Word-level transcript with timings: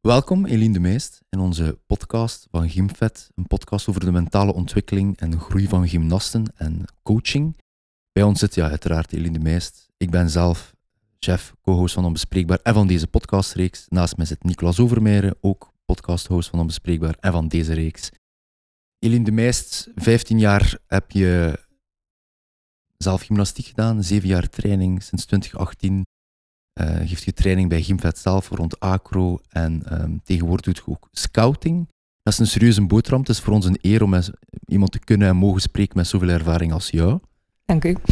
Welkom 0.00 0.46
Eline 0.46 0.72
de 0.72 0.80
Meest 0.80 1.20
in 1.28 1.38
onze 1.38 1.78
podcast 1.86 2.46
van 2.50 2.70
Gymfet, 2.70 3.30
een 3.34 3.46
podcast 3.46 3.88
over 3.88 4.04
de 4.04 4.12
mentale 4.12 4.54
ontwikkeling 4.54 5.16
en 5.16 5.40
groei 5.40 5.68
van 5.68 5.88
gymnasten 5.88 6.52
en 6.56 6.84
coaching. 7.02 7.56
Bij 8.12 8.22
ons 8.22 8.38
zit 8.38 8.54
ja, 8.54 8.68
uiteraard 8.68 9.12
Eline 9.12 9.38
de 9.38 9.44
Meest. 9.44 9.88
Ik 9.96 10.10
ben 10.10 10.30
zelf 10.30 10.74
chef, 11.18 11.54
co-host 11.62 11.94
van 11.94 12.04
Onbespreekbaar 12.04 12.58
en 12.62 12.74
van 12.74 12.86
deze 12.86 13.06
podcastreeks. 13.06 13.86
Naast 13.88 14.16
mij 14.16 14.26
zit 14.26 14.44
Nicolas 14.44 14.80
Overmeijer, 14.80 15.34
ook 15.40 15.72
podcast-host 15.84 16.48
van 16.48 16.60
Onbespreekbaar 16.60 17.16
en 17.20 17.32
van 17.32 17.48
deze 17.48 17.72
reeks. 17.72 18.10
Eline 18.98 19.24
de 19.24 19.32
Meest, 19.32 19.88
15 19.94 20.38
jaar 20.38 20.78
heb 20.86 21.10
je 21.10 21.60
zelf 22.96 23.22
gymnastiek 23.22 23.66
gedaan, 23.66 24.02
7 24.02 24.28
jaar 24.28 24.48
training 24.48 25.02
sinds 25.02 25.24
2018 25.24 25.94
uh, 25.94 26.02
geeft 26.78 27.24
je 27.24 27.32
training 27.32 27.68
bij 27.68 27.82
Gymvet 27.82 28.18
zelf 28.18 28.48
rond 28.48 28.80
acro 28.80 29.40
en 29.48 30.02
um, 30.02 30.20
tegenwoordig 30.24 30.64
doet 30.64 30.76
je 30.76 30.82
ook 30.86 31.08
scouting. 31.12 31.88
Dat 32.22 32.32
is 32.32 32.38
een 32.38 32.46
serieuze 32.46 32.86
boterham. 32.86 33.20
Het 33.20 33.28
is 33.28 33.40
voor 33.40 33.52
ons 33.52 33.66
een 33.66 33.78
eer 33.80 34.02
om 34.02 34.10
met 34.10 34.30
iemand 34.64 34.92
te 34.92 34.98
kunnen 34.98 35.28
en 35.28 35.36
mogen 35.36 35.60
spreken 35.60 35.96
met 35.96 36.06
zoveel 36.06 36.28
ervaring 36.28 36.72
als 36.72 36.90
jou. 36.90 37.20
Dank 37.64 37.84
u. 37.84 37.96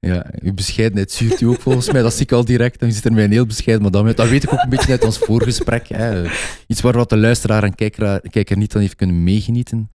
Ja, 0.00 0.26
uw 0.42 0.54
bescheidenheid 0.54 1.12
zuurt 1.12 1.40
u 1.40 1.46
ook 1.46 1.60
volgens 1.60 1.92
mij. 1.92 2.02
Dat 2.02 2.12
zie 2.12 2.22
ik 2.22 2.32
al 2.32 2.44
direct. 2.44 2.80
Dan 2.80 2.92
zit 2.92 3.04
er 3.04 3.12
mij 3.12 3.24
een 3.24 3.30
heel 3.30 3.46
bescheiden 3.46 3.84
madame 3.84 4.06
uit. 4.06 4.16
Dat 4.16 4.28
weet 4.28 4.42
ik 4.42 4.52
ook 4.52 4.62
een 4.62 4.68
beetje 4.68 4.90
uit 4.90 5.04
ons 5.04 5.18
voorgesprek. 5.18 5.88
Hè. 5.88 6.30
Iets 6.66 6.80
waar 6.80 6.92
wat 6.96 7.08
de 7.08 7.16
luisteraar 7.16 7.62
en 7.62 7.74
kijker, 7.74 8.20
kijker 8.30 8.56
niet 8.56 8.72
dan 8.72 8.80
heeft 8.80 8.96
kunnen 8.96 9.22
meegenieten. 9.22 9.90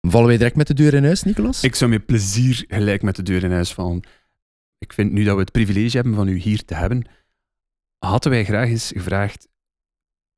Vallen 0.00 0.26
wij 0.26 0.36
direct 0.36 0.56
met 0.56 0.66
de 0.66 0.74
deur 0.74 0.94
in 0.94 1.04
huis, 1.04 1.22
Nicolas? 1.22 1.62
Ik 1.62 1.74
zou 1.74 1.90
met 1.90 2.06
plezier 2.06 2.64
gelijk 2.68 3.02
met 3.02 3.16
de 3.16 3.22
deur 3.22 3.44
in 3.44 3.52
huis 3.52 3.72
vallen 3.72 4.02
ik 4.80 4.92
vind 4.92 5.12
nu 5.12 5.24
dat 5.24 5.34
we 5.34 5.40
het 5.40 5.52
privilege 5.52 5.96
hebben 5.96 6.14
van 6.14 6.28
u 6.28 6.36
hier 6.36 6.64
te 6.64 6.74
hebben, 6.74 7.08
hadden 7.98 8.30
wij 8.30 8.44
graag 8.44 8.68
eens 8.68 8.88
gevraagd, 8.88 9.48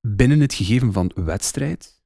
binnen 0.00 0.40
het 0.40 0.54
gegeven 0.54 0.92
van 0.92 1.12
wedstrijd 1.14 2.04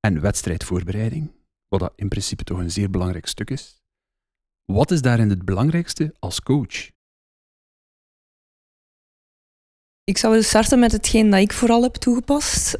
en 0.00 0.20
wedstrijdvoorbereiding, 0.20 1.32
wat 1.68 1.80
dat 1.80 1.92
in 1.96 2.08
principe 2.08 2.44
toch 2.44 2.58
een 2.58 2.70
zeer 2.70 2.90
belangrijk 2.90 3.26
stuk 3.26 3.50
is, 3.50 3.82
wat 4.64 4.90
is 4.90 5.02
daarin 5.02 5.30
het 5.30 5.44
belangrijkste 5.44 6.14
als 6.18 6.40
coach? 6.40 6.90
Ik 10.04 10.18
zou 10.18 10.32
willen 10.32 10.48
starten 10.48 10.78
met 10.78 10.92
hetgeen 10.92 11.30
dat 11.30 11.40
ik 11.40 11.52
vooral 11.52 11.82
heb 11.82 11.94
toegepast. 11.94 12.78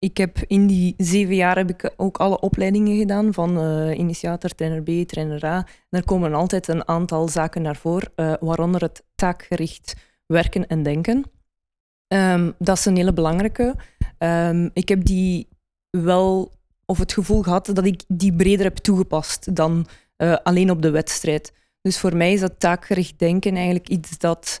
Ik 0.00 0.16
heb 0.16 0.38
in 0.46 0.66
die 0.66 0.94
zeven 0.96 1.34
jaar 1.34 1.56
heb 1.56 1.70
ik 1.70 1.92
ook 1.96 2.18
alle 2.18 2.40
opleidingen 2.40 2.98
gedaan 2.98 3.34
van 3.34 3.64
uh, 3.64 3.98
initiator, 3.98 4.50
trainer 4.50 4.82
B, 4.82 5.08
trainer 5.08 5.44
A. 5.44 5.66
er 5.90 6.04
komen 6.04 6.34
altijd 6.34 6.68
een 6.68 6.88
aantal 6.88 7.28
zaken 7.28 7.62
naar 7.62 7.76
voren, 7.76 8.12
uh, 8.16 8.34
waaronder 8.40 8.80
het 8.80 9.04
taakgericht 9.14 9.96
werken 10.26 10.66
en 10.66 10.82
denken. 10.82 11.24
Um, 12.14 12.54
dat 12.58 12.78
is 12.78 12.84
een 12.84 12.96
hele 12.96 13.12
belangrijke. 13.12 13.76
Um, 14.18 14.70
ik 14.72 14.88
heb 14.88 15.04
die 15.04 15.48
wel, 15.90 16.52
of 16.86 16.98
het 16.98 17.12
gevoel 17.12 17.42
gehad 17.42 17.66
dat 17.66 17.84
ik 17.84 18.02
die 18.08 18.34
breder 18.34 18.64
heb 18.64 18.76
toegepast 18.76 19.56
dan 19.56 19.86
uh, 20.16 20.36
alleen 20.42 20.70
op 20.70 20.82
de 20.82 20.90
wedstrijd. 20.90 21.52
Dus 21.80 21.98
voor 21.98 22.16
mij 22.16 22.32
is 22.32 22.40
dat 22.40 22.60
taakgericht 22.60 23.18
denken 23.18 23.54
eigenlijk 23.54 23.88
iets 23.88 24.18
dat 24.18 24.60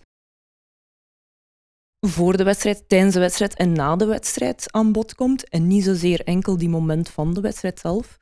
voor 2.00 2.36
de 2.36 2.44
wedstrijd, 2.44 2.88
tijdens 2.88 3.14
de 3.14 3.20
wedstrijd 3.20 3.54
en 3.54 3.72
na 3.72 3.96
de 3.96 4.04
wedstrijd 4.04 4.66
aan 4.70 4.92
bod 4.92 5.14
komt. 5.14 5.48
En 5.48 5.66
niet 5.66 5.84
zozeer 5.84 6.20
enkel 6.24 6.56
die 6.56 6.68
moment 6.68 7.08
van 7.08 7.34
de 7.34 7.40
wedstrijd 7.40 7.78
zelf. 7.78 8.18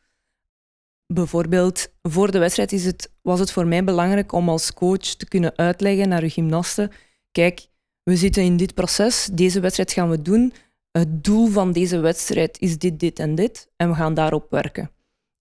Bijvoorbeeld, 1.06 1.92
voor 2.02 2.30
de 2.30 2.38
wedstrijd 2.38 2.72
is 2.72 2.84
het, 2.84 3.12
was 3.22 3.40
het 3.40 3.52
voor 3.52 3.66
mij 3.66 3.84
belangrijk 3.84 4.32
om 4.32 4.48
als 4.48 4.74
coach 4.74 4.98
te 4.98 5.28
kunnen 5.28 5.56
uitleggen 5.56 6.08
naar 6.08 6.22
uw 6.22 6.28
gymnasten. 6.28 6.90
Kijk, 7.32 7.68
we 8.02 8.16
zitten 8.16 8.42
in 8.42 8.56
dit 8.56 8.74
proces, 8.74 9.28
deze 9.32 9.60
wedstrijd 9.60 9.92
gaan 9.92 10.10
we 10.10 10.22
doen. 10.22 10.52
Het 10.90 11.24
doel 11.24 11.46
van 11.46 11.72
deze 11.72 11.98
wedstrijd 11.98 12.58
is 12.60 12.78
dit, 12.78 13.00
dit 13.00 13.18
en 13.18 13.34
dit. 13.34 13.68
En 13.76 13.88
we 13.88 13.94
gaan 13.94 14.14
daarop 14.14 14.50
werken. 14.50 14.90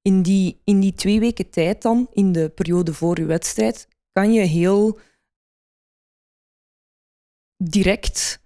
In 0.02 0.22
die, 0.22 0.62
in 0.64 0.80
die 0.80 0.94
twee 0.94 1.20
weken 1.20 1.50
tijd 1.50 1.82
dan, 1.82 2.08
in 2.14 2.32
de 2.32 2.50
periode 2.50 2.94
voor 2.94 3.18
uw 3.18 3.26
wedstrijd, 3.26 3.88
kan 4.12 4.34
je 4.34 4.42
heel 4.42 5.00
direct 7.58 8.42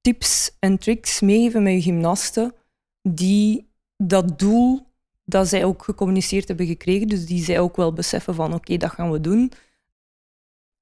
tips 0.00 0.56
en 0.58 0.78
tricks 0.78 1.20
meegeven 1.20 1.62
met 1.62 1.72
je 1.72 1.82
gymnasten 1.82 2.54
die 3.02 3.70
dat 3.96 4.38
doel 4.38 4.86
dat 5.24 5.48
zij 5.48 5.64
ook 5.64 5.84
gecommuniceerd 5.84 6.48
hebben 6.48 6.66
gekregen, 6.66 7.08
dus 7.08 7.26
die 7.26 7.44
zij 7.44 7.60
ook 7.60 7.76
wel 7.76 7.92
beseffen 7.92 8.34
van 8.34 8.54
oké, 8.54 8.76
dat 8.76 8.90
gaan 8.90 9.10
we 9.10 9.20
doen, 9.20 9.52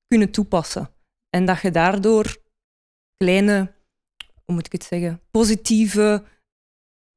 kunnen 0.06 0.30
toepassen. 0.30 0.90
En 1.30 1.44
dat 1.44 1.60
je 1.60 1.70
daardoor 1.70 2.36
kleine, 3.16 3.72
hoe 4.44 4.54
moet 4.54 4.66
ik 4.66 4.72
het 4.72 4.84
zeggen, 4.84 5.20
positieve 5.30 6.24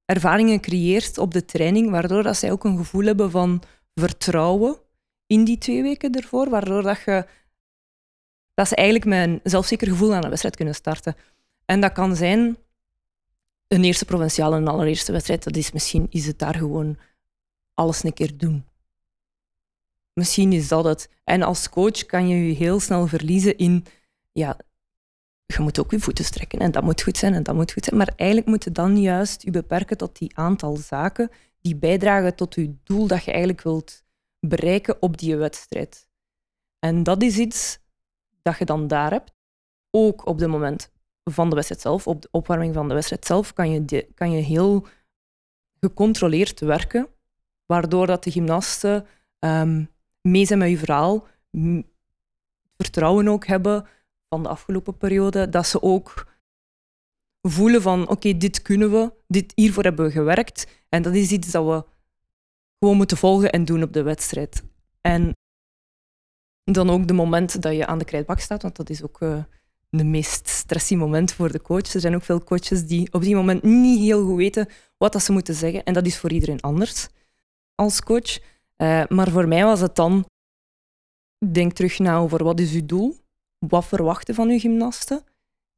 ervaringen 0.05 0.59
creëert 0.59 1.17
op 1.17 1.33
de 1.33 1.45
training, 1.45 1.89
waardoor 1.89 2.23
dat 2.23 2.37
zij 2.37 2.51
ook 2.51 2.63
een 2.63 2.77
gevoel 2.77 3.05
hebben 3.05 3.31
van 3.31 3.61
vertrouwen 3.93 4.77
in 5.25 5.43
die 5.43 5.57
twee 5.57 5.81
weken 5.81 6.11
ervoor, 6.11 6.49
waardoor 6.49 6.81
dat 6.81 7.01
je 7.05 7.25
dat 8.59 8.67
ze 8.67 8.75
eigenlijk 8.75 9.07
met 9.07 9.27
een 9.27 9.39
zelfzeker 9.43 9.87
gevoel 9.87 10.13
aan 10.13 10.23
een 10.23 10.29
wedstrijd 10.29 10.55
kunnen 10.55 10.75
starten. 10.75 11.15
En 11.65 11.81
dat 11.81 11.91
kan 11.91 12.15
zijn 12.15 12.57
een 13.67 13.83
eerste 13.83 14.05
provinciale, 14.05 14.55
een 14.55 14.67
allereerste 14.67 15.11
wedstrijd. 15.11 15.43
Dat 15.43 15.55
is 15.55 15.71
misschien 15.71 16.07
is 16.09 16.25
het 16.25 16.39
daar 16.39 16.55
gewoon 16.55 16.97
alles 17.73 18.03
een 18.03 18.13
keer 18.13 18.37
doen. 18.37 18.65
Misschien 20.13 20.53
is 20.53 20.67
dat 20.67 20.83
het. 20.83 21.09
En 21.23 21.41
als 21.41 21.69
coach 21.69 22.05
kan 22.05 22.27
je 22.27 22.47
je 22.47 22.53
heel 22.53 22.79
snel 22.79 23.07
verliezen 23.07 23.57
in, 23.57 23.85
ja, 24.31 24.57
je 25.45 25.61
moet 25.61 25.79
ook 25.79 25.91
je 25.91 25.99
voeten 25.99 26.25
strekken 26.25 26.59
en 26.59 26.71
dat 26.71 26.83
moet 26.83 27.01
goed 27.01 27.17
zijn 27.17 27.33
en 27.33 27.43
dat 27.43 27.55
moet 27.55 27.71
goed 27.71 27.85
zijn. 27.85 27.97
Maar 27.97 28.13
eigenlijk 28.15 28.49
moet 28.49 28.63
je 28.63 28.71
dan 28.71 29.01
juist 29.01 29.41
je 29.41 29.51
beperken 29.51 29.97
tot 29.97 30.17
die 30.17 30.37
aantal 30.37 30.75
zaken 30.75 31.31
die 31.61 31.75
bijdragen 31.75 32.35
tot 32.35 32.55
je 32.55 32.75
doel 32.83 33.07
dat 33.07 33.23
je 33.23 33.31
eigenlijk 33.31 33.61
wilt 33.61 34.03
bereiken 34.39 35.01
op 35.01 35.17
die 35.17 35.35
wedstrijd. 35.35 36.07
En 36.79 37.03
dat 37.03 37.23
is 37.23 37.37
iets 37.37 37.79
dat 38.41 38.57
je 38.57 38.65
dan 38.65 38.87
daar 38.87 39.11
hebt. 39.11 39.31
Ook 39.91 40.25
op 40.25 40.39
het 40.39 40.49
moment 40.49 40.91
van 41.23 41.49
de 41.49 41.55
wedstrijd 41.55 41.81
zelf, 41.81 42.07
op 42.07 42.21
de 42.21 42.27
opwarming 42.31 42.73
van 42.73 42.87
de 42.87 42.93
wedstrijd 42.93 43.25
zelf, 43.25 43.53
kan 43.53 43.71
je, 43.71 44.07
kan 44.15 44.31
je 44.31 44.41
heel 44.41 44.87
gecontroleerd 45.79 46.59
werken, 46.59 47.07
waardoor 47.65 48.07
dat 48.07 48.23
de 48.23 48.31
gymnasten 48.31 49.05
um, 49.39 49.89
mee 50.21 50.45
zijn 50.45 50.59
met 50.59 50.69
je 50.69 50.77
verhaal, 50.77 51.27
vertrouwen 52.77 53.27
ook 53.27 53.45
hebben 53.45 53.87
van 54.29 54.43
de 54.43 54.49
afgelopen 54.49 54.97
periode, 54.97 55.49
dat 55.49 55.67
ze 55.67 55.81
ook 55.81 56.27
voelen 57.41 57.81
van 57.81 58.09
oké, 58.09 58.37
dit 58.37 58.61
kunnen 58.61 58.91
we, 58.91 59.13
dit, 59.27 59.51
hiervoor 59.55 59.83
hebben 59.83 60.05
we 60.05 60.11
gewerkt 60.11 60.67
en 60.89 61.01
dat 61.01 61.15
is 61.15 61.31
iets 61.31 61.51
dat 61.51 61.65
we 61.65 61.85
gewoon 62.79 62.97
moeten 62.97 63.17
volgen 63.17 63.51
en 63.51 63.65
doen 63.65 63.83
op 63.83 63.93
de 63.93 64.03
wedstrijd. 64.03 64.63
En 65.01 65.33
dan 66.71 66.89
ook 66.89 67.07
de 67.07 67.13
moment 67.13 67.61
dat 67.61 67.75
je 67.75 67.85
aan 67.85 67.97
de 67.97 68.05
krijtbak 68.05 68.39
staat, 68.39 68.61
want 68.61 68.75
dat 68.75 68.89
is 68.89 69.03
ook 69.03 69.21
uh, 69.21 69.43
de 69.89 70.03
meest 70.03 70.47
stressy 70.47 70.95
moment 70.95 71.31
voor 71.31 71.51
de 71.51 71.61
coach. 71.61 71.93
Er 71.93 71.99
zijn 71.99 72.15
ook 72.15 72.23
veel 72.23 72.43
coaches 72.43 72.87
die 72.87 73.13
op 73.13 73.21
die 73.21 73.35
moment 73.35 73.63
niet 73.63 73.99
heel 73.99 74.25
goed 74.25 74.37
weten 74.37 74.67
wat 74.97 75.13
dat 75.13 75.23
ze 75.23 75.31
moeten 75.31 75.55
zeggen. 75.55 75.83
En 75.83 75.93
dat 75.93 76.05
is 76.05 76.17
voor 76.17 76.31
iedereen 76.31 76.61
anders 76.61 77.07
als 77.75 78.01
coach. 78.01 78.39
Uh, 78.77 79.03
maar 79.07 79.29
voor 79.29 79.47
mij 79.47 79.63
was 79.63 79.79
het 79.79 79.95
dan, 79.95 80.25
denk 81.51 81.73
terug 81.73 81.99
na 81.99 82.17
over 82.17 82.43
wat 82.43 82.59
is 82.59 82.73
uw 82.73 82.85
doel? 82.85 83.17
Wat 83.59 83.85
verwachten 83.85 84.35
van 84.35 84.49
uw 84.49 84.59
gymnasten? 84.59 85.23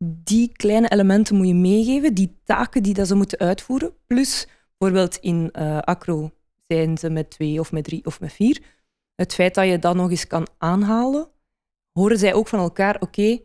Die 0.03 0.51
kleine 0.51 0.89
elementen 0.89 1.35
moet 1.35 1.47
je 1.47 1.55
meegeven, 1.55 2.13
die 2.13 2.37
taken 2.43 2.83
die 2.83 2.93
dat 2.93 3.07
ze 3.07 3.15
moeten 3.15 3.39
uitvoeren. 3.39 3.93
Plus, 4.07 4.47
bijvoorbeeld 4.77 5.17
in 5.17 5.49
uh, 5.53 5.77
acro 5.77 6.31
zijn 6.67 6.97
ze 6.97 7.09
met 7.09 7.29
twee 7.29 7.59
of 7.59 7.71
met 7.71 7.83
drie 7.83 8.05
of 8.05 8.19
met 8.19 8.33
vier 8.33 8.61
het 9.21 9.33
feit 9.33 9.55
dat 9.55 9.67
je 9.67 9.79
dat 9.79 9.95
nog 9.95 10.09
eens 10.09 10.27
kan 10.27 10.47
aanhalen, 10.57 11.27
horen 11.91 12.17
zij 12.17 12.33
ook 12.33 12.47
van 12.47 12.59
elkaar, 12.59 13.01
oké, 13.01 13.39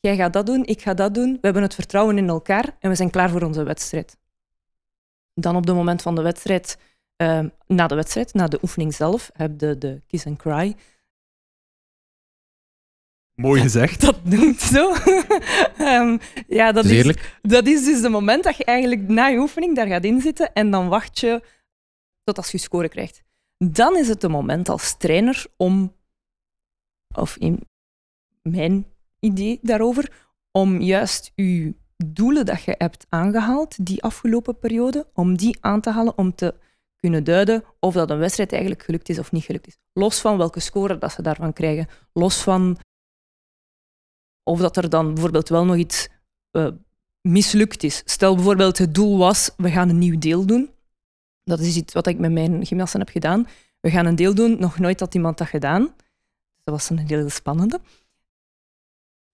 jij 0.00 0.16
gaat 0.16 0.32
dat 0.32 0.46
doen, 0.46 0.64
ik 0.64 0.82
ga 0.82 0.94
dat 0.94 1.14
doen, 1.14 1.32
we 1.32 1.38
hebben 1.40 1.62
het 1.62 1.74
vertrouwen 1.74 2.18
in 2.18 2.28
elkaar 2.28 2.76
en 2.78 2.90
we 2.90 2.96
zijn 2.96 3.10
klaar 3.10 3.30
voor 3.30 3.42
onze 3.42 3.62
wedstrijd. 3.62 4.16
Dan 5.34 5.56
op 5.56 5.66
het 5.66 5.74
moment 5.74 6.02
van 6.02 6.14
de 6.14 6.22
wedstrijd, 6.22 6.78
uh, 7.22 7.44
na 7.66 7.86
de 7.86 7.94
wedstrijd, 7.94 8.34
na 8.34 8.46
de 8.46 8.58
oefening 8.62 8.94
zelf, 8.94 9.30
heb 9.32 9.60
je 9.60 9.78
de 9.78 10.02
kiss 10.06 10.26
and 10.26 10.38
cry. 10.38 10.76
Mooi 13.34 13.60
gezegd. 13.60 14.00
Dat 14.00 14.24
noemt 14.24 14.60
zo. 14.60 14.94
um, 15.78 16.20
ja, 16.58 16.72
dat 16.72 16.84
is, 16.84 17.16
dat 17.42 17.66
is 17.66 17.84
dus 17.84 18.00
het 18.00 18.10
moment 18.10 18.44
dat 18.44 18.56
je 18.56 18.64
eigenlijk 18.64 19.08
na 19.08 19.26
je 19.26 19.38
oefening 19.38 19.76
daar 19.76 19.86
gaat 19.86 20.04
inzitten 20.04 20.52
en 20.52 20.70
dan 20.70 20.88
wacht 20.88 21.20
je 21.20 21.42
tot 22.24 22.36
als 22.36 22.50
je 22.50 22.58
score 22.58 22.88
krijgt 22.88 23.22
dan 23.64 23.96
is 23.96 24.08
het 24.08 24.20
de 24.20 24.28
moment 24.28 24.68
als 24.68 24.96
trainer 24.96 25.46
om, 25.56 25.96
of 27.14 27.36
in 27.36 27.68
mijn 28.42 28.86
idee 29.18 29.58
daarover, 29.62 30.28
om 30.50 30.80
juist 30.80 31.32
uw 31.36 31.72
doelen 31.96 32.46
dat 32.46 32.62
je 32.62 32.74
hebt 32.78 33.06
aangehaald 33.08 33.86
die 33.86 34.02
afgelopen 34.02 34.58
periode, 34.58 35.06
om 35.14 35.36
die 35.36 35.56
aan 35.60 35.80
te 35.80 35.90
halen, 35.90 36.18
om 36.18 36.34
te 36.34 36.54
kunnen 36.96 37.24
duiden 37.24 37.64
of 37.80 37.94
dat 37.94 38.10
een 38.10 38.18
wedstrijd 38.18 38.52
eigenlijk 38.52 38.82
gelukt 38.82 39.08
is 39.08 39.18
of 39.18 39.32
niet 39.32 39.44
gelukt 39.44 39.66
is. 39.66 39.78
Los 39.92 40.20
van 40.20 40.36
welke 40.36 40.60
score 40.60 40.98
dat 40.98 41.12
ze 41.12 41.22
daarvan 41.22 41.52
krijgen. 41.52 41.88
Los 42.12 42.42
van 42.42 42.78
of 44.42 44.60
dat 44.60 44.76
er 44.76 44.88
dan 44.88 45.14
bijvoorbeeld 45.14 45.48
wel 45.48 45.64
nog 45.64 45.76
iets 45.76 46.08
uh, 46.52 46.68
mislukt 47.20 47.82
is. 47.82 48.02
Stel 48.04 48.34
bijvoorbeeld, 48.34 48.78
het 48.78 48.94
doel 48.94 49.18
was, 49.18 49.50
we 49.56 49.70
gaan 49.70 49.88
een 49.88 49.98
nieuw 49.98 50.18
deel 50.18 50.46
doen. 50.46 50.70
Dat 51.50 51.60
is 51.60 51.76
iets 51.76 51.92
wat 51.92 52.06
ik 52.06 52.18
met 52.18 52.32
mijn 52.32 52.66
gymnasten 52.66 53.00
heb 53.00 53.08
gedaan. 53.08 53.46
We 53.80 53.90
gaan 53.90 54.06
een 54.06 54.16
deel 54.16 54.34
doen, 54.34 54.56
nog 54.58 54.78
nooit 54.78 55.00
had 55.00 55.14
iemand 55.14 55.38
dat 55.38 55.48
gedaan. 55.48 55.82
Dat 56.64 56.74
was 56.74 56.90
een 56.90 56.98
hele 56.98 57.28
spannende. 57.28 57.80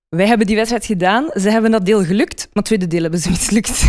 Wij 0.09 0.27
hebben 0.27 0.47
die 0.47 0.57
wedstrijd 0.57 0.85
gedaan, 0.85 1.31
ze 1.33 1.51
hebben 1.51 1.71
dat 1.71 1.85
deel 1.85 2.05
gelukt, 2.05 2.39
maar 2.45 2.51
het 2.53 2.65
tweede 2.65 2.87
deel 2.87 3.03
hebben 3.03 3.21
ze 3.21 3.31
mislukt. 3.31 3.85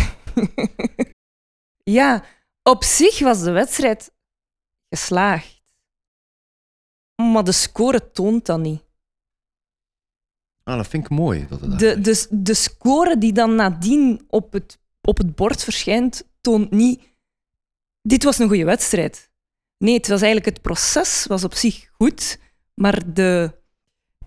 ja, 1.99 2.23
op 2.63 2.83
zich 2.83 3.19
was 3.19 3.43
de 3.43 3.51
wedstrijd 3.51 4.11
geslaagd. 4.89 5.61
Maar 7.15 7.43
de 7.43 7.51
score 7.51 8.11
toont 8.11 8.45
dat 8.45 8.59
niet. 8.59 8.83
Ah, 10.63 10.75
dat 10.75 10.87
vind 10.87 11.03
ik 11.03 11.09
mooi. 11.09 11.47
Dat 11.49 11.61
het 11.61 11.79
De, 11.79 12.01
de, 12.01 12.27
de 12.29 12.53
score 12.53 13.17
die 13.17 13.33
dan 13.33 13.55
nadien 13.55 14.25
op 14.29 14.53
het, 14.53 14.79
op 15.01 15.17
het 15.17 15.35
bord 15.35 15.63
verschijnt, 15.63 16.27
toont 16.41 16.71
niet... 16.71 17.01
Dit 18.07 18.23
was 18.23 18.39
een 18.39 18.47
goede 18.47 18.65
wedstrijd. 18.65 19.31
Nee, 19.77 19.93
het 19.93 20.07
was 20.07 20.21
eigenlijk 20.21 20.55
het 20.55 20.61
proces 20.61 21.25
was 21.25 21.43
op 21.43 21.53
zich 21.53 21.89
goed, 21.91 22.39
maar 22.73 23.13
de, 23.13 23.53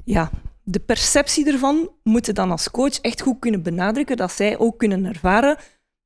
ja, 0.05 0.31
de 0.63 0.81
perceptie 0.81 1.53
ervan 1.53 1.91
moeten 2.03 2.35
dan 2.35 2.51
als 2.51 2.71
coach 2.71 3.01
echt 3.01 3.21
goed 3.21 3.39
kunnen 3.39 3.63
benadrukken, 3.63 4.17
dat 4.17 4.33
zij 4.33 4.59
ook 4.59 4.79
kunnen 4.79 5.05
ervaren 5.05 5.59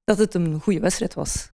dat 0.04 0.18
het 0.18 0.34
een 0.34 0.60
goede 0.60 0.80
wedstrijd 0.80 1.14
was. 1.14 1.50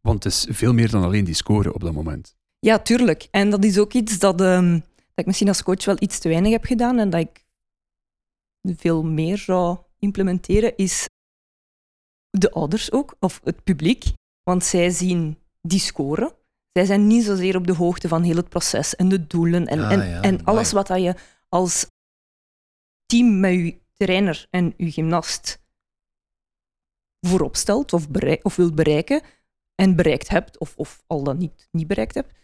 Want 0.00 0.24
het 0.24 0.32
is 0.32 0.46
veel 0.48 0.72
meer 0.72 0.90
dan 0.90 1.02
alleen 1.02 1.24
die 1.24 1.34
score 1.34 1.74
op 1.74 1.80
dat 1.80 1.92
moment. 1.92 2.36
Ja, 2.58 2.78
tuurlijk. 2.78 3.28
En 3.30 3.50
dat 3.50 3.64
is 3.64 3.78
ook 3.78 3.92
iets 3.92 4.18
dat, 4.18 4.40
ehm, 4.40 4.72
dat 4.72 4.82
ik 5.14 5.26
misschien 5.26 5.48
als 5.48 5.62
coach 5.62 5.84
wel 5.84 5.96
iets 5.98 6.18
te 6.18 6.28
weinig 6.28 6.52
heb 6.52 6.64
gedaan 6.64 6.98
en 6.98 7.10
dat 7.10 7.20
ik 7.20 7.44
veel 8.62 9.02
meer 9.02 9.38
zou 9.38 9.78
implementeren, 9.98 10.76
is 10.76 11.08
de 12.30 12.50
ouders 12.50 12.92
ook, 12.92 13.16
of 13.20 13.40
het 13.44 13.64
publiek. 13.64 14.04
Want 14.42 14.64
zij 14.64 14.90
zien 14.90 15.38
die 15.60 15.80
score. 15.80 16.38
Zij 16.72 16.84
zijn 16.84 17.06
niet 17.06 17.24
zozeer 17.24 17.56
op 17.56 17.66
de 17.66 17.74
hoogte 17.74 18.08
van 18.08 18.22
heel 18.22 18.36
het 18.36 18.48
proces 18.48 18.96
en 18.96 19.08
de 19.08 19.26
doelen 19.26 19.66
en, 19.66 19.80
Ah, 19.80 19.92
en, 19.92 20.08
ja, 20.08 20.20
en 20.20 20.44
alles 20.44 20.72
wat 20.72 20.86
dat 20.86 21.02
je 21.02 21.14
als 21.48 21.86
team 23.06 23.40
met 23.40 23.52
je 23.52 23.80
trainer 23.94 24.46
en 24.50 24.74
je 24.76 24.90
gymnast 24.90 25.60
voorop 27.20 27.56
stelt 27.56 27.92
of, 27.92 28.10
bereik, 28.10 28.44
of 28.44 28.56
wilt 28.56 28.74
bereiken 28.74 29.22
en 29.74 29.96
bereikt 29.96 30.28
hebt, 30.28 30.58
of, 30.58 30.76
of 30.76 31.02
al 31.06 31.22
dan 31.22 31.38
niet, 31.38 31.68
niet 31.70 31.86
bereikt 31.86 32.14
hebt, 32.14 32.34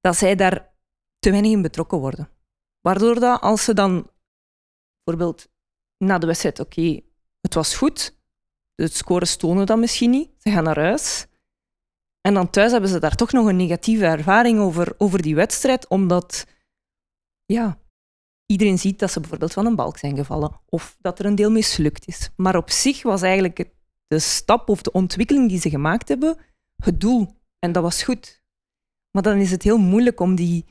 dat 0.00 0.16
zij 0.16 0.34
daar 0.34 0.74
te 1.18 1.30
weinig 1.30 1.52
in 1.52 1.62
betrokken 1.62 1.98
worden. 1.98 2.28
Waardoor 2.80 3.20
dat 3.20 3.40
als 3.40 3.64
ze 3.64 3.74
dan 3.74 4.10
bijvoorbeeld 5.04 5.48
na 5.96 6.18
de 6.18 6.26
wedstrijd, 6.26 6.60
oké, 6.60 7.00
het 7.40 7.54
was 7.54 7.76
goed, 7.76 8.15
de 8.76 8.88
scores 8.88 9.36
tonen 9.36 9.66
dat 9.66 9.78
misschien 9.78 10.10
niet, 10.10 10.30
ze 10.38 10.50
gaan 10.50 10.64
naar 10.64 10.78
huis. 10.78 11.26
En 12.20 12.34
dan 12.34 12.50
thuis 12.50 12.72
hebben 12.72 12.90
ze 12.90 12.98
daar 12.98 13.14
toch 13.14 13.32
nog 13.32 13.46
een 13.46 13.56
negatieve 13.56 14.04
ervaring 14.04 14.58
over, 14.58 14.94
over 14.98 15.22
die 15.22 15.34
wedstrijd, 15.34 15.88
omdat 15.88 16.46
ja, 17.44 17.78
iedereen 18.46 18.78
ziet 18.78 18.98
dat 18.98 19.10
ze 19.10 19.20
bijvoorbeeld 19.20 19.52
van 19.52 19.66
een 19.66 19.76
balk 19.76 19.98
zijn 19.98 20.16
gevallen 20.16 20.60
of 20.66 20.96
dat 21.00 21.18
er 21.18 21.24
een 21.24 21.34
deel 21.34 21.50
mislukt 21.50 22.06
is. 22.06 22.30
Maar 22.36 22.56
op 22.56 22.70
zich 22.70 23.02
was 23.02 23.22
eigenlijk 23.22 23.70
de 24.06 24.18
stap 24.18 24.68
of 24.68 24.82
de 24.82 24.92
ontwikkeling 24.92 25.48
die 25.48 25.60
ze 25.60 25.70
gemaakt 25.70 26.08
hebben 26.08 26.36
het 26.76 27.00
doel. 27.00 27.34
En 27.58 27.72
dat 27.72 27.82
was 27.82 28.02
goed. 28.02 28.42
Maar 29.10 29.22
dan 29.22 29.38
is 29.38 29.50
het 29.50 29.62
heel 29.62 29.78
moeilijk 29.78 30.20
om 30.20 30.34
die, 30.34 30.64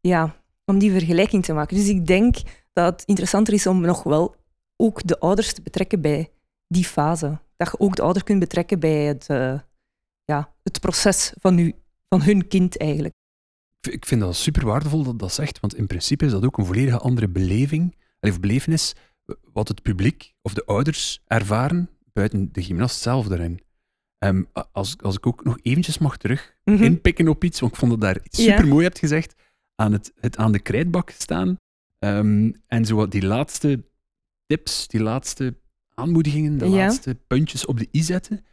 ja, 0.00 0.42
om 0.64 0.78
die 0.78 0.90
vergelijking 0.90 1.44
te 1.44 1.52
maken. 1.52 1.76
Dus 1.76 1.88
ik 1.88 2.06
denk 2.06 2.36
dat 2.72 2.92
het 2.92 3.08
interessanter 3.08 3.54
is 3.54 3.66
om 3.66 3.80
nog 3.80 4.02
wel 4.02 4.36
ook 4.76 5.06
de 5.06 5.18
ouders 5.18 5.52
te 5.52 5.62
betrekken 5.62 6.00
bij 6.00 6.32
die 6.72 6.84
fase. 6.84 7.38
Dat 7.56 7.70
je 7.70 7.78
ook 7.80 7.96
de 7.96 8.02
ouder 8.02 8.24
kunt 8.24 8.38
betrekken 8.38 8.80
bij 8.80 9.02
het, 9.04 9.26
eh, 9.28 9.58
ja, 10.24 10.54
het 10.62 10.80
proces 10.80 11.32
van, 11.40 11.58
u, 11.58 11.74
van 12.08 12.22
hun 12.22 12.48
kind 12.48 12.78
eigenlijk. 12.78 13.14
Ik 13.80 14.06
vind 14.06 14.20
dat 14.20 14.36
super 14.36 14.66
waardevol 14.66 15.02
dat 15.02 15.18
dat 15.18 15.32
zegt, 15.32 15.60
want 15.60 15.74
in 15.74 15.86
principe 15.86 16.24
is 16.24 16.30
dat 16.30 16.44
ook 16.44 16.58
een 16.58 16.66
volledige 16.66 16.98
andere 16.98 17.28
beleving, 17.28 17.96
of 18.20 18.40
belevenis, 18.40 18.94
wat 19.52 19.68
het 19.68 19.82
publiek 19.82 20.32
of 20.42 20.54
de 20.54 20.64
ouders 20.64 21.22
ervaren 21.26 21.90
buiten 22.12 22.48
de 22.52 22.62
gymnast 22.62 23.00
zelf 23.00 23.26
daarin. 23.26 23.60
Ehm, 24.18 24.42
als, 24.72 24.96
als 24.98 25.16
ik 25.16 25.26
ook 25.26 25.44
nog 25.44 25.58
eventjes 25.62 25.98
mag 25.98 26.16
terug 26.16 26.54
Mhm. 26.64 26.82
inpikken 26.82 27.28
op 27.28 27.44
iets, 27.44 27.60
want 27.60 27.72
ik 27.72 27.78
vond 27.78 27.90
dat 27.90 28.00
daar 28.00 28.20
iets 28.22 28.42
super 28.42 28.66
mooi 28.68 28.84
hebt 28.84 28.98
gezegd, 28.98 29.34
aan 29.74 29.92
het, 29.92 30.12
het 30.20 30.36
aan 30.36 30.52
de 30.52 30.58
krijtbak 30.60 31.10
staan 31.10 31.56
ehm, 31.98 32.52
en 32.66 32.84
zo 32.84 32.96
wat 32.96 33.10
die 33.10 33.26
laatste 33.26 33.84
tips, 34.46 34.88
die 34.88 35.02
laatste 35.02 35.56
aanmoedigingen, 35.94 36.58
de 36.58 36.68
Ja. 36.68 36.76
laatste 36.76 37.14
puntjes 37.26 37.66
op 37.66 37.78
de 37.78 37.88
i 37.92 38.02
zetten. 38.02 38.44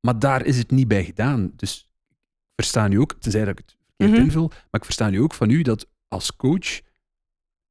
Maar 0.00 0.18
daar 0.18 0.44
is 0.44 0.58
het 0.58 0.70
niet 0.70 0.88
bij 0.88 1.04
gedaan. 1.04 1.52
Dus 1.56 1.90
ik 2.08 2.16
versta 2.54 2.88
nu 2.88 3.00
ook, 3.00 3.14
tenzij 3.20 3.40
dat 3.44 3.50
ik 3.50 3.58
het 3.58 3.76
verkeerd 3.86 4.10
Mhm. 4.10 4.20
invul, 4.20 4.48
maar 4.48 4.80
ik 4.80 4.84
versta 4.84 5.10
nu 5.10 5.20
ook 5.20 5.34
van 5.34 5.50
u 5.50 5.62
dat 5.62 5.86
als 6.08 6.36
coach 6.36 6.80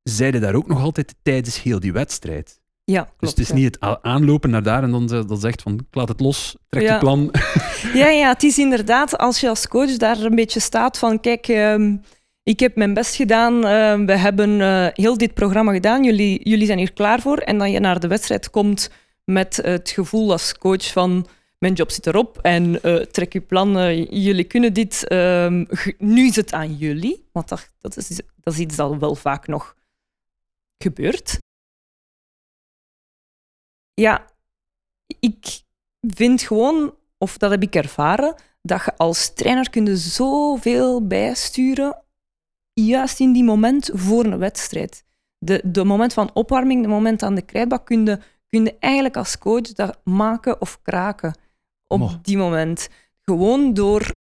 zeiden 0.04 0.42
daar 0.42 0.56
ook 0.56 0.68
nog 0.68 0.82
altijd 0.82 1.16
tijdens 1.22 1.62
heel 1.62 1.80
die 1.80 1.94
wedstrijd. 1.94 2.62
Ja, 2.84 3.02
klopt. 3.04 3.20
dus 3.20 3.30
het 3.30 3.40
is 3.40 3.48
ja. 3.48 3.54
niet 3.56 3.78
het 3.80 4.02
aanlopen 4.02 4.50
naar 4.50 4.64
daar 4.64 4.84
en 4.84 4.92
dan, 4.92 5.08
ze- 5.10 5.26
dan 5.26 5.40
zegt 5.40 5.62
van 5.62 5.74
ik 5.74 5.96
laat 5.96 6.08
het 6.10 6.20
los, 6.20 6.58
trek 6.70 6.84
Ja. 6.84 6.94
je 6.94 7.00
plan. 7.00 7.32
Ja, 7.94 8.08
ja, 8.10 8.30
het 8.30 8.44
is 8.44 8.58
inderdaad 8.58 9.18
als 9.18 9.40
je 9.40 9.50
als 9.50 9.68
coach 9.68 9.98
daar 9.98 10.20
een 10.20 10.36
beetje 10.36 10.60
staat 10.60 10.98
van 10.98 11.20
kijk, 11.20 11.48
ehm, 11.48 11.98
ik 12.44 12.60
heb 12.60 12.76
mijn 12.76 12.94
best 12.94 13.16
gedaan, 13.16 13.66
ehm, 13.66 14.06
we 14.06 14.18
hebben 14.18 14.62
eh, 14.62 14.88
heel 14.94 15.18
dit 15.18 15.34
programma 15.34 15.72
gedaan, 15.72 16.04
jullie, 16.04 16.50
jullie 16.50 16.66
zijn 16.66 16.78
hier 16.78 16.94
klaar 16.94 17.22
voor. 17.22 17.38
En 17.38 17.58
dan 17.58 17.72
je 17.72 17.80
naar 17.80 18.00
de 18.00 18.08
wedstrijd 18.08 18.50
komt 18.50 18.90
met 19.24 19.56
het 19.56 19.90
gevoel 19.90 20.32
als 20.32 20.58
coach 20.58 20.92
van 20.92 21.28
mijn 21.64 21.74
job 21.74 21.92
zit 21.92 22.08
erop 22.08 22.38
en 22.42 22.82
eh, 22.82 22.96
trek 22.96 23.34
je 23.34 23.42
plan, 23.42 23.78
eh, 23.78 24.06
jullie 24.10 24.44
kunnen 24.44 24.74
dit, 24.74 25.08
ehm, 25.08 25.66
nu 25.98 26.28
is 26.28 26.36
het 26.36 26.54
aan 26.54 26.76
jullie. 26.76 27.30
Want 27.32 27.50
dat, 27.50 27.70
dat, 27.80 27.98
is, 27.98 28.22
dat 28.40 28.54
is 28.54 28.60
iets 28.60 28.76
dat 28.76 28.98
wel 28.98 29.16
vaak 29.16 29.48
nog 29.48 29.76
gebeurt. 30.78 31.38
Ja, 33.94 34.26
ik 35.20 35.62
vind 36.02 36.42
gewoon, 36.42 36.96
of 37.18 37.38
dat 37.38 37.52
heb 37.52 37.62
ik 37.62 37.76
ervaren, 37.76 38.36
dat 38.62 38.86
je 38.86 38.98
als 38.98 39.34
trainer 39.34 39.70
kunt 39.70 40.00
zoveel 40.00 41.08
bijsturen, 41.08 42.04
juist 42.74 43.20
in 43.20 43.32
die 43.32 43.44
moment 43.44 43.90
voor 43.94 44.26
een 44.26 44.38
wedstrijd. 44.38 45.04
De, 45.38 45.62
de 45.64 45.84
moment 45.84 46.14
van 46.14 46.30
opwarming, 46.34 46.82
de 46.82 46.88
moment 46.88 47.24
aan 47.24 47.36
de 47.36 47.42
krijtbak, 47.42 47.86
kun 47.86 48.06
je, 48.06 48.20
kun 48.48 48.64
je 48.64 48.76
eigenlijk 48.80 49.18
als 49.18 49.38
coach 49.38 49.74
dat 49.74 50.00
maken 50.04 50.62
of 50.62 50.82
kraken 50.82 51.36
op 51.88 52.00
Mo. 52.00 52.12
die 52.22 52.38
moment. 52.38 52.90
Gewoon 53.22 53.74
door 53.74 54.12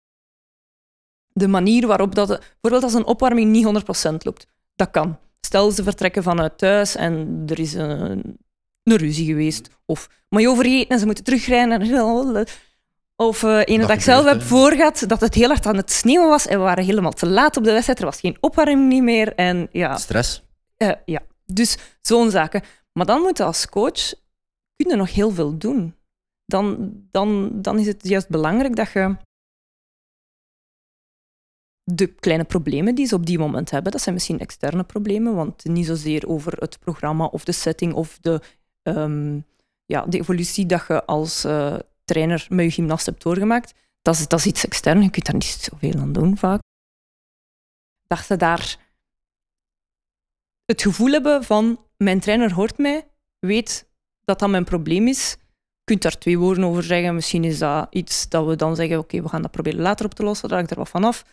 de 1.27 1.47
manier 1.47 1.87
waarop 1.87 2.15
dat... 2.15 2.27
Bijvoorbeeld 2.27 2.83
als 2.83 2.93
een 2.93 3.05
opwarming 3.05 3.51
niet 3.51 3.65
100% 4.11 4.15
loopt. 4.17 4.47
Dat 4.75 4.91
kan. 4.91 5.17
Stel, 5.41 5.71
ze 5.71 5.83
vertrekken 5.83 6.23
vanuit 6.23 6.57
thuis 6.57 6.95
en 6.95 7.43
er 7.47 7.59
is 7.59 7.73
een, 7.73 8.37
een 8.83 8.97
ruzie 8.97 9.25
geweest. 9.25 9.69
Of 9.85 10.09
maar 10.29 10.41
je 10.41 10.49
overeten 10.49 10.89
en 10.89 10.99
ze 10.99 11.05
moeten 11.05 11.23
terugrijden. 11.23 11.81
En, 11.81 12.47
of 13.15 13.43
eh 13.43 13.61
ene 13.65 13.79
Dat 13.79 13.87
dat 13.87 13.97
ik 13.97 14.03
zelf 14.03 14.25
heb 14.25 14.41
voorgehad, 14.41 15.03
dat 15.07 15.21
het 15.21 15.33
heel 15.33 15.47
hard 15.47 15.65
aan 15.65 15.77
het 15.77 15.91
sneeuwen 15.91 16.29
was 16.29 16.47
en 16.47 16.57
we 16.57 16.63
waren 16.63 16.83
helemaal 16.83 17.11
te 17.11 17.27
laat 17.27 17.57
op 17.57 17.63
de 17.63 17.71
wedstrijd. 17.71 17.99
Er 17.99 18.05
was 18.05 18.19
geen 18.19 18.37
opwarming 18.39 18.87
niet 18.87 19.03
meer. 19.03 19.35
En 19.35 19.67
ja, 19.71 19.97
Stress. 19.97 20.43
eh, 20.77 20.91
ja. 21.05 21.21
dus 21.45 21.77
zo'n 22.01 22.31
zaken. 22.31 22.61
Maar 22.93 23.05
dan 23.05 23.21
moet 23.21 23.37
je 23.37 23.43
als 23.43 23.69
coach 23.69 24.13
kun 24.75 24.89
je 24.89 24.95
nog 24.95 25.13
heel 25.13 25.31
veel 25.31 25.57
doen. 25.57 25.95
Dan, 26.45 26.93
dan, 27.11 27.49
dan 27.61 27.79
is 27.79 27.87
het 27.87 28.07
juist 28.07 28.29
belangrijk 28.29 28.75
dat 28.75 28.91
je 28.91 29.15
de 31.83 32.07
kleine 32.07 32.43
problemen 32.43 32.95
die 32.95 33.05
ze 33.05 33.15
op 33.15 33.25
die 33.25 33.39
moment 33.39 33.69
hebben, 33.69 33.91
dat 33.91 34.01
zijn 34.01 34.15
misschien 34.15 34.39
externe 34.39 34.83
problemen, 34.83 35.35
want 35.35 35.65
niet 35.65 35.85
zozeer 35.85 36.27
over 36.27 36.53
het 36.57 36.79
programma 36.79 37.25
of 37.25 37.43
de 37.43 37.51
setting 37.51 37.93
of 37.93 38.17
de, 38.21 38.41
ehm, 38.81 39.39
ja, 39.85 40.05
de 40.05 40.17
evolutie 40.17 40.65
dat 40.65 40.85
je 40.87 41.05
als 41.05 41.43
eh, 41.43 41.75
trainer 42.05 42.45
met 42.49 42.65
je 42.65 42.71
gymnast 42.71 43.05
hebt 43.05 43.23
doorgemaakt. 43.23 43.73
Dat 44.01 44.15
is, 44.15 44.27
dat 44.27 44.39
is 44.39 44.45
iets 44.45 44.65
extern, 44.65 45.01
je 45.01 45.09
kunt 45.09 45.25
daar 45.25 45.33
niet 45.33 45.43
zoveel 45.43 45.99
aan 45.99 46.13
doen 46.13 46.37
vaak. 46.37 46.61
Dat 48.07 48.19
ze 48.19 48.37
daar 48.37 48.77
het 50.65 50.81
gevoel 50.81 51.11
hebben 51.11 51.43
van 51.43 51.85
mijn 51.97 52.19
trainer 52.19 52.53
hoort 52.53 52.77
mij, 52.77 53.07
weet 53.39 53.89
dat 54.23 54.39
dat 54.39 54.49
mijn 54.49 54.63
probleem 54.63 55.07
is. 55.07 55.31
Je 55.75 55.83
kunt 55.83 56.01
daar 56.01 56.17
twee 56.17 56.39
woorden 56.39 56.63
over 56.63 56.83
zeggen. 56.83 57.15
Misschien 57.15 57.43
is 57.43 57.57
dat 57.59 57.87
iets 57.89 58.29
dat 58.29 58.45
we 58.45 58.55
dan 58.55 58.75
zeggen, 58.75 58.97
oké, 58.97 59.21
we 59.21 59.29
gaan 59.29 59.41
dat 59.41 59.51
proberen 59.51 59.81
later 59.81 60.05
op 60.05 60.13
te 60.13 60.23
lossen, 60.23 60.47
daar 60.47 60.57
hangt 60.57 60.71
er 60.71 60.77
wat 60.77 60.89
van 60.89 61.03
af. 61.03 61.25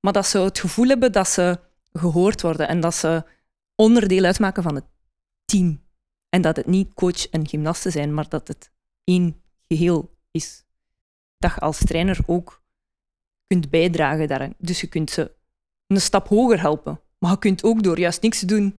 Maar 0.00 0.12
dat 0.12 0.26
ze 0.26 0.38
het 0.38 0.58
gevoel 0.58 0.88
hebben 0.88 1.12
dat 1.12 1.28
ze 1.28 1.58
gehoord 1.92 2.42
worden 2.42 2.68
en 2.68 2.80
dat 2.80 2.94
ze 2.94 3.24
onderdeel 3.74 4.24
uitmaken 4.24 4.62
van 4.62 4.74
het 4.74 4.84
team. 5.44 5.84
En 6.28 6.42
dat 6.42 6.56
het 6.56 6.66
niet 6.66 6.94
coach 6.94 7.28
en 7.28 7.48
gymnasten 7.48 7.92
zijn, 7.92 8.14
maar 8.14 8.28
dat 8.28 8.48
het 8.48 8.70
één 9.04 9.42
geheel 9.68 10.15
is. 10.36 10.64
Dat 11.38 11.54
je 11.54 11.60
als 11.60 11.78
trainer 11.78 12.18
ook 12.26 12.62
kunt 13.46 13.70
bijdragen 13.70 14.28
daaraan. 14.28 14.54
Dus 14.58 14.80
je 14.80 14.86
kunt 14.86 15.10
ze 15.10 15.34
een 15.86 16.00
stap 16.00 16.28
hoger 16.28 16.60
helpen. 16.60 17.00
Maar 17.18 17.30
je 17.30 17.38
kunt 17.38 17.64
ook 17.64 17.82
door 17.82 17.98
juist 17.98 18.22
niks 18.22 18.38
te 18.38 18.46
doen 18.46 18.74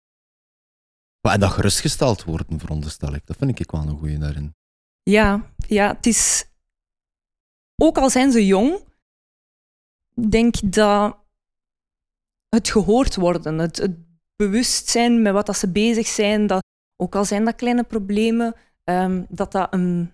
En 1.21 1.39
dat 1.39 1.51
gerustgesteld 1.51 2.23
worden, 2.23 2.59
veronderstel 2.59 3.13
ik. 3.13 3.25
Dat 3.25 3.37
vind 3.37 3.59
ik 3.59 3.71
wel 3.71 3.81
een 3.81 3.97
goeie 3.97 4.17
daarin. 4.17 4.55
Ja, 5.03 5.51
ja, 5.67 5.87
het 5.87 6.05
is... 6.05 6.45
Ook 7.75 7.97
al 7.97 8.09
zijn 8.09 8.31
ze 8.31 8.45
jong, 8.45 8.83
denk 10.29 10.57
ik 10.57 10.73
dat 10.73 11.17
het 12.49 12.69
gehoord 12.69 13.15
worden, 13.15 13.57
het, 13.57 13.77
het 13.77 13.97
bewust 14.35 14.89
zijn 14.89 15.21
met 15.21 15.33
wat 15.33 15.45
dat 15.45 15.57
ze 15.57 15.71
bezig 15.71 16.07
zijn, 16.07 16.47
dat, 16.47 16.63
ook 16.95 17.15
al 17.15 17.25
zijn 17.25 17.45
dat 17.45 17.55
kleine 17.55 17.83
problemen, 17.83 18.55
ehm, 18.83 19.23
dat 19.29 19.51
dat 19.51 19.73
een, 19.73 20.11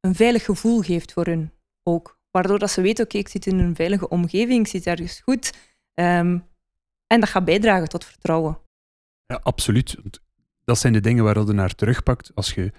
een 0.00 0.14
veilig 0.14 0.44
gevoel 0.44 0.80
geeft 0.80 1.12
voor 1.12 1.24
hun 1.26 1.52
ook. 1.82 2.18
Waardoor 2.30 2.58
dat 2.58 2.70
ze 2.70 2.80
weten, 2.80 3.04
oké, 3.04 3.18
ik 3.18 3.28
zit 3.28 3.46
in 3.46 3.58
een 3.58 3.74
veilige 3.74 4.08
omgeving, 4.08 4.60
ik 4.60 4.66
zit 4.70 4.86
ergens 4.86 5.20
goed. 5.20 5.52
Ehm, 5.94 6.38
en 7.06 7.20
dat 7.20 7.28
gaat 7.28 7.44
bijdragen 7.44 7.88
tot 7.88 8.04
vertrouwen. 8.04 8.58
Ja, 9.26 9.40
absoluut. 9.42 9.96
Dat 10.64 10.78
zijn 10.78 10.92
de 10.92 11.00
dingen 11.00 11.24
waar 11.24 11.38
je 11.46 11.52
naar 11.52 11.74
terugpakt 11.74 12.30
als 12.34 12.54
je 12.54 12.72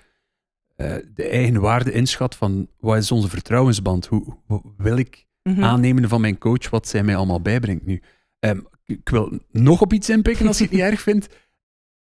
eh, 0.75 0.95
de 1.13 1.27
eigen 1.27 1.61
waarde 1.61 1.91
inschat 1.91 2.35
van 2.35 2.67
wat 2.79 2.97
is 2.97 3.11
onze 3.11 3.29
vertrouwensband? 3.29 4.05
Hoe, 4.05 4.37
hoe 4.45 4.61
wil 4.77 4.97
ik 4.97 5.29
Mhm. 5.43 5.63
aannemen 5.63 6.09
van 6.09 6.21
mijn 6.21 6.37
coach 6.37 6.69
wat 6.69 6.87
zij 6.87 7.03
mij 7.03 7.15
allemaal 7.15 7.41
bijbrengt 7.41 7.85
nu? 7.85 8.01
Ehm, 8.39 8.59
ik 8.85 9.09
wil 9.09 9.39
nog 9.51 9.81
op 9.81 9.93
iets 9.93 10.09
inpikken 10.09 10.47
als 10.47 10.57
je 10.57 10.63
het 10.63 10.73
niet 10.73 10.81
erg 10.91 11.01
vindt. 11.01 11.27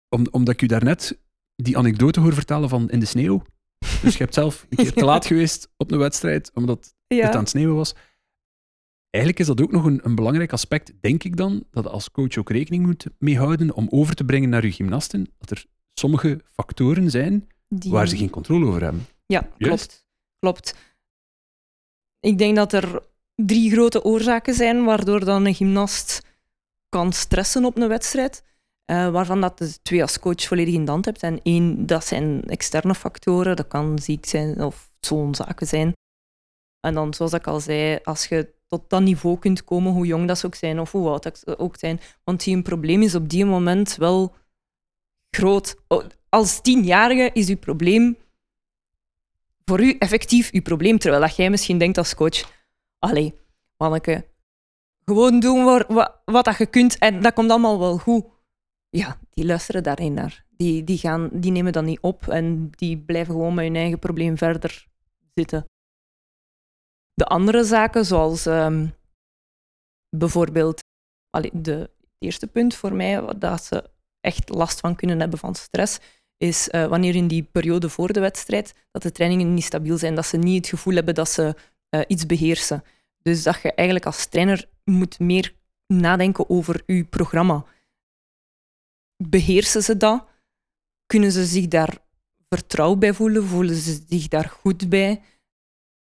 Om, 0.09 0.27
omdat 0.31 0.55
ik 0.55 0.63
u 0.63 0.67
daarnet 0.67 1.19
die 1.57 1.79
anekdote 1.79 2.21
hoor 2.21 2.35
vertellen 2.35 2.69
van 2.69 2.91
in 2.91 3.01
de 3.01 3.07
sneeuw. 3.07 3.43
Dus 4.03 4.13
je 4.13 4.19
hebt 4.23 4.35
zelf 4.35 4.67
een 4.69 4.77
keer 4.77 4.93
te 4.93 5.05
laat 5.05 5.27
geweest 5.27 5.69
op 5.77 5.91
een 5.91 5.99
wedstrijd, 5.99 6.51
omdat 6.55 6.95
Ja. 7.07 7.25
het 7.27 7.35
aan 7.35 7.41
het 7.41 7.49
sneeuwen 7.49 7.77
was. 7.77 7.95
Eigenlijk 9.11 9.39
is 9.45 9.47
dat 9.55 9.61
ook 9.63 9.73
nog 9.73 9.85
een, 9.85 10.01
een 10.05 10.15
belangrijk 10.15 10.53
aspect, 10.53 10.93
denk 11.01 11.25
ik 11.25 11.37
dan, 11.37 11.65
dat 11.71 11.85
je 11.85 11.91
als 11.91 12.11
coach 12.11 12.37
ook 12.39 12.51
rekening 12.51 12.87
moet 12.87 13.07
mee 13.19 13.39
houden 13.39 13.75
om 13.75 13.87
over 13.91 14.15
te 14.15 14.25
brengen 14.25 14.49
naar 14.49 14.65
je 14.65 14.73
gymnasten, 14.73 15.27
dat 15.39 15.51
er 15.51 15.67
sommige 15.95 16.41
factoren 16.53 17.11
zijn 17.11 17.49
Die- 17.69 17.91
waar 17.91 18.09
ze 18.09 18.17
geen 18.17 18.31
controle 18.31 18.67
over 18.67 18.83
hebben. 18.83 19.07
Ja, 19.27 19.49
Juist. 19.57 19.87
klopt. 19.87 20.07
klopt. 20.39 20.75
Ik 22.21 22.39
denk 22.39 22.57
dat 22.57 22.73
er 22.73 23.03
drie 23.35 23.71
grote 23.71 24.05
oorzaken 24.05 24.55
zijn 24.55 24.85
waardoor 24.85 25.25
dan 25.25 25.47
een 25.47 25.55
gymnast 25.55 26.23
kan 26.89 27.13
stressen 27.13 27.65
op 27.65 27.77
een 27.77 27.89
wedstrijd. 27.89 28.43
Eh, 28.85 29.11
waarvan 29.11 29.41
dat 29.41 29.59
de 29.59 29.83
twee 29.83 30.03
als 30.03 30.19
coach 30.19 30.43
volledig 30.43 30.75
in 30.75 30.85
de 30.85 30.91
hand 30.91 31.05
hebt. 31.05 31.23
En 31.23 31.41
één, 31.43 31.87
dat 31.87 32.05
zijn 32.05 32.45
externe 32.45 32.95
factoren. 32.95 33.57
Dat 33.57 33.69
kan 33.69 33.99
ziek 33.99 34.27
zijn 34.27 34.63
of 34.63 34.91
zo'n 35.01 35.35
zaken 35.35 35.67
zijn. 35.67 35.93
En 36.81 36.95
dan, 36.95 37.15
zoals 37.15 37.33
ik 37.33 37.47
al 37.47 37.61
zei, 37.61 37.99
als 38.03 38.27
je 38.27 38.55
tot 38.67 38.91
dat 38.91 39.01
niveau 39.01 39.39
kunt 39.39 39.65
komen, 39.65 39.93
hoe 39.93 40.07
jong 40.07 40.29
dat 40.29 40.39
ze 40.39 40.47
ook 40.47 40.55
zijn 40.55 40.81
of 40.81 40.93
hoe 40.93 41.09
oud 41.09 41.23
dat 41.23 41.39
ze 41.39 41.59
ook 41.59 41.77
zijn. 41.79 42.01
Want 42.25 42.45
die 42.45 42.57
een 42.57 42.63
probleem 42.63 43.03
is 43.03 43.15
op 43.15 43.29
die 43.29 43.45
moment 43.45 43.97
wel 43.97 44.35
groot. 45.31 45.77
Als 46.29 46.61
tienjarige 46.61 47.31
is 47.33 47.49
uw 47.49 47.59
probleem 47.59 48.17
voor 49.65 49.81
u 49.81 49.97
effectief 49.99 50.53
uw 50.53 50.63
probleem, 50.63 50.99
terwijl 50.99 51.23
dat 51.23 51.37
jij 51.37 51.51
misschien 51.51 51.79
denkt 51.79 51.99
als 51.99 52.15
coach, 52.15 52.51
allee, 52.99 53.35
manneke, 53.77 54.27
gewoon 55.05 55.41
doen 55.41 55.65
wat, 55.65 56.13
wat 56.25 56.45
dat 56.45 56.59
je 56.59 56.67
kunt 56.67 56.99
en 56.99 57.23
dat 57.23 57.33
komt 57.33 57.51
allemaal 57.51 57.79
wel 57.79 57.99
goed. 57.99 58.25
Ja, 58.97 59.19
die 59.31 59.45
luisteren 59.45 59.83
daarin 59.83 60.15
naar. 60.15 60.45
Die, 60.57 60.85
die, 60.85 60.99
gaan, 60.99 61.29
die 61.33 61.51
nemen 61.51 61.73
dat 61.73 61.85
niet 61.85 62.01
op 62.01 62.29
en 62.29 62.71
die 62.71 62.99
blijven 62.99 63.35
gewoon 63.35 63.55
met 63.55 63.65
hun 63.65 63.77
eigen 63.77 63.99
probleem 63.99 64.39
verder 64.39 64.87
zitten. 65.35 65.65
De 67.15 67.25
andere 67.27 67.65
zaken, 67.65 68.05
zoals 68.05 68.47
ehm, 68.47 68.89
bijvoorbeeld 70.17 70.83
de 71.53 71.73
het 71.73 71.91
eerste 72.19 72.47
punt 72.47 72.75
voor 72.75 72.95
mij, 72.95 73.35
dat 73.39 73.65
ze 73.65 73.91
echt 74.21 74.49
last 74.49 74.81
van 74.81 74.95
kunnen 74.97 75.21
hebben 75.21 75.39
van 75.39 75.55
stress, 75.55 75.99
is 76.37 76.69
eh, 76.69 76.87
wanneer 76.87 77.15
in 77.15 77.29
die 77.29 77.43
periode 77.43 77.89
voor 77.89 78.13
de 78.13 78.21
wedstrijd 78.21 78.75
dat 78.91 79.03
de 79.03 79.13
trainingen 79.13 79.55
niet 79.55 79.65
stabiel 79.65 79.99
zijn, 79.99 80.15
dat 80.15 80.27
ze 80.27 80.37
niet 80.37 80.57
het 80.57 80.69
gevoel 80.69 80.95
hebben 80.95 81.15
dat 81.15 81.29
ze 81.29 81.55
eh, 81.89 82.01
iets 82.07 82.27
beheersen. 82.27 82.85
Dus 83.23 83.43
dat 83.43 83.63
je 83.63 83.73
eigenlijk 83.75 84.07
als 84.07 84.27
trainer 84.27 84.69
moet 84.85 85.19
meer 85.19 85.55
nadenken 85.87 86.51
over 86.51 86.83
je 86.87 87.05
programma. 87.05 87.65
Beheersen 89.29 89.83
ze 89.83 89.97
dat? 89.97 90.25
Kunnen 91.07 91.33
ze 91.33 91.45
zich 91.45 91.69
daar 91.69 91.99
vertrouwd 92.49 92.99
bij 92.99 93.15
voelen? 93.15 93.45
Voelen 93.45 93.75
ze 93.75 94.01
zich 94.09 94.29
daar 94.29 94.49
goed 94.49 94.89
bij? 94.89 95.23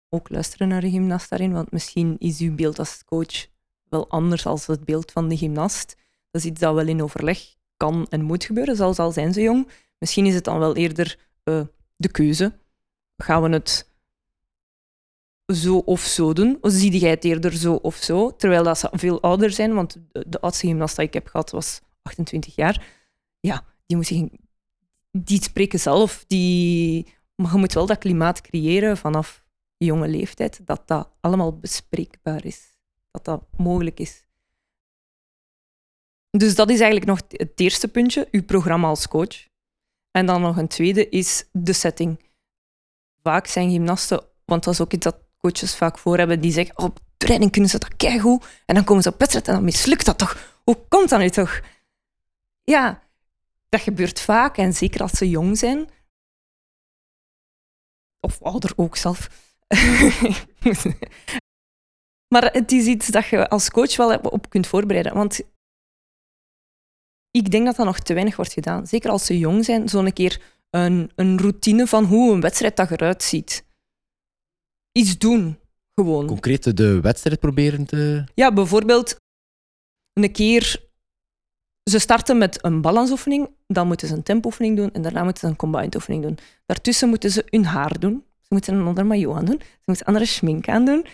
Ook 0.10 0.30
luisteren 0.30 0.68
naar 0.68 0.82
de 0.82 0.90
gymnast 0.90 1.30
daarin, 1.30 1.54
want 1.54 1.72
misschien 1.72 2.16
is 2.20 2.40
uw 2.40 2.56
beeld 2.56 2.80
als 2.80 3.06
coach 3.06 3.48
wel 3.90 4.10
anders 4.10 4.44
dan 4.44 4.60
het 4.66 4.86
beeld 4.86 5.12
van 5.12 5.30
de 5.30 5.38
gymnast. 5.38 5.96
Dat 6.32 6.42
is 6.42 6.50
iets 6.50 6.60
dat 6.60 6.74
wel 6.74 6.88
in 6.88 7.04
overleg 7.04 7.56
kan 7.78 8.08
en 8.10 8.24
moet 8.24 8.44
gebeuren, 8.44 8.76
zelfs 8.76 9.00
al 9.00 9.12
zijn 9.12 9.34
ze 9.34 9.42
jong. 9.42 9.70
Misschien 9.98 10.26
is 10.26 10.34
het 10.34 10.44
dan 10.44 10.60
wel 10.60 10.76
eerder 10.76 11.20
eh, 11.44 11.62
de 11.96 12.10
keuze. 12.10 12.54
Gaan 13.18 13.42
we 13.42 13.50
het 13.50 13.90
zo 15.54 15.78
of 15.78 16.02
zo 16.02 16.34
doen? 16.34 16.58
Of 16.62 16.72
zie 16.72 17.00
jij 17.00 17.10
het 17.10 17.24
eerder 17.24 17.54
zo 17.54 17.74
of 17.74 17.96
zo? 17.96 18.36
Terwijl 18.36 18.64
dat 18.64 18.80
ze 18.80 18.90
veel 18.92 19.22
ouder 19.22 19.52
zijn, 19.52 19.74
want 19.74 19.98
de, 20.12 20.26
de 20.28 20.40
oudste 20.40 20.68
gymnast 20.68 20.96
dat 20.96 21.06
ik 21.06 21.14
heb 21.14 21.28
gehad 21.28 21.52
was 21.52 21.82
28 22.02 22.56
jaar. 22.56 22.86
Ja, 23.46 23.64
die, 23.86 23.98
moet 23.98 24.30
die 25.12 25.44
spreken 25.44 25.80
zelf. 25.80 26.24
Die, 26.28 27.14
maar 27.36 27.52
je 27.52 27.58
moet 27.58 27.74
wel 27.74 27.86
dat 27.86 27.98
klimaat 27.98 28.42
creëren 28.42 28.98
vanaf 28.98 29.44
jonge 29.78 30.08
leeftijd, 30.08 30.62
dat 30.66 30.88
dat 30.88 31.10
allemaal 31.20 31.60
bespreekbaar 31.60 32.46
is. 32.46 32.78
Dat 33.12 33.26
dat 33.26 33.44
mogelijk 33.58 34.00
is. 34.00 34.24
Dus 36.30 36.56
dat 36.56 36.70
is 36.70 36.80
eigenlijk 36.80 37.10
nog 37.10 37.22
het 37.30 37.60
eerste 37.60 37.88
puntje, 37.88 38.28
uw 38.32 38.44
programma 38.44 38.88
als 38.88 39.08
coach. 39.08 39.48
En 40.12 40.26
dan 40.26 40.42
nog 40.42 40.58
een 40.58 40.68
tweede 40.68 41.10
is 41.10 41.46
de 41.52 41.74
setting. 41.74 42.20
Vaak 43.22 43.48
zijn 43.48 43.70
gymnasten, 43.70 44.24
want 44.46 44.64
dat 44.64 44.74
is 44.74 44.82
ook 44.82 44.94
iets 44.94 45.04
dat 45.04 45.18
coaches 45.38 45.76
vaak 45.76 45.98
voor 45.98 46.18
hebben, 46.18 46.42
die 46.42 46.52
zeggen, 46.52 46.78
op 46.78 47.00
training 47.18 47.52
kunnen 47.52 47.70
ze 47.70 47.80
dat 47.80 47.96
keigoed, 47.96 48.46
en 48.66 48.76
dan 48.76 48.84
komen 48.84 49.04
ze 49.04 49.10
op 49.10 49.20
wedstrijd 49.20 49.48
en 49.48 49.54
dan 49.54 49.64
mislukt 49.64 50.06
dat 50.06 50.18
toch. 50.18 50.60
Hoe 50.64 50.78
komt 50.88 51.10
dat 51.10 51.20
nu 51.20 51.30
toch? 51.30 51.62
Ja, 52.64 53.05
dat 53.70 53.82
gebeurt 53.82 54.20
vaak, 54.20 54.58
en 54.58 54.74
zeker 54.74 55.02
als 55.02 55.12
ze 55.12 55.30
jong 55.30 55.58
zijn. 55.58 55.90
Of 58.20 58.42
ouder 58.42 58.74
ook 58.76 58.96
zelf. 58.96 59.30
maar 62.34 62.54
het 62.54 62.72
is 62.72 62.86
iets 62.86 63.08
dat 63.08 63.26
je 63.26 63.50
als 63.50 63.70
coach 63.70 63.96
wel 63.96 64.18
op 64.18 64.50
kunt 64.50 64.68
voorbereiden. 64.68 65.14
Want 65.14 65.42
ik 67.32 67.52
denk 67.52 67.66
dat 67.66 67.76
dat 67.76 67.86
nog 67.86 68.00
te 68.00 68.14
weinig 68.14 68.36
wordt 68.36 68.54
gedaan. 68.54 68.88
Zeker 68.88 69.10
als 69.10 69.26
ze 69.26 69.38
jong 69.38 69.66
zijn, 69.66 69.90
zo'n 69.90 70.14
keer 70.14 70.42
een, 70.70 71.12
een 71.16 71.40
routine 71.40 71.88
van 71.88 72.04
hoe 72.04 72.34
een 72.34 72.42
wedstrijddag 72.42 72.92
eruit 72.92 73.24
ziet. 73.24 73.66
Iets 74.92 75.18
doen, 75.18 75.60
gewoon. 75.96 76.28
Concreet 76.28 76.78
de 76.78 77.02
wedstrijd 77.02 77.40
proberen 77.40 77.86
te... 77.86 78.24
Ja, 78.34 78.54
bijvoorbeeld 78.54 79.16
een 80.14 80.32
keer... 80.32 80.85
Ze 81.90 82.00
starten 82.00 82.38
met 82.38 82.64
een 82.66 82.82
balansoefening, 82.82 83.50
dan 83.68 83.88
moeten 83.88 84.08
ze 84.08 84.14
een 84.14 84.24
tempooefening 84.24 84.78
doen 84.78 84.92
en 84.94 85.02
daarna 85.02 85.24
moeten 85.24 85.42
ze 85.42 85.48
een 85.48 85.56
combined 85.56 85.96
oefening 85.96 86.24
doen. 86.24 86.38
Daartussen 86.66 87.10
moeten 87.10 87.32
ze 87.32 87.46
hun 87.50 87.66
haar 87.66 88.00
doen. 88.00 88.24
Ze 88.42 88.48
moeten 88.50 88.76
een 88.76 88.86
ander 88.86 89.06
maillot 89.06 89.36
aan 89.36 89.46
doen. 89.46 89.60
Ze 89.62 89.82
moeten 89.86 90.06
andere 90.06 90.26
schmink 90.26 90.68
aan 90.70 90.86
doen. 90.86 91.06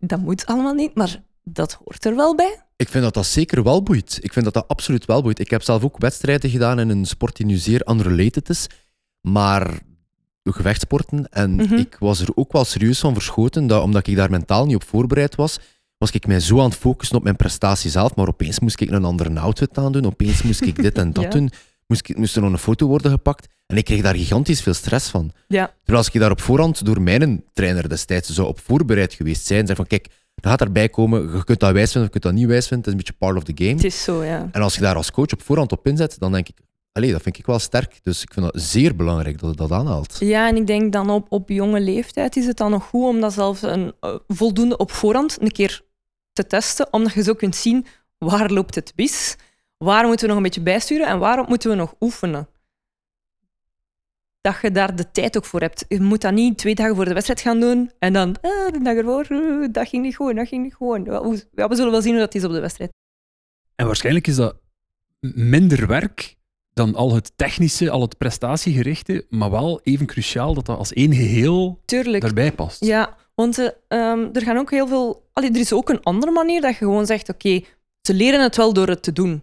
Dat 0.00 0.20
moet 0.20 0.46
allemaal 0.46 0.74
niet, 0.74 0.94
maar 0.94 1.22
dat 1.44 1.72
hoort 1.72 2.04
er 2.04 2.16
wel 2.16 2.34
bij. 2.34 2.62
Ik 2.76 2.88
vind 2.88 3.04
dat 3.04 3.14
dat 3.14 3.26
zeker 3.26 3.62
wel 3.62 3.82
boeit. 3.82 4.18
Ik 4.20 4.32
vind 4.32 4.44
dat 4.44 4.54
dat 4.54 4.68
absoluut 4.68 5.04
wel 5.04 5.22
boeit. 5.22 5.38
Ik 5.38 5.50
heb 5.50 5.62
zelf 5.62 5.84
ook 5.84 5.98
wedstrijden 5.98 6.50
gedaan 6.50 6.78
in 6.80 6.88
een 6.88 7.04
sport 7.06 7.36
die 7.36 7.46
nu 7.46 7.56
zeer 7.56 7.88
unrelated 7.90 8.48
is, 8.48 8.66
maar 9.20 9.78
gevechtsporten. 10.42 11.28
En 11.28 11.54
Mhm. 11.54 11.74
ik 11.74 11.96
was 11.98 12.20
er 12.20 12.28
ook 12.34 12.52
wel 12.52 12.64
serieus 12.64 13.00
van 13.00 13.12
verschoten, 13.14 13.66
dat, 13.66 13.82
omdat 13.82 14.06
ik 14.06 14.16
daar 14.16 14.30
mentaal 14.30 14.66
niet 14.66 14.74
op 14.76 14.84
voorbereid 14.84 15.34
was, 15.34 15.58
was 15.98 16.10
ik 16.10 16.26
mij 16.26 16.40
zo 16.40 16.58
aan 16.58 16.64
het 16.64 16.74
focussen 16.78 17.16
op 17.16 17.22
mijn 17.22 17.36
prestatie 17.36 17.90
zelf, 17.90 18.14
maar 18.14 18.28
opeens 18.28 18.60
moest 18.60 18.80
ik 18.80 18.90
een 18.90 19.04
andere 19.04 19.40
outfit 19.40 19.78
aan 19.78 19.92
doen, 19.92 20.06
opeens 20.06 20.42
moest 20.42 20.60
ik 20.60 20.82
dit 20.82 20.98
en 20.98 21.12
dat 21.12 21.24
Ja. 21.24 21.30
doen, 21.30 21.50
moest, 21.86 22.08
ik, 22.08 22.16
moest 22.16 22.36
er 22.36 22.42
nog 22.42 22.52
een 22.52 22.58
foto 22.58 22.86
worden 22.86 23.10
gepakt. 23.10 23.46
En 23.66 23.76
ik 23.76 23.84
kreeg 23.84 24.02
daar 24.02 24.14
gigantisch 24.14 24.60
veel 24.62 24.74
stress 24.74 25.08
van. 25.08 25.30
Ja, 25.48 25.66
Terwijl 25.76 25.98
als 25.98 26.14
ik 26.14 26.20
daar 26.20 26.30
op 26.30 26.40
voorhand 26.40 26.84
door 26.84 27.00
mijn 27.02 27.44
trainer 27.52 27.88
destijds 27.88 28.28
zou 28.28 28.48
op 28.48 28.60
voorbereid 28.60 29.14
geweest 29.14 29.46
zijn, 29.46 29.64
zei 29.66 29.76
van 29.76 29.86
kijk, 29.86 30.06
er 30.34 30.50
gaat 30.50 30.60
erbij 30.60 30.88
komen, 30.88 31.32
je 31.36 31.44
kunt 31.44 31.60
dat 31.60 31.72
wijs 31.72 31.92
vinden 31.92 32.08
of 32.08 32.14
je 32.14 32.20
kunt 32.20 32.22
dat 32.22 32.32
niet 32.32 32.46
wijs 32.50 32.66
vinden, 32.68 32.78
het 32.78 32.86
is 32.86 32.92
een 32.92 32.98
beetje 32.98 33.26
part 33.26 33.36
of 33.36 33.54
the 33.54 33.64
game. 33.64 33.76
het 33.76 33.84
is 33.84 34.02
zo, 34.02 34.24
ja. 34.24 34.48
En 34.52 34.62
als 34.62 34.74
je 34.74 34.80
daar 34.80 34.94
als 34.96 35.10
coach 35.10 35.32
op 35.32 35.42
voorhand 35.42 35.72
op 35.72 35.86
inzet, 35.86 36.16
dan 36.18 36.32
denk 36.32 36.48
ik, 36.48 36.56
allee, 36.94 37.12
dat 37.12 37.22
vind 37.22 37.38
ik 37.38 37.46
wel 37.46 37.58
sterk. 37.58 37.98
Dus 38.02 38.22
ik 38.22 38.32
vind 38.32 38.52
dat 38.52 38.62
zeer 38.62 38.96
belangrijk 38.96 39.38
dat 39.38 39.50
je 39.50 39.56
dat 39.56 39.72
aanhaalt. 39.72 40.16
Ja, 40.18 40.48
en 40.48 40.56
ik 40.56 40.66
denk 40.66 40.92
dan 40.92 41.10
op, 41.10 41.26
op 41.28 41.48
jonge 41.48 41.80
leeftijd 41.80 42.36
is 42.36 42.46
het 42.46 42.56
dan 42.56 42.70
nog 42.70 42.84
goed 42.84 43.08
om 43.08 43.20
dat 43.20 43.32
zelfs 43.32 43.62
een, 43.62 43.92
eh, 44.00 44.16
voldoende 44.26 44.76
op 44.76 44.90
voorhand 44.90 45.40
een 45.40 45.52
keer 45.52 45.82
te 46.32 46.46
testen, 46.46 46.92
omdat 46.92 47.12
je 47.12 47.22
zo 47.22 47.34
kunt 47.34 47.56
zien 47.56 47.86
waar 48.18 48.50
loopt 48.50 48.74
het 48.74 48.92
mis, 48.96 49.36
waar 49.76 50.06
moeten 50.06 50.22
we 50.22 50.28
nog 50.28 50.36
een 50.36 50.42
beetje 50.42 50.62
bijsturen 50.62 51.06
en 51.06 51.18
waarop 51.18 51.48
moeten 51.48 51.70
we 51.70 51.76
nog 51.76 51.94
oefenen. 52.00 52.48
Dat 54.40 54.56
je 54.62 54.70
daar 54.70 54.96
de 54.96 55.10
tijd 55.10 55.36
ook 55.36 55.44
voor 55.44 55.60
hebt. 55.60 55.84
Je 55.88 56.00
moet 56.00 56.20
dat 56.20 56.32
niet 56.32 56.58
twee 56.58 56.74
dagen 56.74 56.96
voor 56.96 57.04
de 57.04 57.12
wedstrijd 57.12 57.40
gaan 57.40 57.60
doen 57.60 57.90
en 57.98 58.12
dan 58.12 58.36
ah, 58.40 58.72
de 58.72 58.80
dag 58.82 58.94
ervoor, 58.94 59.26
eh, 59.28 59.68
dat 59.72 59.88
ging 59.88 60.02
niet 60.02 60.16
goed, 60.16 60.36
dat 60.36 60.48
ging 60.48 60.62
niet 60.62 61.06
ja, 61.52 61.68
we 61.68 61.74
zullen 61.74 61.90
wel 61.90 62.02
zien 62.02 62.12
hoe 62.12 62.20
dat 62.20 62.34
is 62.34 62.44
op 62.44 62.52
de 62.52 62.60
wedstrijd. 62.60 62.92
En 63.74 63.86
waarschijnlijk 63.86 64.26
is 64.26 64.36
dat 64.36 64.56
minder 65.34 65.86
werk 65.86 66.36
dan 66.74 66.94
al 66.94 67.14
het 67.14 67.32
technische, 67.36 67.90
al 67.90 68.00
het 68.00 68.18
prestatiegerichte, 68.18 69.26
maar 69.30 69.50
wel 69.50 69.80
even 69.82 70.06
cruciaal 70.06 70.54
dat 70.54 70.66
dat 70.66 70.78
als 70.78 70.92
één 70.92 71.14
geheel 71.14 71.80
Tuurlijk. 71.84 72.22
daarbij 72.22 72.52
past. 72.52 72.84
Ja, 72.84 73.16
want 73.34 73.58
eh, 73.58 73.68
ehm, 73.88 74.28
er 74.32 74.42
gaan 74.42 74.56
ook 74.56 74.70
heel 74.70 74.86
veel. 74.86 75.28
Allee, 75.32 75.50
er 75.50 75.60
is 75.60 75.72
ook 75.72 75.88
een 75.88 76.02
andere 76.02 76.32
manier 76.32 76.60
dat 76.60 76.70
je 76.70 76.76
gewoon 76.76 77.06
zegt: 77.06 77.28
oké, 77.28 77.60
ze 78.02 78.14
leren 78.14 78.42
het 78.42 78.56
wel 78.56 78.72
door 78.72 78.88
het 78.88 79.02
te 79.02 79.12
doen. 79.12 79.42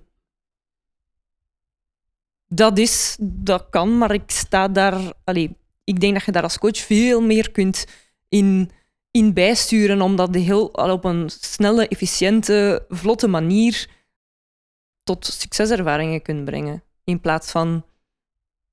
Dat 2.47 2.77
is, 2.77 3.17
dat 3.19 3.65
kan, 3.69 3.97
maar 3.97 4.13
ik 4.13 4.31
sta 4.31 4.67
daar. 4.67 5.13
Allee, 5.23 5.55
ik 5.83 5.99
denk 5.99 6.13
dat 6.13 6.23
je 6.23 6.31
daar 6.31 6.43
als 6.43 6.57
coach 6.57 6.77
veel 6.77 7.21
meer 7.21 7.51
kunt 7.51 7.85
in, 8.29 8.71
in 9.11 9.33
bijsturen, 9.33 10.01
omdat 10.01 10.29
je 10.33 10.39
heel 10.39 10.73
al 10.73 10.91
op 10.91 11.03
een 11.03 11.29
snelle, 11.29 11.87
efficiënte, 11.87 12.85
vlotte 12.89 13.27
manier 13.27 13.89
tot 15.03 15.25
succeservaringen 15.25 16.21
kunt 16.21 16.45
brengen. 16.45 16.83
In 17.03 17.19
plaats 17.19 17.51
van 17.51 17.85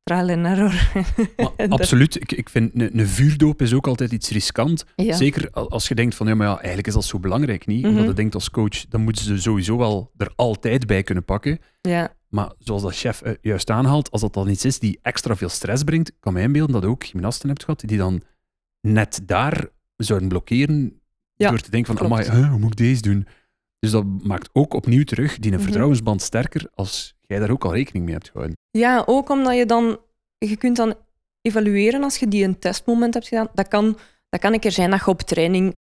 trial 0.02 0.28
and 0.28 0.46
error. 0.46 0.90
Maar 1.36 1.68
absoluut. 1.78 2.14
Ik, 2.20 2.32
ik 2.32 2.48
vind 2.48 2.70
een, 2.74 2.98
een 2.98 3.06
vuurdoop 3.08 3.62
is 3.62 3.72
ook 3.72 3.86
altijd 3.86 4.12
iets 4.12 4.30
riskant. 4.30 4.84
Ja. 4.96 5.16
Zeker 5.16 5.50
al- 5.50 5.70
als 5.70 5.88
je 5.88 5.94
denkt 5.94 6.14
van 6.14 6.26
ja, 6.26 6.34
maar 6.34 6.46
ja, 6.46 6.56
eigenlijk 6.56 6.86
is 6.86 6.94
dat 6.94 7.04
zo 7.04 7.18
belangrijk 7.18 7.66
niet. 7.66 7.80
Mhm. 7.82 7.90
Omdat 7.90 8.06
je 8.06 8.12
denkt 8.12 8.34
als 8.34 8.50
coach, 8.50 8.86
dan 8.88 9.00
moeten 9.00 9.24
ze 9.24 9.40
sowieso 9.40 9.76
wel 9.76 10.10
er 10.16 10.32
altijd 10.36 10.86
bij 10.86 11.02
kunnen 11.02 11.24
pakken. 11.24 11.58
Ja, 11.80 12.14
Maar 12.28 12.52
zoals 12.58 12.82
dat 12.82 12.94
chef 12.96 13.22
eh, 13.22 13.32
juist 13.40 13.70
aanhaalt, 13.70 14.10
als 14.10 14.20
dat 14.20 14.34
dan 14.34 14.48
iets 14.48 14.64
is 14.64 14.78
die 14.78 14.98
extra 15.02 15.36
veel 15.36 15.48
stress 15.48 15.82
brengt, 15.84 16.12
kan 16.20 16.32
mij 16.32 16.42
inbeelden 16.42 16.72
dat 16.74 16.82
je 16.82 16.88
ook 16.88 17.04
gymnasten 17.04 17.48
hebt 17.48 17.64
gehad 17.64 17.80
die 17.80 17.98
dan 17.98 18.22
net 18.80 19.20
daar 19.24 19.68
zouden 19.96 20.28
blokkeren 20.28 21.00
Ja, 21.34 21.48
door 21.50 21.58
te 21.60 21.70
denken 21.70 21.96
van, 21.96 22.04
amai, 22.06 22.48
hoe 22.48 22.58
moet 22.58 22.70
ik 22.70 22.76
deze 22.76 23.02
doen? 23.02 23.26
Dus 23.78 23.90
dat 23.90 24.04
maakt 24.22 24.48
ook 24.52 24.74
opnieuw 24.74 25.04
terug 25.04 25.38
die 25.38 25.50
een 25.50 25.56
Mhm. 25.56 25.64
vertrouwensband 25.64 26.22
sterker 26.22 26.70
als 26.74 27.14
jij 27.28 27.38
daar 27.38 27.50
ook 27.50 27.64
al 27.64 27.74
rekening 27.74 28.04
mee 28.04 28.14
hebt 28.14 28.30
gehouden. 28.30 28.56
Ja, 28.70 29.02
ook 29.06 29.28
omdat 29.28 29.56
je 29.56 29.66
dan... 29.66 30.00
Je 30.38 30.56
kunt 30.56 30.76
dan 30.76 30.94
evalueren 31.40 32.02
als 32.02 32.16
je 32.16 32.28
die 32.28 32.44
een 32.44 32.58
testmoment 32.58 33.14
hebt 33.14 33.28
gedaan. 33.28 33.48
Dat 33.54 33.68
kan, 33.68 33.98
dat 34.28 34.40
kan 34.40 34.52
een 34.52 34.60
keer 34.60 34.72
zijn 34.72 34.90
dat 34.90 35.00
je 35.00 35.06
op 35.06 35.20
training 35.20 35.76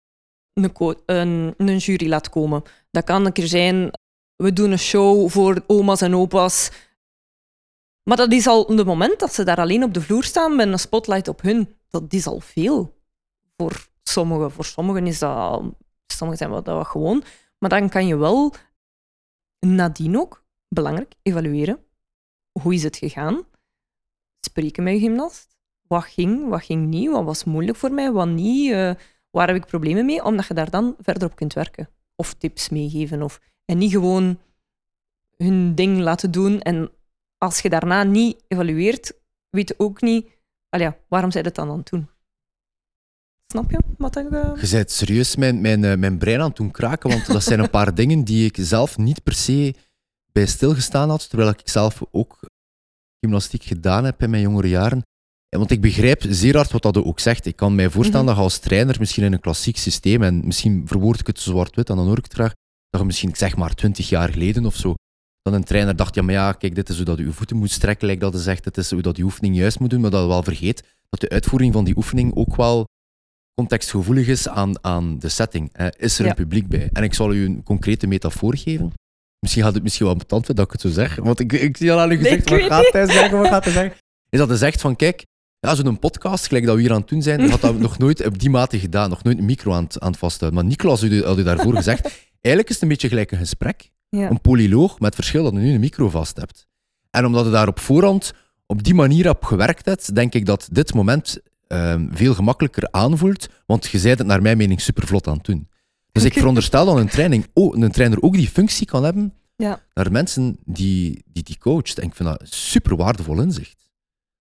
een, 0.53 0.73
een, 1.07 1.55
een 1.57 1.77
jury 1.77 2.09
laat 2.09 2.29
komen. 2.29 2.63
Dat 2.91 3.05
kan 3.05 3.27
een 3.27 3.33
keer 3.33 3.47
zijn... 3.47 3.91
We 4.37 4.53
doen 4.53 4.71
een 4.71 4.79
show 4.79 5.29
voor 5.29 5.65
oma's 5.67 6.01
en 6.01 6.15
opa's. 6.15 6.71
Maar 8.03 8.17
dat 8.17 8.33
is 8.33 8.47
al 8.47 8.67
het 8.67 8.87
moment 8.87 9.19
dat 9.19 9.35
ze 9.35 9.45
daar 9.45 9.57
alleen 9.57 9.83
op 9.83 9.95
de 9.95 10.01
vloer 10.01 10.25
staan 10.25 10.57
met 10.57 10.69
een 10.69 10.79
spotlight 10.79 11.29
op 11.29 11.43
hun. 11.43 11.77
Dat 11.89 12.13
is 12.13 12.27
al 12.27 12.41
veel 12.41 12.95
voor 13.57 13.87
sommigen. 14.03 14.51
Voor 14.51 14.65
sommigen 14.65 15.07
is 15.07 15.19
dat... 15.19 15.63
Sommigen 16.07 16.49
zijn 16.49 16.63
dat 16.63 16.87
gewoon. 16.87 17.23
Maar 17.59 17.71
dan 17.71 17.89
kan 17.89 18.07
je 18.07 18.17
wel 18.17 18.55
nadien 19.61 20.19
ook, 20.19 20.45
belangrijk, 20.69 21.15
evalueren. 21.23 21.79
Hoe 22.63 22.75
is 22.75 22.83
het 22.83 22.97
gegaan? 22.97 23.45
Spreken 24.41 24.83
met 24.83 24.93
je 24.93 24.99
gymnast. 25.01 25.57
Wat 25.87 26.05
ging, 26.05 26.49
wat 26.49 26.65
ging 26.65 26.87
niet? 26.87 27.11
Wat 27.11 27.25
was 27.25 27.45
moeilijk 27.45 27.79
voor 27.79 27.93
mij, 27.93 28.13
wat 28.13 28.29
niet? 28.29 28.73
Eh, 28.73 28.95
waar 29.31 29.47
heb 29.47 29.57
ik 29.57 29.67
problemen 29.67 30.05
mee? 30.05 30.25
Omdat 30.25 30.47
je 30.47 30.55
daar 30.55 30.71
dan 30.71 30.97
verder 31.01 31.29
op 31.29 31.37
kunt 31.37 31.53
werken. 31.53 31.89
Of 32.17 32.35
tips 32.35 32.69
meegeven. 32.69 33.23
Of, 33.23 33.41
en 33.65 33.79
niet 33.79 33.91
gewoon 33.91 34.39
hun 35.37 35.75
ding 35.75 35.99
laten 35.99 36.31
doen. 36.31 36.61
En 36.61 36.91
als 37.39 37.61
je 37.61 37.69
daarna 37.69 38.03
niet 38.03 38.45
evalueert, 38.49 39.13
weet 39.51 39.69
je 39.69 39.75
ook 39.79 40.01
niet... 40.01 40.35
Ja, 40.69 40.97
waarom 41.09 41.31
zij 41.31 41.43
dat 41.43 41.55
dan 41.55 41.71
aan 41.71 41.81
doen? 41.85 42.09
Snap 43.47 43.71
je 43.71 43.79
wat 43.99 44.17
ik... 44.17 44.31
eh, 44.31 44.53
Je 44.63 44.69
bent 44.71 44.91
serieus 44.91 45.37
mijn, 45.37 45.61
mijn, 45.61 45.85
eh, 45.85 45.97
mijn 45.97 46.19
brein 46.19 46.41
aan 46.41 46.47
het 46.49 46.57
doen 46.57 46.71
kraken, 46.71 47.11
want 47.11 47.27
dat 47.27 47.43
zijn 47.43 47.59
een 47.61 47.71
paar 47.71 47.95
dingen 48.01 48.25
die 48.25 48.47
ik 48.47 48.57
zelf 48.61 48.99
niet 48.99 49.23
per 49.23 49.33
se 49.35 49.75
bij 50.37 50.47
stilgestaan 50.47 51.09
had, 51.09 51.29
terwijl 51.29 51.51
ik 51.51 51.61
zelf 51.65 52.03
ook 52.11 52.39
gymnastiek 53.21 53.63
gedaan 53.63 54.05
heb 54.05 54.23
in 54.23 54.31
mijn 54.31 54.43
jongere 54.43 54.69
jaren. 54.69 55.03
En 55.49 55.59
Want 55.59 55.71
ik 55.71 55.81
begrijp 55.81 56.23
zeer 56.29 56.57
hard 56.57 56.73
wat 56.73 56.83
dat 56.83 56.97
ook 56.97 57.21
zegt. 57.21 57.47
Ik 57.47 57.57
kan 57.57 57.75
mij 57.75 57.91
voorstellen 57.91 58.25
Mhm. 58.25 58.35
dat 58.35 58.37
je 58.37 58.43
als 58.43 58.59
trainer 58.59 58.97
misschien 58.99 59.25
in 59.25 59.33
een 59.33 59.41
klassiek 59.41 59.77
systeem, 59.77 60.23
en 60.23 60.47
misschien 60.47 60.83
verwoord 60.89 61.21
ik 61.21 61.27
het 61.27 61.41
zwart-wit 61.41 61.91
en 61.91 61.97
dan 61.97 62.07
hoor 62.07 62.19
ik 62.19 62.25
het 62.25 62.33
graag, 62.33 62.53
dat 62.91 63.01
je 63.01 63.07
misschien, 63.07 63.29
ik 63.29 63.37
zeg 63.37 63.57
maar, 63.57 63.75
twintig 63.75 64.09
jaar 64.09 64.29
geleden 64.33 64.67
of 64.67 64.75
zo, 64.77 64.95
dat 65.43 65.55
een 65.55 65.65
trainer 65.65 65.97
dacht, 65.97 66.15
ja, 66.15 66.23
maar 66.23 66.35
ja, 66.35 66.53
kijk, 66.53 66.75
dit 66.75 66.89
is 66.89 66.97
hoe 66.97 67.05
dat 67.05 67.19
je 67.19 67.25
je 67.25 67.33
voeten 67.33 67.57
moet 67.57 67.71
strekken, 67.71 68.07
lijkt 68.07 68.21
dat 68.23 68.33
hij 68.33 68.43
zegt, 68.43 68.65
dit 68.65 68.77
is 68.77 68.91
hoe 68.91 69.03
dat 69.03 69.17
je 69.17 69.23
oefening 69.23 69.57
juist 69.57 69.79
moet 69.81 69.91
doen, 69.91 70.01
maar 70.01 70.11
dat 70.11 70.23
je 70.23 70.29
wel 70.29 70.43
vergeet 70.43 70.83
dat 71.09 71.21
de 71.21 71.29
uitvoering 71.29 71.73
van 71.73 71.85
die 71.85 71.97
oefening 71.97 72.35
ook 72.35 72.57
wel 72.57 72.85
contextgevoelig 73.55 74.27
is 74.29 74.49
aan, 74.49 74.85
aan 74.85 75.19
de 75.19 75.29
setting. 75.29 75.77
Is 75.97 76.19
er 76.19 76.25
Ja. 76.25 76.31
een 76.31 76.37
publiek 76.37 76.69
bij? 76.69 76.91
En 76.93 77.03
ik 77.03 77.15
zal 77.15 77.33
u 77.35 77.45
een 77.45 77.63
concrete 77.63 78.07
metafoor 78.07 78.57
geven. 78.57 78.93
Misschien 79.39 79.63
gaat 79.63 79.75
het 79.75 79.83
misschien 79.83 80.07
wel 80.07 80.17
betant 80.17 80.47
dat 80.47 80.65
ik 80.67 80.73
het 80.73 80.81
zo 80.81 80.89
zeg, 80.89 81.17
want 81.17 81.41
ik, 81.41 81.53
ik 81.53 81.77
zie 81.77 81.93
al 81.93 82.01
aan 82.01 82.11
u 82.11 82.17
gezegd, 82.17 82.49
wat 82.49 82.61
gaat 82.61 82.93
hij 82.93 83.07
zeggen, 83.07 83.39
wat 83.39 83.49
gaat 83.49 83.65
hij 83.65 83.73
zeggen? 83.73 83.97
Is 84.31 84.39
dat 84.39 84.49
hij 84.49 84.57
zegt 84.57 84.81
van, 84.81 84.97
kijk, 84.97 85.27
ja, 85.61 85.75
zo'n 85.75 85.99
podcast, 85.99 86.47
gelijk 86.47 86.67
dat 86.67 86.75
we 86.75 86.81
hier 86.81 86.93
aan 86.93 87.01
het 87.01 87.09
doen 87.09 87.23
zijn, 87.23 87.51
had 87.51 87.61
dat 87.61 87.79
nog 87.79 87.99
nooit 87.99 88.27
op 88.27 88.39
die 88.39 88.51
mate 88.51 88.79
gedaan, 88.79 89.11
nog 89.11 89.23
nooit 89.23 89.39
een 89.39 89.45
micro 89.45 89.73
aan 89.73 89.85
het, 89.85 90.01
aan 90.01 90.11
het 90.11 90.19
vasthouden. 90.19 90.61
Maar 90.61 90.69
Nicolas 90.69 91.01
had 91.01 91.11
u, 91.11 91.25
had 91.25 91.39
u 91.39 91.43
daarvoor 91.43 91.75
gezegd, 91.75 92.05
eigenlijk 92.41 92.69
is 92.69 92.75
het 92.75 92.83
een 92.83 92.89
beetje 92.89 93.09
gelijk 93.09 93.33
een 93.33 93.39
gesprek, 93.39 93.91
ja. 94.09 94.31
een 94.31 94.41
polyloog, 94.41 94.93
met 94.93 95.07
het 95.07 95.15
verschil 95.15 95.43
dat 95.43 95.53
je 95.53 95.59
nu 95.59 95.75
een 95.75 95.81
micro 95.81 96.11
vast 96.11 96.37
hebt. 96.37 96.67
En 97.11 97.25
omdat 97.25 97.45
je 97.45 97.51
daar 97.51 97.69
op 97.69 97.79
voorhand 97.79 98.33
op 98.67 98.83
die 98.83 98.95
manier 98.95 99.29
op 99.29 99.45
gewerkt 99.45 99.87
hebt, 99.87 100.15
denk 100.15 100.35
ik 100.35 100.47
dat 100.47 100.69
dit 100.73 100.95
moment 100.95 101.39
ehm, 101.69 102.07
veel 102.11 102.35
gemakkelijker 102.35 102.89
aanvoelt, 102.91 103.49
want 103.67 103.87
je 103.87 103.99
zei 103.99 104.15
het 104.15 104.27
naar 104.27 104.43
mijn 104.43 104.57
mening 104.57 104.81
supervlot 104.81 105.27
aan 105.27 105.37
het 105.37 105.45
doen. 105.45 105.69
Dus 106.17 106.25
ik 106.25 106.33
veronderstel 106.43 106.85
dat 106.85 106.97
een, 106.97 107.09
training, 107.09 107.47
ook, 107.55 107.75
een 107.75 107.91
trainer 107.93 108.23
ook 108.23 108.35
die 108.35 108.49
functie 108.49 108.87
kan 108.87 109.05
hebben 109.05 109.35
Ja. 109.57 109.81
naar 109.95 110.13
mensen 110.13 110.59
die 110.65 111.23
die, 111.27 111.43
die 111.43 111.59
coacht. 111.59 111.99
En 111.99 112.07
ik 112.07 112.15
vind 112.15 112.29
dat 112.29 112.41
super 112.49 112.97
waardevol 112.97 113.41
inzicht. 113.41 113.85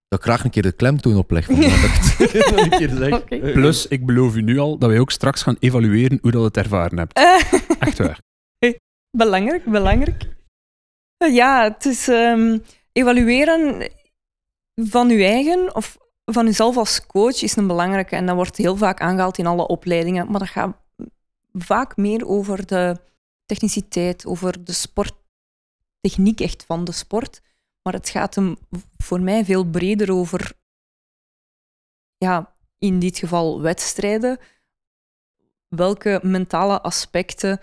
Dat 0.08 0.20
ik 0.20 0.26
graag 0.26 0.44
een 0.44 0.50
keer 0.50 0.62
de 0.62 0.72
klemtoon 0.72 1.16
opleg 1.18 1.46
van 1.46 1.56
wat 1.56 1.66
ik 2.20 2.32
het 2.32 2.52
nog 2.52 2.60
een 2.64 2.70
keer 2.70 2.90
zeg. 2.90 3.14
Oké. 3.14 3.38
Plus, 3.52 3.88
ik 3.88 4.06
beloof 4.06 4.36
u 4.36 4.42
nu 4.42 4.58
al 4.58 4.78
dat 4.78 4.90
wij 4.90 5.00
ook 5.00 5.12
straks 5.12 5.42
gaan 5.44 5.56
evalueren 5.60 6.18
hoe 6.22 6.32
dat 6.32 6.44
het 6.44 6.58
ervaren 6.58 6.98
hebt. 6.98 7.14
Eh, 7.14 7.60
Echt 7.80 7.98
waar. 7.98 8.20
belangrijk, 9.18 9.66
belangrijk. 9.66 10.24
Eh, 11.18 11.34
Ja, 11.36 11.64
het 11.64 11.86
is 11.86 12.08
ehm, 12.08 12.58
evalueren 12.92 13.92
van 14.76 15.10
uw 15.10 15.20
eigen 15.24 15.76
of 15.76 15.98
van 16.32 16.48
uzelf 16.48 16.78
als 16.78 17.06
coach 17.06 17.42
is 17.42 17.56
een 17.56 17.68
belangrijke. 17.68 18.16
En 18.16 18.26
dat 18.26 18.36
wordt 18.36 18.58
heel 18.58 18.78
vaak 18.78 19.02
aangehaald 19.02 19.38
in 19.38 19.46
alle 19.46 19.68
opleidingen. 19.68 20.32
Maar 20.32 20.40
dat 20.40 20.50
gaat 20.50 20.76
vaak 21.58 21.98
meer 21.98 22.28
over 22.28 22.66
de 22.66 23.02
techniciteit, 23.46 24.26
over 24.26 24.64
de 24.64 24.74
sporttechniek 24.74 26.42
echt 26.42 26.66
van 26.66 26.84
de 26.84 26.92
sport. 26.92 27.42
Maar 27.82 27.94
het 27.94 28.10
gaat 28.10 28.36
hem 28.36 28.58
voor 28.98 29.22
mij 29.22 29.46
veel 29.46 29.64
breder 29.64 30.12
over, 30.12 30.54
ja, 32.18 32.56
in 32.78 33.00
dit 33.00 33.18
geval 33.18 33.62
wedstrijden. 33.62 34.40
Welke 35.68 36.20
mentale 36.24 36.82
aspecten 36.82 37.60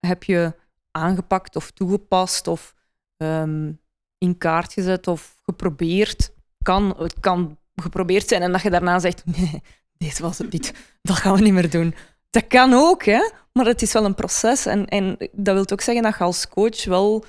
heb 0.00 0.24
je 0.24 0.54
aangepakt 0.90 1.56
of 1.56 1.70
toegepast 1.70 2.46
of 2.46 2.74
ehm, 3.16 3.72
in 4.18 4.38
kaart 4.38 4.72
gezet 4.72 5.06
of 5.06 5.38
geprobeerd? 5.42 6.32
Kan, 6.62 6.94
het 6.98 7.20
kan 7.20 7.58
geprobeerd 7.74 8.28
zijn 8.28 8.42
en 8.42 8.52
dat 8.52 8.62
je 8.62 8.70
daarna 8.70 8.98
zegt, 8.98 9.26
nee, 9.36 9.62
dit 9.96 10.18
was 10.18 10.38
het 10.38 10.52
niet, 10.52 10.74
dat 11.02 11.16
gaan 11.16 11.34
we 11.34 11.42
niet 11.42 11.52
meer 11.52 11.70
doen. 11.70 11.94
Dat 12.34 12.46
kan 12.46 12.72
ook, 12.72 13.04
hè? 13.04 13.30
maar 13.52 13.66
het 13.66 13.82
is 13.82 13.92
wel 13.92 14.04
een 14.04 14.14
proces. 14.14 14.66
En, 14.66 14.86
en 14.86 15.16
dat 15.32 15.54
wil 15.54 15.70
ook 15.70 15.80
zeggen 15.80 16.02
dat 16.04 16.16
je 16.16 16.24
als 16.24 16.48
coach 16.48 16.84
wel 16.84 17.24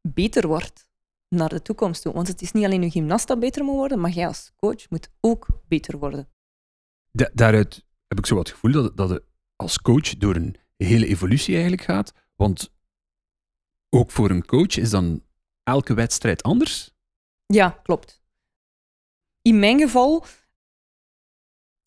beter 0.00 0.46
wordt 0.46 0.88
naar 1.28 1.48
de 1.48 1.62
toekomst 1.62 2.02
toe. 2.02 2.12
Want 2.12 2.28
het 2.28 2.42
is 2.42 2.52
niet 2.52 2.64
alleen 2.64 2.82
je 2.82 2.90
gymnast 2.90 3.26
dat 3.26 3.40
beter 3.40 3.64
moet 3.64 3.74
worden, 3.74 4.00
maar 4.00 4.10
jij 4.10 4.26
als 4.26 4.52
coach 4.56 4.90
moet 4.90 5.10
ook 5.20 5.46
beter 5.68 5.98
worden. 5.98 6.28
Da- 7.10 7.30
daaruit 7.34 7.84
heb 8.06 8.18
ik 8.18 8.26
zo 8.26 8.34
wat 8.34 8.46
het 8.46 8.54
gevoel 8.54 8.72
dat, 8.72 8.96
dat 8.96 9.10
je 9.10 9.24
als 9.56 9.78
coach 9.78 10.16
door 10.16 10.36
een 10.36 10.56
hele 10.76 11.06
evolutie 11.06 11.52
eigenlijk 11.52 11.82
gaat. 11.82 12.12
Want 12.36 12.72
ook 13.88 14.10
voor 14.10 14.30
een 14.30 14.46
coach 14.46 14.76
is 14.76 14.90
dan 14.90 15.24
elke 15.62 15.94
wedstrijd 15.94 16.42
anders. 16.42 16.94
Ja, 17.46 17.70
klopt. 17.70 18.22
In 19.42 19.58
mijn 19.58 19.78
geval, 19.78 20.24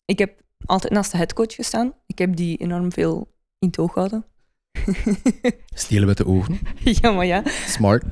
ik 0.04 0.18
heb 0.18 0.41
altijd 0.66 0.92
naast 0.92 1.10
de 1.10 1.16
headcoach 1.16 1.54
gestaan. 1.54 1.94
Ik 2.06 2.18
heb 2.18 2.36
die 2.36 2.56
enorm 2.56 2.92
veel 2.92 3.34
in 3.58 3.68
het 3.68 3.78
oog 3.78 3.92
gehouden. 3.92 4.24
Stelen 5.74 6.06
met 6.06 6.16
de 6.16 6.26
ogen. 6.26 6.58
ja, 7.00 7.10
maar 7.10 7.26
ja. 7.26 7.42
Smart. 7.46 8.04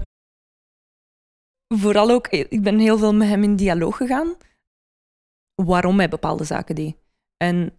Vooral 1.74 2.10
ook, 2.10 2.28
ik 2.28 2.62
ben 2.62 2.78
heel 2.78 2.98
veel 2.98 3.14
met 3.14 3.28
hem 3.28 3.42
in 3.42 3.56
dialoog 3.56 3.96
gegaan. 3.96 4.36
Waarom 5.54 5.98
hij 5.98 6.08
bepaalde 6.08 6.44
zaken 6.44 6.74
deed. 6.74 6.96
En 7.36 7.78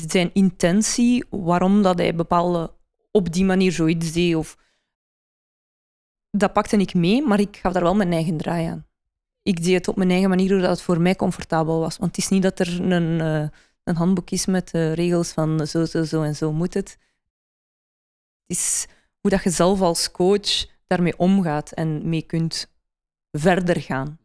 zijn 0.00 0.30
intentie, 0.32 1.24
waarom 1.30 1.82
dat 1.82 1.98
hij 1.98 2.14
bepaalde 2.14 2.74
op 3.10 3.32
die 3.32 3.44
manier 3.44 3.72
zoiets 3.72 4.12
deed. 4.12 4.34
Of, 4.34 4.58
dat 6.30 6.52
pakte 6.52 6.76
ik 6.76 6.94
mee, 6.94 7.22
maar 7.22 7.40
ik 7.40 7.56
gaf 7.56 7.72
daar 7.72 7.82
wel 7.82 7.94
mijn 7.94 8.12
eigen 8.12 8.36
draai 8.36 8.66
aan. 8.66 8.86
Ik 9.42 9.62
deed 9.62 9.74
het 9.74 9.88
op 9.88 9.96
mijn 9.96 10.10
eigen 10.10 10.28
manier, 10.28 10.50
hoe 10.50 10.60
dat 10.60 10.70
het 10.70 10.82
voor 10.82 11.00
mij 11.00 11.16
comfortabel 11.16 11.80
was. 11.80 11.98
Want 11.98 12.16
het 12.16 12.24
is 12.24 12.30
niet 12.30 12.42
dat 12.42 12.58
er 12.58 12.92
een, 12.92 13.20
eh, 13.20 13.48
een 13.84 13.96
handboek 13.96 14.30
is 14.30 14.46
met 14.46 14.70
eh, 14.72 14.92
regels 14.94 15.32
van 15.32 15.66
zo, 15.66 15.84
zo, 15.84 16.04
zo 16.04 16.22
en 16.22 16.36
zo 16.36 16.52
moet 16.52 16.74
het. 16.74 16.98
Het 18.46 18.56
is 18.58 18.86
hoe 19.20 19.30
dat 19.30 19.42
je 19.42 19.50
zelf 19.50 19.80
als 19.80 20.10
coach 20.10 20.66
daarmee 20.86 21.18
omgaat 21.18 21.72
en 21.72 22.08
mee 22.08 22.22
kunt 22.22 22.70
verder 23.30 23.80
gaan 23.80 24.18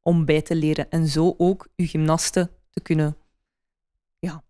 om 0.00 0.24
bij 0.24 0.42
te 0.42 0.54
leren 0.54 0.90
en 0.90 1.08
zo 1.08 1.34
ook 1.38 1.68
je 1.74 1.86
gymnasten 1.86 2.50
te 2.70 2.80
kunnen 2.80 3.16
ja, 4.18 4.42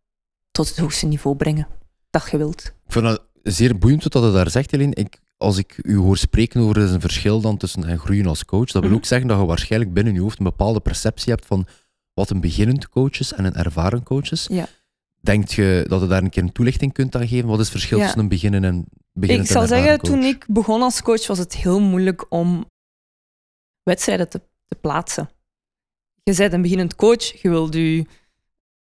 tot 0.50 0.68
het 0.68 0.78
hoogste 0.78 1.06
niveau 1.06 1.36
brengen 1.36 1.66
dat 2.10 2.30
je 2.30 2.36
wilt. 2.36 2.64
Ik 2.64 2.92
vind 2.92 3.04
dat 3.04 3.22
zeer 3.42 3.78
boeiend 3.78 4.02
wat 4.02 4.12
je 4.24 4.30
daar 4.32 4.50
zegt, 4.50 4.70
Helene. 4.70 4.94
Ik, 4.94 5.20
als 5.36 5.56
ik 5.58 5.78
u 5.82 5.96
hoor 5.96 6.16
spreken 6.16 6.60
over 6.60 6.76
een 6.78 7.00
verschil 7.00 7.40
dan 7.40 7.56
tussen 7.56 7.84
en 7.84 7.98
groeien 7.98 8.26
als 8.26 8.44
coach, 8.44 8.66
dat 8.70 8.80
wil 8.80 8.90
Mhm. 8.90 8.94
ook 8.94 9.04
zeggen 9.04 9.28
dat 9.28 9.38
je 9.40 9.46
waarschijnlijk 9.46 9.92
binnen 9.92 10.14
je 10.14 10.20
hoofd 10.20 10.38
een 10.38 10.44
bepaalde 10.44 10.80
perceptie 10.80 11.32
hebt 11.32 11.46
van 11.46 11.66
wat 12.14 12.30
een 12.30 12.40
beginnend 12.40 12.88
coach 12.88 13.18
is 13.18 13.32
en 13.32 13.44
een 13.44 13.54
ervaren 13.54 14.02
coach 14.02 14.30
is. 14.30 14.46
Ja. 14.50 14.66
Denkt 15.20 15.52
je 15.52 15.84
dat 15.88 16.00
je 16.00 16.06
daar 16.06 16.22
een 16.22 16.30
keer 16.30 16.42
een 16.42 16.52
toelichting 16.52 16.92
kunt 16.92 17.14
aan 17.14 17.28
geven? 17.28 17.48
Wat 17.48 17.58
is 17.58 17.64
het 17.64 17.70
verschil 17.74 17.98
Ja. 17.98 18.02
tussen 18.04 18.20
een 18.22 18.28
beginnen 18.28 18.64
en 18.64 18.84
beginnend 19.12 19.48
Ik 19.48 19.56
zal 19.56 19.66
zeggen, 19.66 19.98
coach? 19.98 20.10
toen 20.10 20.22
ik 20.22 20.46
begon 20.48 20.82
als 20.82 21.02
coach 21.02 21.26
was 21.26 21.38
het 21.38 21.54
heel 21.54 21.80
moeilijk 21.80 22.32
om 22.32 22.70
wedstrijden 23.82 24.28
te, 24.28 24.40
te 24.68 24.74
plaatsen. 24.76 25.30
Je 26.22 26.34
bent 26.36 26.52
een 26.52 26.62
beginnend 26.62 26.94
coach, 26.96 27.42
je 27.42 27.48
wilt 27.48 27.74
je, 27.74 28.06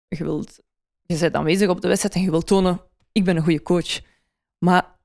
je, 0.08 0.24
wilt, 0.24 0.60
je 1.02 1.18
bent 1.18 1.36
aanwezig 1.36 1.70
op 1.70 1.82
de 1.82 1.88
wedstrijd 1.88 2.15
en 2.15 2.22
je 2.22 2.30
wilt 2.30 2.48
tonen, 2.48 2.82
ik 3.12 3.24
ben 3.24 3.36
een 3.36 3.44
goede 3.44 3.62
coach. 3.62 4.00
Maar 4.58 4.98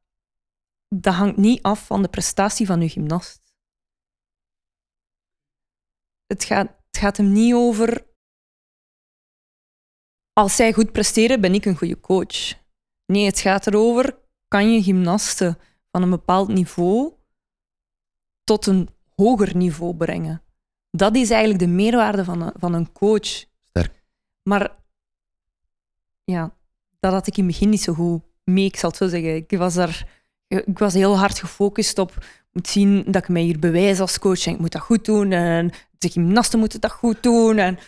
dat 0.88 1.14
hangt 1.14 1.36
niet 1.36 1.62
af 1.62 1.86
van 1.86 2.02
de 2.02 2.08
prestatie 2.08 2.66
van 2.66 2.80
je 2.80 2.88
gymnast. 2.88 3.40
Het 6.26 6.44
gaat, 6.44 6.66
het 6.86 6.98
gaat 6.98 7.16
hem 7.16 7.32
niet 7.32 7.54
over, 7.54 8.06
als 10.34 10.56
zij 10.56 10.72
goed 10.72 10.92
presteren, 10.92 11.40
ben 11.40 11.54
ik 11.54 11.64
een 11.64 11.76
goede 11.76 12.00
coach. 12.00 12.54
Nee, 13.06 13.26
het 13.26 13.40
gaat 13.40 13.66
erover, 13.66 14.18
kan 14.48 14.72
je 14.72 14.82
gymnasten 14.82 15.58
van 15.90 16.02
een 16.02 16.10
bepaald 16.10 16.48
niveau 16.48 17.12
tot 18.44 18.66
een 18.66 18.88
hoger 19.16 19.56
niveau 19.56 19.96
brengen. 19.96 20.42
Dat 20.90 21.16
is 21.16 21.30
eigenlijk 21.30 21.60
de 21.60 21.68
meerwaarde 21.68 22.24
van 22.24 22.40
een, 22.40 22.52
van 22.56 22.74
een 22.74 22.92
coach. 22.92 23.44
Sterk. 23.62 24.04
Maar 24.42 24.76
ja, 26.24 26.56
dat 27.00 27.12
had 27.12 27.26
ik 27.26 27.36
in 27.36 27.44
het 27.44 27.52
begin 27.52 27.68
niet 27.68 27.82
zo 27.82 27.92
goed 27.92 28.22
mee, 28.44 28.64
ik 28.64 28.76
zal 28.76 28.88
het 28.88 28.98
zo 28.98 29.08
zeggen. 29.08 29.36
Ik 29.36 29.50
was, 29.50 29.74
daar, 29.74 30.08
ik 30.48 30.78
was 30.78 30.94
heel 30.94 31.18
hard 31.18 31.38
gefocust 31.38 31.98
op 31.98 32.12
ik 32.54 32.60
moet 32.60 32.68
zien 32.68 33.04
dat 33.06 33.22
ik 33.22 33.28
mij 33.28 33.42
hier 33.42 33.58
bewijs 33.58 34.00
als 34.00 34.18
coach 34.18 34.46
en 34.46 34.52
ik 34.52 34.58
moet 34.58 34.72
dat 34.72 34.82
goed 34.82 35.04
doen 35.04 35.32
en 35.32 35.70
de 35.98 36.08
gymnasten 36.08 36.58
moeten 36.58 36.80
dat 36.80 36.92
goed 36.92 37.22
doen. 37.22 37.58
En, 37.58 37.78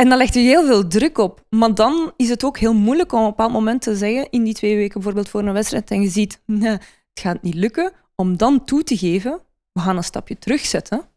en 0.00 0.08
dan 0.08 0.18
legt 0.18 0.34
je 0.34 0.40
heel 0.40 0.66
veel 0.66 0.86
druk 0.86 1.18
op. 1.18 1.44
Maar 1.50 1.74
dan 1.74 2.12
is 2.16 2.28
het 2.28 2.44
ook 2.44 2.58
heel 2.58 2.74
moeilijk 2.74 3.12
om 3.12 3.18
op 3.18 3.24
een 3.24 3.30
bepaald 3.30 3.52
moment 3.52 3.82
te 3.82 3.96
zeggen, 3.96 4.30
in 4.30 4.44
die 4.44 4.54
twee 4.54 4.76
weken 4.76 4.94
bijvoorbeeld 4.94 5.28
voor 5.28 5.42
een 5.42 5.52
wedstrijd, 5.52 5.90
en 5.90 6.02
je 6.02 6.08
ziet, 6.08 6.42
nee, 6.46 6.70
het 7.12 7.20
gaat 7.20 7.42
niet 7.42 7.54
lukken, 7.54 7.92
om 8.14 8.36
dan 8.36 8.64
toe 8.64 8.82
te 8.82 8.96
geven, 8.96 9.40
we 9.72 9.80
gaan 9.80 9.96
een 9.96 10.04
stapje 10.04 10.38
terugzetten, 10.38 11.08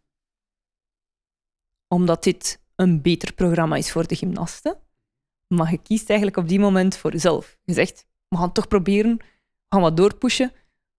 omdat 1.87 2.23
dit 2.23 2.61
een 2.75 3.01
beter 3.01 3.33
programma 3.33 3.75
is 3.75 3.91
voor 3.91 4.07
de 4.07 4.15
gymnasten. 4.15 4.77
Maar 5.47 5.71
je 5.71 5.77
kiest 5.77 6.09
eigenlijk 6.09 6.39
op 6.39 6.47
die 6.47 6.59
moment 6.59 6.97
voor 6.97 7.11
jezelf. 7.11 7.57
Je 7.63 7.73
zegt, 7.73 8.05
we 8.27 8.37
gaan 8.37 8.51
toch 8.51 8.67
proberen, 8.67 9.17
we 9.17 9.25
gaan 9.69 9.81
wat 9.81 9.97
doorpushen, 9.97 10.51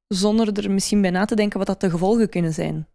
zonder 0.07 0.59
er 0.59 0.71
misschien 0.71 1.01
bij 1.01 1.11
na 1.11 1.25
te 1.25 1.35
denken 1.35 1.59
wat 1.59 1.67
dat 1.67 1.81
de 1.81 1.91
gevolgen 1.91 2.29
kunnen 2.29 2.53
zijn. 2.53 2.89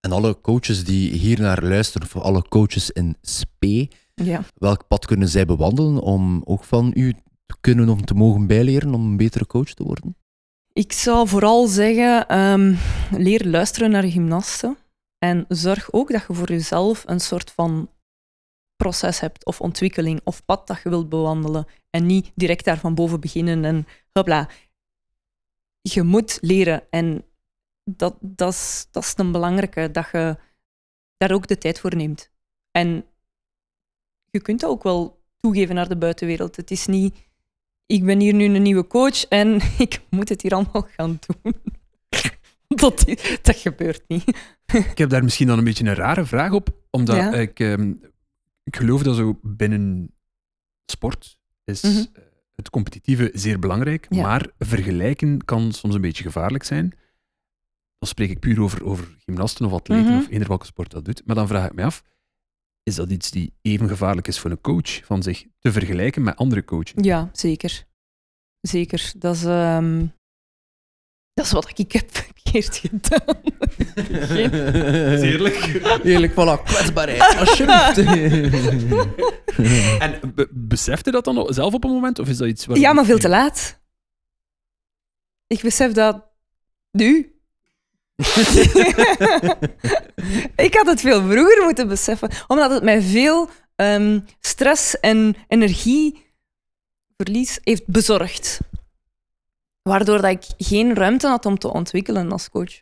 En 0.00 0.12
alle 0.12 0.40
coaches 0.40 0.84
die 0.84 1.10
hier 1.10 1.40
naar 1.40 1.62
luisteren, 1.62 2.06
of 2.06 2.22
alle 2.22 2.48
coaches 2.48 2.90
in 2.90 3.16
SP, 3.34 3.62
Ja. 4.24 4.44
welk 4.54 4.88
pad 4.88 5.06
kunnen 5.06 5.28
zij 5.28 5.46
bewandelen 5.46 6.00
om 6.00 6.42
ook 6.44 6.64
van 6.64 6.92
u 6.94 7.12
te 7.46 7.56
kunnen 7.60 7.88
of 7.88 8.00
te 8.00 8.14
mogen 8.14 8.46
bijleren 8.46 8.94
om 8.94 9.04
een 9.04 9.16
betere 9.16 9.46
coach 9.46 9.74
te 9.74 9.84
worden? 9.84 10.16
Ik 10.72 10.92
zou 10.92 11.28
vooral 11.28 11.66
zeggen, 11.66 12.28
ehm, 12.28 12.74
leer 13.10 13.46
luisteren 13.46 13.90
naar 13.90 14.02
gymnasten. 14.02 14.76
En 15.18 15.44
zorg 15.48 15.92
ook 15.92 16.10
dat 16.10 16.24
je 16.28 16.34
voor 16.34 16.48
jezelf 16.48 17.02
een 17.06 17.20
soort 17.20 17.50
van 17.50 17.90
proces 18.76 19.20
hebt, 19.20 19.44
of 19.44 19.60
ontwikkeling, 19.60 20.20
of 20.24 20.44
pad 20.44 20.66
dat 20.66 20.80
je 20.82 20.88
wilt 20.88 21.08
bewandelen. 21.08 21.66
En 21.90 22.06
niet 22.06 22.32
direct 22.34 22.64
daar 22.64 22.78
van 22.78 22.94
boven 22.94 23.20
beginnen 23.20 23.64
en 23.64 23.86
hopla. 24.12 24.48
Je 25.80 26.02
moet 26.02 26.38
leren. 26.40 26.82
En 26.90 27.24
dat, 27.84 28.16
dat, 28.20 28.52
is, 28.52 28.86
dat 28.90 29.02
is 29.02 29.12
een 29.16 29.32
belangrijke, 29.32 29.90
dat 29.90 30.08
je 30.12 30.36
daar 31.16 31.32
ook 31.32 31.46
de 31.46 31.58
tijd 31.58 31.80
voor 31.80 31.96
neemt. 31.96 32.30
En 32.70 33.04
je 34.32 34.40
kunt 34.42 34.60
dat 34.60 34.70
ook 34.70 34.82
wel 34.82 35.20
toegeven 35.36 35.74
naar 35.74 35.88
de 35.88 35.96
buitenwereld. 35.96 36.56
Het 36.56 36.70
is 36.70 36.86
niet 36.86 37.14
ik 37.86 38.04
ben 38.04 38.20
hier 38.20 38.34
nu 38.34 38.44
een 38.44 38.62
nieuwe 38.62 38.86
coach 38.86 39.24
en 39.28 39.60
ik 39.78 40.00
moet 40.10 40.28
het 40.28 40.42
hier 40.42 40.54
allemaal 40.54 40.86
gaan 40.96 41.18
doen. 41.26 41.54
Dat, 42.82 43.04
dat 43.42 43.56
gebeurt 43.56 44.02
niet. 44.08 44.24
Ik 44.66 44.98
heb 44.98 45.10
daar 45.10 45.22
misschien 45.22 45.46
dan 45.46 45.58
een 45.58 45.64
beetje 45.64 45.84
een 45.84 45.94
rare 45.94 46.24
vraag 46.24 46.52
op, 46.52 46.68
omdat 46.90 47.16
Ja. 47.16 47.32
ik, 47.32 47.60
ehm, 47.60 47.92
ik 48.64 48.76
geloof 48.76 49.02
dat 49.02 49.16
zo 49.16 49.38
binnen 49.42 50.14
sport 50.86 51.38
is 51.64 51.82
Mhm. 51.82 51.92
eh, 51.96 52.22
het 52.54 52.70
competitieve 52.70 53.30
zeer 53.34 53.58
belangrijk, 53.58 54.06
Ja. 54.10 54.22
maar 54.22 54.50
vergelijken 54.58 55.44
kan 55.44 55.72
soms 55.72 55.94
een 55.94 56.00
beetje 56.00 56.22
gevaarlijk 56.22 56.64
zijn. 56.64 56.88
Dan 57.98 58.08
spreek 58.08 58.30
ik 58.30 58.40
puur 58.40 58.60
over, 58.60 58.84
over 58.84 59.16
gymnasten 59.18 59.66
of 59.66 59.72
atleten 59.72 60.06
Mhm. 60.12 60.16
of 60.18 60.28
eender 60.28 60.48
welke 60.48 60.66
sport 60.66 60.90
dat 60.90 61.04
doet. 61.04 61.22
Maar 61.26 61.36
dan 61.36 61.46
vraag 61.48 61.66
ik 61.66 61.74
me 61.74 61.82
af, 61.84 62.02
is 62.82 62.94
dat 62.94 63.10
iets 63.10 63.30
die 63.30 63.54
even 63.62 63.88
gevaarlijk 63.88 64.28
is 64.28 64.38
voor 64.38 64.50
een 64.50 64.60
coach, 64.60 65.04
van 65.04 65.22
zich 65.22 65.44
te 65.58 65.72
vergelijken 65.72 66.22
met 66.22 66.36
andere 66.36 66.64
coaches? 66.64 67.04
Ja, 67.04 67.30
zeker. 67.32 67.84
Zeker. 68.60 69.12
Dat 69.18 69.34
is, 69.34 69.44
ehm, 69.44 70.06
dat 71.34 71.44
is 71.44 71.52
wat 71.52 71.78
ik 71.78 71.92
heb 71.92 72.08
verkeerd 72.16 72.76
gedaan. 72.76 73.36
Eerlijk. 75.22 75.80
Eerlijk, 76.04 76.32
voilà, 76.32 76.64
kwetsbaarheid, 76.64 77.36
alsjeblieft. 77.36 77.98
En 80.00 80.34
be 80.34 80.48
besefte 80.50 81.10
dat 81.10 81.24
dan 81.24 81.54
zelf 81.54 81.74
op 81.74 81.84
een 81.84 81.90
moment, 81.90 82.18
of 82.18 82.28
is 82.28 82.36
dat 82.36 82.48
iets 82.48 82.66
waar... 82.66 82.78
Ja, 82.78 82.92
maar 82.92 83.04
veel 83.04 83.18
te 83.18 83.28
laat. 83.28 83.80
Ik 85.46 85.62
besef 85.62 85.92
dat 85.92 86.30
nu. 86.90 87.41
ik 90.66 90.74
had 90.74 90.86
het 90.86 91.00
veel 91.00 91.22
vroeger 91.22 91.64
moeten 91.64 91.88
beseffen, 91.88 92.30
omdat 92.46 92.70
het 92.70 92.82
mij 92.82 93.02
veel 93.02 93.48
ehm, 93.76 94.20
stress 94.40 95.00
en 95.00 95.34
energieverlies 95.48 97.58
heeft 97.62 97.86
bezorgd. 97.86 98.60
Waardoor 99.82 100.20
dat 100.20 100.30
ik 100.30 100.44
geen 100.56 100.94
ruimte 100.94 101.26
had 101.26 101.46
om 101.46 101.58
te 101.58 101.72
ontwikkelen 101.72 102.32
als 102.32 102.50
coach. 102.50 102.80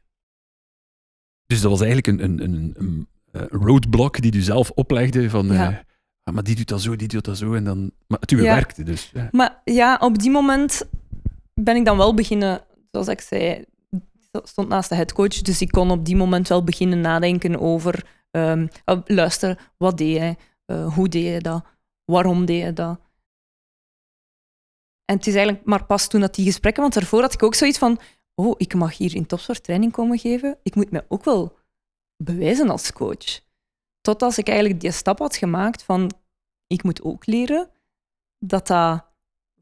Dus 1.46 1.60
dat 1.60 1.70
was 1.70 1.80
eigenlijk 1.80 2.06
een, 2.06 2.24
een, 2.24 2.42
een, 2.42 2.74
een, 2.76 3.08
eh, 3.32 3.42
roadblock 3.48 4.20
die 4.20 4.34
u 4.34 4.40
zelf 4.40 4.70
oplegde 4.70 5.30
van... 5.30 5.46
Ja. 5.46 5.70
eh, 5.70 5.76
ah, 6.22 6.34
maar 6.34 6.42
die 6.42 6.56
doet 6.56 6.68
dat 6.68 6.80
zo, 6.82 6.96
die 6.96 7.08
doet 7.08 7.24
dat 7.24 7.38
zo. 7.38 7.54
En 7.54 7.64
dan... 7.64 7.90
Maar 8.06 8.18
het 8.20 8.30
uw 8.30 8.42
Ja. 8.42 8.54
werkte 8.54 8.82
dus. 8.82 9.10
Ja. 9.14 9.28
Maar 9.32 9.60
ja, 9.64 9.96
op 10.00 10.18
die 10.18 10.30
moment 10.30 10.82
ben 11.54 11.76
ik 11.76 11.84
dan 11.84 11.96
wel 11.96 12.14
beginnen, 12.14 12.64
zoals 12.90 13.08
ik 13.08 13.20
zei, 13.20 13.64
stond 14.30 14.68
naast 14.68 14.88
de 14.88 14.94
headcoach, 14.94 15.42
dus 15.42 15.60
ik 15.60 15.70
kon 15.70 15.90
op 15.90 16.04
die 16.04 16.16
moment 16.16 16.48
wel 16.48 16.64
beginnen 16.64 17.00
nadenken 17.00 17.60
over, 17.60 18.06
oh, 18.30 19.00
luister, 19.04 19.72
wat 19.76 19.98
deed 19.98 20.18
hij, 20.18 20.36
Eh, 20.70 20.94
hoe 20.94 21.08
deed 21.08 21.26
hij 21.26 21.38
dat, 21.38 21.64
waarom 22.04 22.44
deed 22.44 22.62
hij 22.62 22.72
dat. 22.72 23.00
En 25.04 25.16
het 25.16 25.26
is 25.26 25.34
eigenlijk 25.34 25.66
maar 25.66 25.84
pas 25.84 26.08
toen 26.08 26.20
dat 26.20 26.34
die 26.34 26.44
gesprekken, 26.44 26.82
want 26.82 26.94
daarvoor 26.94 27.20
had 27.20 27.32
ik 27.32 27.42
ook 27.42 27.54
zoiets 27.54 27.78
van, 27.78 28.00
oh, 28.34 28.54
ik 28.56 28.74
mag 28.74 28.96
hier 28.96 29.14
in 29.14 29.26
topsport 29.26 29.64
training 29.64 29.92
komen 29.92 30.18
geven, 30.18 30.58
ik 30.62 30.74
moet 30.74 30.90
mij 30.90 31.06
ook 31.08 31.24
wel 31.24 31.58
bewijzen 32.16 32.70
als 32.70 32.92
coach. 32.92 33.40
Tot 34.00 34.22
als 34.22 34.38
ik 34.38 34.48
eigenlijk 34.48 34.80
die 34.80 34.90
stap 34.90 35.18
had 35.18 35.36
gemaakt 35.36 35.82
van, 35.82 36.10
ik 36.66 36.82
moet 36.82 37.02
ook 37.02 37.26
leren 37.26 37.70
dat 38.38 38.66
dat 38.66 39.09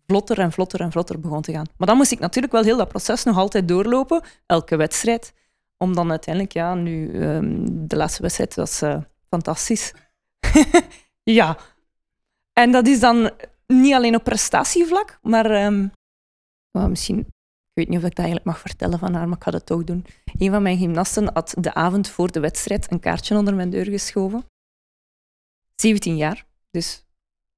vlotter 0.08 0.38
en 0.38 0.52
vlotter 0.52 0.80
en 0.80 0.92
vlotter 0.92 1.20
begon 1.20 1.42
te 1.42 1.52
gaan. 1.52 1.66
Maar 1.76 1.86
dan 1.86 1.96
moest 1.96 2.12
ik 2.12 2.18
natuurlijk 2.18 2.52
wel 2.52 2.62
heel 2.62 2.76
dat 2.76 2.88
proces 2.88 3.24
nog 3.24 3.36
altijd 3.36 3.68
doorlopen, 3.68 4.22
elke 4.46 4.76
wedstrijd, 4.76 5.32
om 5.76 5.94
dan 5.94 6.10
uiteindelijk, 6.10 6.54
ja, 6.54 6.74
nu, 6.74 7.20
ehm, 7.20 7.64
de 7.68 7.96
laatste 7.96 8.22
wedstrijd 8.22 8.54
was 8.54 8.82
eh, 8.82 9.00
fantastisch. 9.28 9.92
ja. 11.22 11.56
En 12.52 12.72
dat 12.72 12.86
is 12.86 13.00
dan 13.00 13.30
niet 13.66 13.94
alleen 13.94 14.14
op 14.14 14.24
prestatievlak, 14.24 15.18
maar 15.22 15.50
ehm, 15.50 15.88
misschien, 16.88 17.18
ik 17.18 17.74
weet 17.74 17.88
niet 17.88 17.98
of 17.98 18.04
ik 18.04 18.14
dat 18.14 18.24
eigenlijk 18.24 18.46
mag 18.46 18.60
vertellen 18.60 18.98
van 18.98 19.14
haar, 19.14 19.28
maar 19.28 19.36
ik 19.36 19.42
ga 19.42 19.50
het 19.50 19.66
toch 19.66 19.84
doen. 19.84 20.06
Een 20.38 20.50
van 20.50 20.62
mijn 20.62 20.78
gymnasten 20.78 21.30
had 21.32 21.54
de 21.58 21.74
avond 21.74 22.08
voor 22.08 22.32
de 22.32 22.40
wedstrijd 22.40 22.90
een 22.90 23.00
kaartje 23.00 23.36
onder 23.36 23.54
mijn 23.54 23.70
deur 23.70 23.84
geschoven. 23.84 24.44
17 25.74 26.16
jaar, 26.16 26.46
dus. 26.70 27.06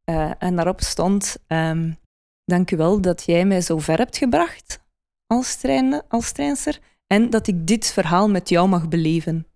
eh, 0.04 0.32
en 0.38 0.56
daarop 0.56 0.80
stond, 0.80 1.36
ehm, 1.46 1.92
dank 2.50 2.70
u 2.70 2.76
wel 2.76 3.00
dat 3.00 3.22
jij 3.24 3.44
mij 3.44 3.60
zo 3.60 3.78
ver 3.78 3.98
hebt 3.98 4.16
gebracht 4.16 4.80
als, 5.26 5.56
trainer, 5.56 6.02
als 6.08 6.32
trainster 6.32 6.78
en 7.06 7.30
dat 7.30 7.46
ik 7.46 7.66
dit 7.66 7.86
verhaal 7.86 8.30
met 8.30 8.48
jou 8.48 8.68
mag 8.68 8.88
beleven. 8.88 9.46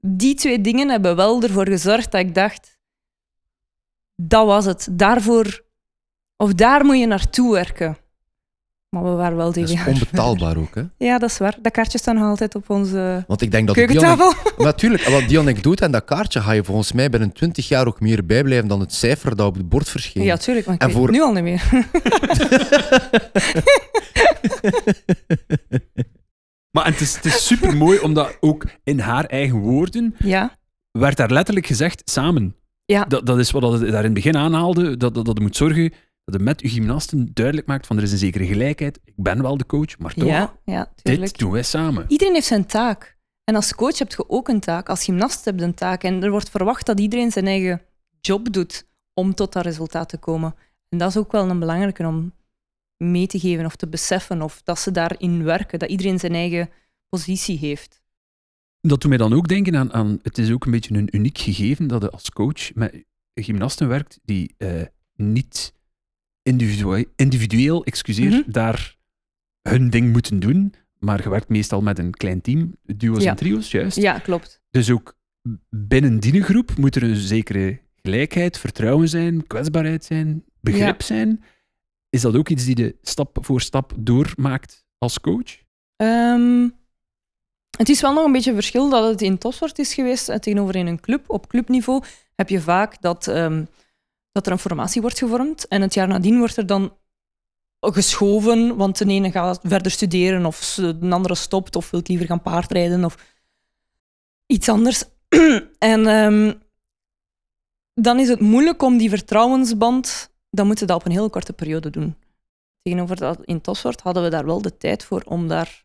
Die 0.00 0.34
twee 0.34 0.60
dingen 0.60 0.88
hebben 0.88 1.16
wel 1.16 1.42
ervoor 1.42 1.68
gezorgd 1.68 2.12
dat 2.12 2.20
ik 2.20 2.34
dacht, 2.34 2.78
dat 4.14 4.46
was 4.46 4.64
het. 4.64 4.88
Daarvoor, 4.90 5.64
of 6.36 6.54
daar 6.54 6.84
moet 6.84 6.98
je 6.98 7.06
naartoe 7.06 7.52
werken. 7.52 7.96
Maar 8.90 9.04
we 9.04 9.10
waren 9.10 9.36
wel 9.36 9.44
Dat 9.52 9.54
tegen. 9.54 9.86
is 9.86 9.86
onbetaalbaar 9.86 10.56
ook, 10.56 10.74
hè? 10.74 10.82
Ja, 11.06 11.18
dat 11.18 11.30
is 11.30 11.38
waar. 11.38 11.56
Dat 11.62 11.72
kaartje 11.72 11.98
staat 11.98 12.14
nog 12.14 12.24
altijd 12.24 12.54
op 12.54 12.70
onze 12.70 13.24
Want 13.26 13.40
ik 13.42 13.50
denk 13.50 13.66
dat 13.66 13.76
die 13.76 13.86
keukentafel. 13.86 14.32
Natuurlijk, 14.64 15.02
want 15.02 15.28
die 15.28 15.38
anekdote 15.38 15.84
en 15.84 15.90
dat 15.90 16.04
kaartje 16.04 16.40
ga 16.40 16.52
je 16.52 16.64
volgens 16.64 16.92
mij 16.92 17.10
binnen 17.10 17.32
20 17.32 17.68
jaar 17.68 17.86
ook 17.86 18.00
meer 18.00 18.26
bijblijven 18.26 18.68
dan 18.68 18.80
het 18.80 18.92
cijfer 18.94 19.36
dat 19.36 19.46
op 19.46 19.54
het 19.54 19.68
bord 19.68 19.88
verscheen. 19.88 20.22
Ja, 20.22 20.36
tuurlijk. 20.36 20.66
Maar 20.66 20.74
ik 20.74 20.80
En 20.80 20.86
weet 20.88 20.96
voor- 20.96 21.06
het 21.06 21.16
nu 21.16 21.22
al 21.22 21.32
niet 21.32 21.42
meer. 21.42 21.62
Maar 26.70 26.84
en 26.86 26.92
het 26.92 27.00
is, 27.00 27.14
het 27.16 27.24
is 27.24 27.46
super 27.46 27.76
mooi, 27.76 27.98
omdat 27.98 28.36
ook 28.40 28.64
in 28.84 28.98
haar 28.98 29.24
eigen 29.24 29.58
woorden 29.58 30.14
ja. 30.18 30.56
werd 30.90 31.16
daar 31.16 31.30
letterlijk 31.30 31.66
gezegd 31.66 32.02
samen. 32.10 32.56
Ja. 32.84 33.04
Dat, 33.04 33.26
dat 33.26 33.38
is 33.38 33.50
wat 33.50 33.72
het 33.72 33.80
daar 33.80 33.98
in 33.98 34.04
het 34.04 34.14
begin 34.14 34.36
aanhaalde, 34.36 34.96
dat, 34.96 35.14
dat, 35.14 35.24
dat 35.24 35.38
moet 35.38 35.56
zorgen 35.56 35.92
dat 36.30 36.40
je 36.40 36.46
met 36.46 36.60
je 36.60 36.68
gymnasten 36.68 37.30
duidelijk 37.32 37.66
maakt 37.66 37.86
van 37.86 37.96
er 37.96 38.02
is 38.02 38.12
een 38.12 38.18
zekere 38.18 38.46
gelijkheid. 38.46 39.00
Ik 39.04 39.12
ben 39.16 39.42
wel 39.42 39.56
de 39.56 39.66
coach, 39.66 39.98
maar 39.98 40.14
toch, 40.14 40.28
Ja, 40.28 40.58
ja, 40.64 40.92
dit 41.02 41.38
doen 41.38 41.50
wij 41.50 41.62
samen. 41.62 42.04
Iedereen 42.08 42.34
heeft 42.34 42.46
zijn 42.46 42.66
taak. 42.66 43.16
En 43.44 43.54
als 43.54 43.74
coach 43.74 43.98
heb 43.98 44.10
je 44.10 44.28
ook 44.28 44.48
een 44.48 44.60
taak. 44.60 44.88
Als 44.88 45.04
gymnast 45.04 45.44
heb 45.44 45.58
je 45.58 45.64
een 45.64 45.74
taak. 45.74 46.02
En 46.02 46.22
er 46.22 46.30
wordt 46.30 46.50
verwacht 46.50 46.86
dat 46.86 47.00
iedereen 47.00 47.30
zijn 47.30 47.46
eigen 47.46 47.82
job 48.20 48.52
doet 48.52 48.86
om 49.14 49.34
tot 49.34 49.52
dat 49.52 49.64
resultaat 49.64 50.08
te 50.08 50.16
komen. 50.16 50.54
En 50.88 50.98
dat 50.98 51.08
is 51.08 51.16
ook 51.16 51.32
wel 51.32 51.50
een 51.50 51.58
belangrijke 51.58 52.06
om 52.06 52.32
mee 52.96 53.26
te 53.26 53.38
geven 53.38 53.64
of 53.64 53.76
te 53.76 53.88
beseffen. 53.88 54.42
Of 54.42 54.62
dat 54.64 54.78
ze 54.78 54.90
daarin 54.90 55.44
werken. 55.44 55.78
Dat 55.78 55.88
iedereen 55.88 56.18
zijn 56.18 56.34
eigen 56.34 56.70
positie 57.08 57.58
heeft. 57.58 58.02
Dat 58.80 59.00
doet 59.00 59.08
mij 59.08 59.18
dan 59.18 59.32
ook 59.32 59.48
denken 59.48 59.76
aan, 59.76 59.92
aan 59.92 60.18
het 60.22 60.38
is 60.38 60.50
ook 60.50 60.64
een 60.64 60.70
beetje 60.70 60.94
een 60.94 61.16
uniek 61.16 61.38
gegeven 61.38 61.86
dat 61.86 62.02
je 62.02 62.10
als 62.10 62.30
coach 62.30 62.74
met 62.74 63.04
gymnasten 63.34 63.88
werkt 63.88 64.18
die 64.24 64.54
eh, 64.58 64.82
niet 65.14 65.76
individueel, 66.48 67.04
individueel 67.16 67.84
excuseer, 67.84 68.30
Mhm. 68.30 68.50
daar 68.50 68.96
hun 69.62 69.90
ding 69.90 70.12
moeten 70.12 70.40
doen, 70.40 70.74
maar 70.98 71.22
je 71.22 71.28
werkt 71.30 71.48
meestal 71.48 71.80
met 71.80 71.98
een 71.98 72.10
klein 72.10 72.40
team, 72.40 72.76
duo's 72.82 73.22
Ja. 73.22 73.30
en 73.30 73.36
trio's, 73.36 73.70
juist. 73.70 73.96
Ja, 73.96 74.18
klopt. 74.18 74.60
Dus 74.70 74.90
ook 74.90 75.16
binnen 75.70 76.20
die 76.20 76.42
groep 76.42 76.76
moet 76.76 76.96
er 76.96 77.02
een 77.02 77.16
zekere 77.16 77.78
gelijkheid, 78.02 78.58
vertrouwen 78.58 79.08
zijn, 79.08 79.46
kwetsbaarheid 79.46 80.04
zijn, 80.04 80.44
begrip 80.60 81.02
zijn. 81.02 81.42
Is 82.10 82.20
dat 82.20 82.36
ook 82.36 82.48
iets 82.48 82.64
die 82.64 82.76
je 82.76 82.96
stap 83.02 83.38
voor 83.40 83.60
stap 83.60 83.92
doormaakt 83.98 84.84
als 84.98 85.20
coach? 85.20 85.58
Ehm, 85.96 86.68
het 87.78 87.88
is 87.88 88.00
wel 88.00 88.12
nog 88.14 88.24
een 88.24 88.32
beetje 88.32 88.50
een 88.50 88.56
verschil 88.56 88.90
dat 88.90 89.10
het 89.10 89.22
in 89.22 89.38
Tosfort 89.38 89.78
is 89.78 89.94
geweest 89.94 90.28
eh, 90.28 90.36
tegenover 90.36 90.76
in 90.76 90.86
een 90.86 91.00
club. 91.00 91.30
Op 91.30 91.48
clubniveau 91.48 92.02
heb 92.34 92.48
je 92.48 92.60
vaak 92.60 93.00
dat, 93.00 93.26
ehm, 93.26 93.64
dat 94.32 94.46
er 94.46 94.52
een 94.52 94.58
formatie 94.58 95.00
wordt 95.00 95.18
gevormd 95.18 95.68
en 95.68 95.82
het 95.82 95.94
jaar 95.94 96.08
nadien 96.08 96.38
wordt 96.38 96.56
er 96.56 96.66
dan 96.66 96.96
geschoven, 97.80 98.76
want 98.76 98.98
de 98.98 99.04
ene 99.04 99.30
gaat 99.30 99.60
verder 99.62 99.92
studeren 99.92 100.46
of 100.46 100.74
de 100.74 101.10
andere 101.10 101.34
stopt 101.34 101.76
of 101.76 101.90
wil 101.90 102.00
liever 102.04 102.26
gaan 102.26 102.42
paardrijden 102.42 103.04
of 103.04 103.36
iets 104.46 104.68
anders. 104.68 105.04
en 105.78 106.06
ehm, 106.06 106.54
dan 107.94 108.18
is 108.18 108.28
het 108.28 108.40
moeilijk 108.40 108.82
om 108.82 108.98
die 108.98 109.08
vertrouwensband, 109.08 110.34
dan 110.50 110.66
moeten 110.66 110.86
we 110.86 110.92
dat 110.92 111.00
op 111.00 111.06
een 111.06 111.12
heel 111.12 111.30
korte 111.30 111.52
periode 111.52 111.90
doen. 111.90 112.16
Tegenover 112.82 113.16
dat 113.16 113.44
in 113.44 113.60
Tosfort 113.60 114.00
hadden 114.00 114.22
we 114.22 114.28
daar 114.28 114.46
wel 114.46 114.62
de 114.62 114.76
tijd 114.76 115.04
voor 115.04 115.22
om 115.22 115.48
daar 115.48 115.84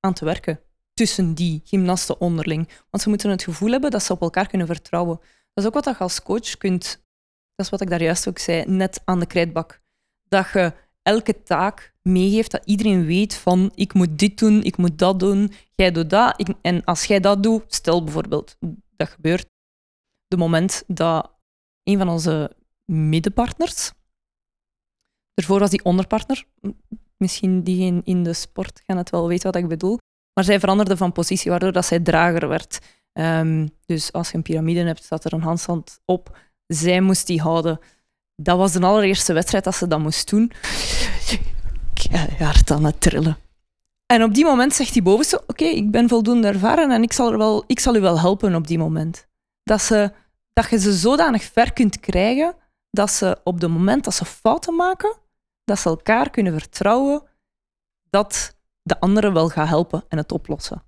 aan 0.00 0.14
te 0.14 0.24
werken. 0.24 0.60
Tussen 0.94 1.34
die 1.34 1.60
gymnasten 1.64 2.20
onderling. 2.20 2.68
Want 2.90 3.02
ze 3.02 3.08
moeten 3.08 3.30
het 3.30 3.42
gevoel 3.42 3.70
hebben 3.70 3.90
dat 3.90 4.02
ze 4.02 4.12
op 4.12 4.20
elkaar 4.20 4.46
kunnen 4.46 4.66
vertrouwen. 4.66 5.16
Dat 5.16 5.64
is 5.64 5.66
ook 5.66 5.74
wat 5.74 5.84
je 5.84 5.96
als 5.96 6.22
coach 6.22 6.56
kunt. 6.56 7.02
Dat 7.60 7.72
is 7.72 7.78
wat 7.78 7.88
ik 7.88 7.98
daar 7.98 8.06
juist 8.06 8.28
ook 8.28 8.38
zei, 8.38 8.64
net 8.66 9.00
aan 9.04 9.20
de 9.20 9.26
krijtbak. 9.26 9.80
Dat 10.28 10.50
je 10.52 10.72
elke 11.02 11.42
taak 11.42 11.94
meegeeft, 12.02 12.50
dat 12.50 12.64
iedereen 12.64 13.06
weet 13.06 13.34
van 13.34 13.72
ik 13.74 13.94
moet 13.94 14.18
dit 14.18 14.38
doen, 14.38 14.62
ik 14.62 14.76
moet 14.76 14.98
dat 14.98 15.18
doen, 15.18 15.52
jij 15.74 15.90
doet 15.90 16.10
dat. 16.10 16.54
En 16.62 16.84
als 16.84 17.04
jij 17.04 17.20
dat 17.20 17.42
doet, 17.42 17.74
stel 17.74 18.04
bijvoorbeeld, 18.04 18.56
dat 18.96 19.08
gebeurt 19.08 19.46
de 20.26 20.36
moment 20.36 20.84
dat 20.86 21.30
een 21.82 21.98
van 21.98 22.08
onze 22.08 22.56
middenpartners, 22.84 23.92
daarvoor 25.34 25.58
was 25.58 25.70
die 25.70 25.84
onderpartner, 25.84 26.44
misschien 27.16 27.62
die 27.62 27.86
in, 27.86 28.00
in 28.04 28.22
de 28.22 28.32
sport 28.32 28.82
gaan 28.86 28.96
het 28.96 29.10
wel 29.10 29.28
weten 29.28 29.52
wat 29.52 29.62
ik 29.62 29.68
bedoel, 29.68 29.98
maar 30.32 30.44
zij 30.44 30.60
veranderde 30.60 30.96
van 30.96 31.12
positie, 31.12 31.50
waardoor 31.50 31.72
dat 31.72 31.84
zij 31.84 32.00
drager 32.00 32.48
werd. 32.48 32.78
Ehm, 33.12 33.66
dus 33.86 34.12
als 34.12 34.30
je 34.30 34.36
een 34.36 34.42
piramide 34.42 34.80
hebt, 34.80 35.04
staat 35.04 35.24
er 35.24 35.32
een 35.32 35.42
handstand 35.42 36.00
op. 36.04 36.38
Zij 36.72 37.00
moest 37.00 37.26
die 37.26 37.40
houden. 37.40 37.80
Dat 38.36 38.58
was 38.58 38.72
de 38.72 38.80
allereerste 38.80 39.32
wedstrijd 39.32 39.64
dat 39.64 39.74
ze 39.74 39.86
dat 39.86 39.98
moest 39.98 40.30
doen. 40.30 40.52
Ik 41.94 42.38
hart 42.38 42.70
aan 42.70 42.84
het 42.84 43.00
trillen. 43.00 43.36
En 44.06 44.22
op 44.22 44.34
die 44.34 44.44
moment 44.44 44.74
zegt 44.74 44.92
die 44.92 45.02
bovenste, 45.02 45.42
oké, 45.46 45.64
ik 45.64 45.90
ben 45.90 46.08
voldoende 46.08 46.48
ervaren 46.48 46.90
en 46.90 47.02
ik 47.02 47.12
zal, 47.12 47.32
er 47.32 47.38
wel, 47.38 47.64
ik 47.66 47.80
zal 47.80 47.96
u 47.96 48.00
wel 48.00 48.20
helpen 48.20 48.54
op 48.54 48.66
die 48.66 48.78
moment. 48.78 49.26
Dat, 49.62 49.82
ze, 49.82 50.12
dat 50.52 50.70
je 50.70 50.78
ze 50.78 50.92
zodanig 50.92 51.42
ver 51.42 51.72
kunt 51.72 52.00
krijgen 52.00 52.54
dat 52.90 53.10
ze 53.10 53.40
op 53.44 53.60
het 53.60 53.70
moment 53.70 54.04
dat 54.04 54.14
ze 54.14 54.24
fouten 54.24 54.76
maken, 54.76 55.16
dat 55.64 55.78
ze 55.78 55.88
elkaar 55.88 56.30
kunnen 56.30 56.52
vertrouwen 56.52 57.22
dat 58.10 58.56
de 58.82 59.00
andere 59.00 59.32
wel 59.32 59.48
gaat 59.48 59.68
helpen 59.68 60.04
en 60.08 60.18
het 60.18 60.32
oplossen. 60.32 60.84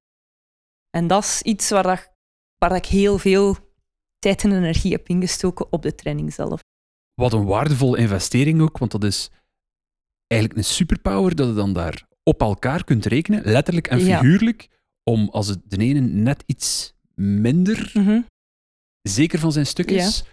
En 0.90 1.06
dat 1.06 1.24
is 1.24 1.42
iets 1.42 1.70
waar, 1.70 1.82
dat, 1.82 2.10
waar 2.58 2.76
ik 2.76 2.86
heel 2.86 3.18
veel 3.18 3.56
tijd 4.22 4.44
en 4.44 4.52
energie 4.52 4.92
heb 4.92 5.08
ingestoken 5.08 5.66
op 5.72 5.82
de 5.82 5.94
training 5.94 6.32
zelf. 6.32 6.60
Wat 7.14 7.32
een 7.32 7.44
waardevolle 7.44 7.98
investering 7.98 8.60
ook, 8.60 8.78
want 8.78 8.90
dat 8.90 9.04
is 9.04 9.30
eigenlijk 10.26 10.60
een 10.60 10.74
superpower 10.74 11.34
dat 11.36 11.48
je 11.48 11.54
dan 11.54 11.72
daar 11.72 12.06
op 12.22 12.40
elkaar 12.40 12.84
kunt 12.84 13.06
rekenen, 13.06 13.42
letterlijk 13.44 13.86
en 13.86 13.98
Ja. 14.04 14.18
figuurlijk, 14.18 14.68
om 15.04 15.28
als 15.28 15.46
het 15.48 15.58
de 15.64 15.76
ene 15.76 16.00
net 16.00 16.42
iets 16.46 16.94
minder 17.14 17.90
Mhm, 17.94 18.20
zeker 19.02 19.38
van 19.38 19.52
zijn 19.52 19.66
stuk 19.66 19.90
Ja. 19.90 20.06
is, 20.06 20.24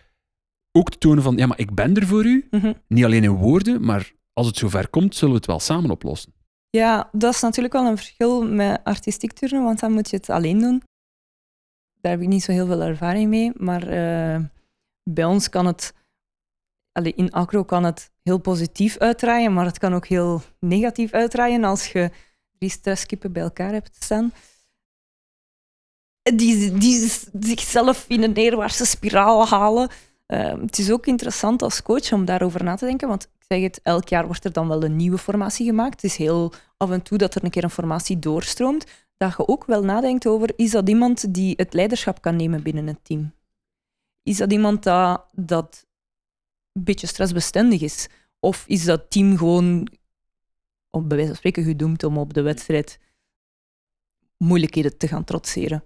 ook 0.71 0.91
te 0.91 0.97
tonen 0.97 1.23
van, 1.23 1.38
ja, 1.38 1.45
maar 1.45 1.60
ik 1.60 1.73
ben 1.75 1.95
er 1.95 2.08
voor 2.08 2.25
u, 2.25 2.47
mhm. 2.49 2.73
niet 2.88 3.06
alleen 3.06 3.23
in 3.23 3.36
woorden, 3.36 3.86
maar 3.86 4.12
als 4.34 4.47
het 4.47 4.58
zover 4.58 4.89
komt, 4.89 5.15
zullen 5.15 5.34
we 5.34 5.38
het 5.39 5.47
wel 5.47 5.60
samen 5.60 5.91
oplossen. 5.91 6.34
Ja, 6.69 7.10
dat 7.12 7.34
is 7.34 7.41
natuurlijk 7.41 7.73
wel 7.73 7.86
een 7.86 7.97
verschil 7.97 8.47
met 8.47 8.80
artistiek 8.84 9.32
turnen, 9.34 9.63
want 9.63 9.80
dan 9.80 9.91
moet 9.91 10.10
je 10.10 10.15
het 10.15 10.30
alleen 10.30 10.60
doen. 10.60 10.84
Daar 12.02 12.12
heb 12.12 12.22
ik 12.22 12.28
niet 12.28 12.44
zo 12.44 12.52
heel 12.52 12.66
veel 12.66 12.82
ervaring 12.82 13.30
mee, 13.30 13.52
maar 13.56 13.88
eh, 13.88 14.40
bij 15.04 15.26
ons 15.26 15.50
kan 15.50 15.66
het, 15.66 15.94
in 17.04 17.32
acro 17.32 17.64
kan 17.64 17.84
het 17.84 18.12
heel 18.24 18.38
positief 18.38 18.98
uitdraaien, 18.98 19.54
maar 19.54 19.66
het 19.66 19.78
kan 19.78 19.94
ook 19.94 20.08
heel 20.08 20.42
negatief 20.60 21.12
uitdraaien 21.12 21.64
als 21.64 21.92
je 21.92 22.12
drie 22.58 22.72
stresskippen 22.72 23.32
bij 23.32 23.42
elkaar 23.42 23.72
hebt 23.72 24.04
staan. 24.04 24.34
Die, 26.22 26.78
die 26.78 27.12
zichzelf 27.40 28.06
in 28.08 28.24
een 28.24 28.34
neerwaartse 28.34 28.86
spiraal 28.86 29.48
halen. 29.48 29.90
Eh, 30.26 30.54
het 30.62 30.78
is 30.78 30.92
ook 30.92 31.06
interessant 31.06 31.62
als 31.62 31.82
coach 31.82 32.12
om 32.12 32.26
daarover 32.26 32.64
na 32.64 32.76
te 32.76 32.86
denken, 32.86 33.08
want 33.08 33.24
ik 33.24 33.46
zeg 33.48 33.62
het, 33.62 33.80
elk 33.84 34.08
jaar 34.08 34.26
wordt 34.26 34.46
er 34.46 34.52
dan 34.52 34.68
wel 34.68 34.84
een 34.84 34.96
nieuwe 34.96 35.18
formatie 35.18 35.66
gemaakt. 35.66 36.02
Het 36.02 36.12
is 36.12 36.18
heel 36.18 36.54
af 36.78 36.92
en 36.92 37.02
toe 37.02 37.18
dat 37.18 37.36
er 37.36 37.44
een 37.44 37.50
keer 37.50 37.64
een 37.64 37.70
formatie 37.70 38.20
doorstroomt, 38.20 38.86
dat 39.20 39.36
je 39.38 39.48
ook 39.48 39.66
wel 39.66 39.84
nadenkt 39.84 40.28
over, 40.28 40.54
is 40.56 40.72
dat 40.72 40.90
iemand 40.90 41.34
die 41.34 41.54
het 41.56 41.74
leiderschap 41.74 42.22
kan 42.22 42.36
nemen 42.36 42.64
binnen 42.64 42.88
het 42.88 43.04
team? 43.04 43.34
Is 44.24 44.38
dat 44.38 44.52
iemand 44.52 44.84
dat, 44.84 45.30
dat 45.34 45.88
een 46.72 46.84
beetje 46.84 47.08
stressbestendig 47.08 47.82
is? 47.82 48.08
Of 48.40 48.64
is 48.68 48.86
dat 48.86 49.12
team 49.12 49.38
gewoon, 49.38 49.88
op 50.90 51.08
bij 51.08 51.18
wijze 51.18 51.28
van 51.28 51.36
spreken, 51.36 51.64
gedoemd 51.64 52.04
om 52.04 52.18
op 52.18 52.34
de 52.34 52.42
wedstrijd 52.42 53.00
moeilijkheden 54.38 54.98
te 54.98 55.08
gaan 55.08 55.24
trotseren? 55.24 55.84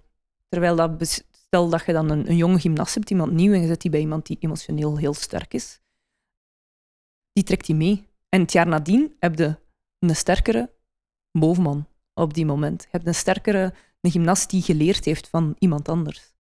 Terwijl 0.48 0.76
dat, 0.76 1.24
stel 1.30 1.68
dat 1.68 1.84
je 1.84 1.92
dan 1.92 2.10
een, 2.10 2.28
een 2.28 2.36
jonge 2.36 2.60
gymnast 2.60 2.94
hebt, 2.94 3.10
iemand 3.10 3.32
nieuw, 3.32 3.52
en 3.52 3.60
je 3.60 3.66
zet 3.66 3.80
die 3.80 3.90
bij 3.90 4.00
iemand 4.00 4.26
die 4.26 4.36
emotioneel 4.40 4.96
heel 4.96 5.14
sterk 5.14 5.54
is, 5.54 5.80
die 7.32 7.44
trekt 7.44 7.66
die 7.66 7.74
mee. 7.74 8.08
En 8.28 8.40
het 8.40 8.52
jaar 8.52 8.66
nadien 8.66 9.16
heb 9.18 9.38
je 9.38 9.58
een 9.98 10.16
sterkere 10.16 10.72
bovenman 11.30 11.86
op 12.14 12.34
die 12.34 12.46
moment. 12.46 12.82
Je 12.82 12.88
hebt 12.90 13.06
een 13.06 13.14
sterkere 13.14 13.74
een 14.00 14.10
gymnast 14.10 14.50
die 14.50 14.62
geleerd 14.62 15.04
heeft 15.04 15.28
van 15.28 15.56
iemand 15.58 15.88
anders. 15.88 16.32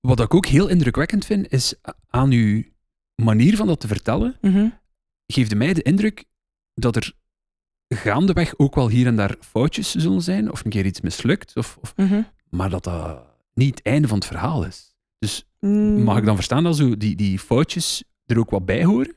Wat 0.00 0.20
ik 0.20 0.34
ook 0.34 0.46
heel 0.46 0.68
indrukwekkend 0.68 1.24
vind, 1.24 1.52
is 1.52 1.74
aan 2.08 2.30
uw 2.30 2.62
manier 3.22 3.56
van 3.56 3.66
dat 3.66 3.80
te 3.80 3.86
vertellen, 3.86 4.36
Mhm. 4.40 4.68
geeft 5.26 5.54
mij 5.54 5.72
de 5.74 5.82
indruk 5.82 6.24
dat 6.74 6.96
er 6.96 7.12
gaandeweg 7.94 8.58
ook 8.58 8.74
wel 8.74 8.88
hier 8.88 9.06
en 9.06 9.16
daar 9.16 9.36
foutjes 9.40 9.90
zullen 9.94 10.22
zijn, 10.22 10.50
of 10.52 10.64
een 10.64 10.70
keer 10.70 10.86
iets 10.86 11.00
mislukt, 11.00 11.56
of, 11.56 11.76
of, 11.80 11.96
Mhm. 11.96 12.22
maar 12.50 12.70
dat 12.70 12.84
dat 12.84 13.26
niet 13.54 13.78
het 13.78 13.86
einde 13.86 14.08
van 14.08 14.18
het 14.18 14.26
verhaal 14.26 14.64
is. 14.64 14.94
Dus 15.18 15.46
Mm. 15.60 16.02
mag 16.02 16.18
ik 16.18 16.24
dan 16.24 16.34
verstaan 16.34 16.64
dat 16.64 16.76
zo 16.76 16.96
die, 16.96 17.16
die 17.16 17.38
foutjes 17.38 18.04
er 18.26 18.38
ook 18.38 18.50
wat 18.50 18.64
bij 18.66 18.84
horen? 18.84 19.16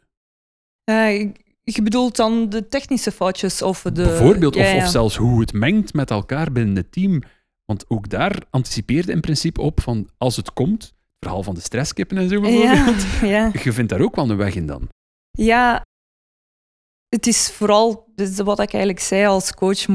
Eh, 0.84 1.32
je 1.63 1.82
bedoelt 1.82 2.15
dan 2.15 2.50
de 2.50 2.67
technische 2.67 3.12
foutjes 3.12 3.62
of 3.62 3.82
de... 3.82 3.91
Bijvoorbeeld, 3.91 4.56
of, 4.56 4.71
ja. 4.71 4.76
of 4.76 4.89
zelfs 4.89 5.15
hoe 5.15 5.39
het 5.39 5.54
mengt 5.54 5.93
met 5.93 6.12
elkaar 6.12 6.52
binnen 6.52 6.76
het 6.76 6.91
team. 6.91 7.24
Want 7.65 7.86
ook 7.88 8.10
daar 8.10 8.43
anticipeerde 8.50 9.12
in 9.12 9.21
principe 9.21 9.62
op 9.62 9.82
van 9.82 10.10
als 10.17 10.36
het 10.36 10.54
komt, 10.54 10.84
het 10.84 10.93
verhaal 11.19 11.43
van 11.43 11.56
de 11.56 11.62
stresskippen 11.62 12.17
en 12.17 12.30
zo 12.30 12.36
Ja, 12.36 12.41
bijvoorbeeld, 12.41 13.04
ja. 13.36 13.52
je 13.63 13.74
vindt 13.74 13.89
daar 13.89 14.02
ook 14.02 14.15
wel 14.15 14.30
een 14.30 14.38
weg 14.38 14.56
in 14.56 14.65
dan. 14.65 14.89
ja, 15.32 15.86
het 17.10 17.28
is 17.28 17.52
vooral 17.52 18.12
dus 18.15 18.38
wat 18.38 18.60
ik 18.60 18.74
eigenlijk 18.74 19.04
zei 19.04 19.26
als 19.26 19.54
coach. 19.54 19.86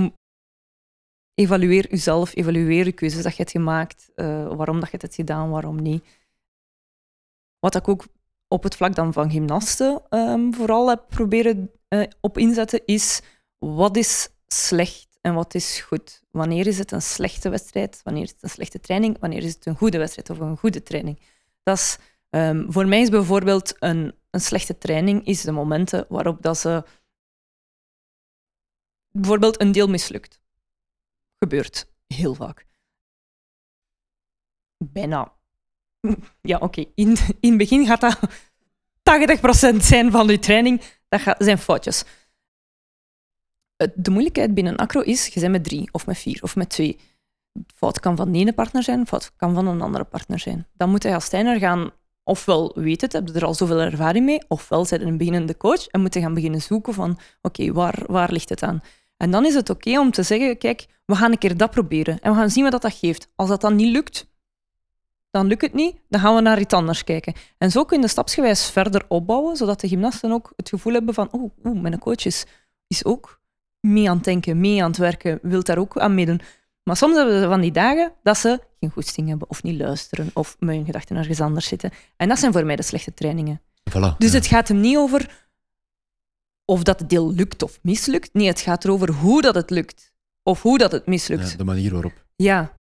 Evalueer 1.35 1.91
jezelf, 1.91 2.35
evalueer 2.37 2.85
je 2.85 2.93
keuzes 2.93 3.23
dat 3.23 3.33
je 3.33 3.39
hebt 3.39 3.51
gemaakt, 3.51 4.11
eh, 4.15 4.57
waarom 4.57 4.81
dat 4.81 4.91
je 4.91 4.93
het 4.93 5.03
hebt 5.03 5.15
gedaan, 5.15 5.51
waarom 5.51 5.83
niet. 5.83 6.05
Wat 7.59 7.75
ik 7.75 7.89
ook 7.89 8.07
op 8.49 8.63
het 8.63 8.77
vlak 8.77 8.95
dan 8.95 9.13
van 9.13 9.31
gymnasten 9.31 10.03
ehm, 10.09 10.53
vooral 10.53 10.89
heb 10.89 11.05
proberen 11.09 11.71
eh, 11.89 12.03
op 12.21 12.39
inzetten, 12.39 12.83
is 12.85 13.21
wat 13.59 13.97
is 13.97 14.29
slecht 14.47 15.19
en 15.21 15.35
wat 15.35 15.55
is 15.55 15.81
goed. 15.81 16.23
Wanneer 16.31 16.67
is 16.67 16.79
het 16.79 16.93
een 16.93 17.03
slechte 17.03 17.49
wedstrijd? 17.49 18.01
Wanneer 18.05 18.23
is 18.23 18.31
het 18.31 18.43
een 18.43 18.49
slechte 18.49 18.81
training? 18.81 19.19
Wanneer 19.21 19.43
is 19.43 19.55
het 19.55 19.67
een 19.67 19.77
goede 19.77 19.99
wedstrijd 19.99 20.31
of 20.31 20.39
een 20.39 20.57
goede 20.57 20.83
training? 20.83 21.21
Dat 21.63 21.77
is, 21.77 21.99
ehm, 22.31 22.71
voor 22.71 22.89
mij 22.89 23.01
is 23.01 23.09
bijvoorbeeld 23.09 23.75
een, 23.79 24.15
een 24.31 24.41
slechte 24.41 24.79
training 24.79 25.27
is 25.27 25.43
de 25.43 25.53
momenten 25.53 26.07
waarop 26.09 26.43
dat 26.43 26.59
ze 26.59 26.85
bijvoorbeeld 29.11 29.61
een 29.61 29.73
deel 29.73 29.89
mislukt. 29.89 30.41
Gebeurt 31.39 31.93
heel 32.07 32.35
vaak. 32.35 32.67
Bijna. 34.79 35.36
Ja, 36.43 36.59
oké. 36.59 36.85
In, 36.95 37.17
in 37.41 37.49
het 37.49 37.59
begin 37.59 37.87
gaat 37.87 38.01
dat 38.01 38.19
80% 39.73 39.77
zijn 39.77 40.11
van 40.11 40.27
je 40.27 40.39
training. 40.39 40.83
Dat 41.09 41.21
gaat, 41.21 41.37
zijn 41.39 41.59
foutjes. 41.59 42.05
Het- 43.77 43.93
De 43.97 44.11
moeilijkheid 44.11 44.55
binnen 44.55 44.77
acro 44.77 45.01
is, 45.01 45.27
je 45.27 45.41
bent 45.41 45.53
met 45.53 45.65
drie, 45.65 45.89
of 45.93 46.07
met 46.07 46.19
vier, 46.19 46.43
of 46.43 46.57
met 46.57 46.69
twee. 46.69 46.99
Fout 47.75 48.01
kan 48.01 48.17
van 48.17 48.33
de 48.33 48.39
ene 48.39 48.53
partner 48.53 48.83
zijn, 48.83 49.07
fout 49.07 49.33
kan 49.37 49.55
van 49.55 49.67
een 49.67 49.81
andere 49.81 50.05
partner 50.05 50.39
zijn. 50.39 50.67
Dan 50.73 50.91
moet 50.91 51.03
je 51.03 51.15
als 51.15 51.29
trainer 51.29 51.59
gaan, 51.59 51.91
ofwel 52.23 52.73
weet 52.75 53.01
het, 53.01 53.13
heb 53.13 53.29
je 53.29 53.35
er 53.35 53.45
al 53.45 53.55
zoveel 53.55 53.81
ervaring 53.81 54.25
mee, 54.25 54.41
ofwel 54.49 54.85
zijn 54.85 55.07
een 55.07 55.17
beginnende 55.17 55.57
coach 55.57 55.87
en 55.87 56.01
moet 56.01 56.17
gaan 56.19 56.35
beginnen 56.35 56.63
zoeken 56.63 56.95
van, 56.95 57.19
oké, 57.43 57.73
waar, 57.73 58.03
waar 58.07 58.33
ligt 58.33 58.49
het 58.49 58.63
aan? 58.63 58.81
En 59.17 59.31
dan 59.31 59.45
is 59.47 59.55
het 59.55 59.71
oké 59.71 59.99
om 59.99 60.11
te 60.11 60.23
zeggen, 60.23 60.59
kijk, 60.59 60.87
we 61.05 61.17
gaan 61.17 61.33
een 61.33 61.39
keer 61.39 61.57
dat 61.57 61.71
proberen 61.71 62.19
en 62.21 62.33
we 62.33 62.39
gaan 62.39 62.51
zien 62.51 62.63
wat 62.71 62.83
dat 62.83 62.93
geeft. 62.95 63.29
Als 63.35 63.49
dat 63.49 63.61
dan 63.61 63.77
niet 63.77 63.93
lukt, 63.93 64.27
dan 65.37 65.47
lukt 65.47 65.63
het 65.63 65.75
niet, 65.75 65.97
dan 66.09 66.21
gaan 66.21 66.35
we 66.35 66.41
naar 66.41 66.61
iets 66.61 66.75
anders 66.75 67.05
kijken. 67.05 67.35
En 67.59 67.71
zo 67.71 67.85
kun 67.85 68.01
je 68.01 68.09
stapsgewijs 68.09 68.71
verder 68.71 69.05
opbouwen, 69.09 69.57
zodat 69.57 69.81
de 69.81 69.89
gymnasten 69.89 70.33
ook 70.33 70.53
het 70.57 70.69
gevoel 70.69 70.93
hebben 70.93 71.15
van, 71.15 71.29
oh, 71.31 71.51
oeh, 71.65 71.81
mijn 71.81 71.99
coach 71.99 72.25
is, 72.25 72.45
is 72.87 73.05
ook 73.05 73.41
mee 73.81 74.11
aan 74.11 74.17
het 74.17 74.25
denken, 74.25 74.61
mee 74.61 74.83
aan 74.83 74.91
het 74.91 74.99
werken, 74.99 75.39
wil 75.43 75.63
daar 75.63 75.79
ook 75.79 75.99
aan 75.99 76.15
meedoen. 76.15 76.41
Maar 76.83 76.97
soms 76.97 77.17
hebben 77.17 77.41
ze 77.41 77.49
van 77.49 77.61
die 77.61 77.73
dagen 77.73 78.13
dat 78.23 78.39
ze 78.39 78.61
geen 78.81 78.91
goesting 78.91 79.29
hebben, 79.29 79.51
of 79.51 79.63
niet 79.63 79.81
luisteren, 79.81 80.31
of 80.35 80.57
met 80.59 80.75
hun 80.75 80.85
gedachten 80.85 81.17
ergens 81.17 81.41
anders 81.41 81.67
zitten. 81.67 81.91
En 82.17 82.29
dat 82.29 82.39
zijn 82.39 82.53
voor 82.53 82.67
mij 82.67 82.77
de 82.77 82.83
slechte 82.83 83.15
trainingen. 83.15 83.61
Voilà. 83.91 84.17
Dus 84.19 84.31
ja. 84.31 84.37
het 84.37 84.47
gaat 84.47 84.69
hem 84.69 84.81
niet 84.81 84.97
over 84.97 85.47
of 86.65 86.83
dat 86.83 87.01
het 87.01 87.11
deel 87.11 87.33
lukt 87.33 87.63
of 87.63 87.79
mislukt. 87.83 88.35
Nee, 88.35 88.47
het 88.47 88.61
gaat 88.61 88.85
erover 88.85 89.13
hoe 89.13 89.43
dat 89.43 89.55
het 89.55 89.71
lukt. 89.71 90.15
Of 90.43 90.63
hoe 90.63 90.79
dat 90.79 90.93
het 90.93 91.07
mislukt. 91.07 91.51
Ja, 91.51 91.57
de 91.57 91.65
manier 91.65 91.93
waarop. 91.93 92.25
Ja. 92.37 92.76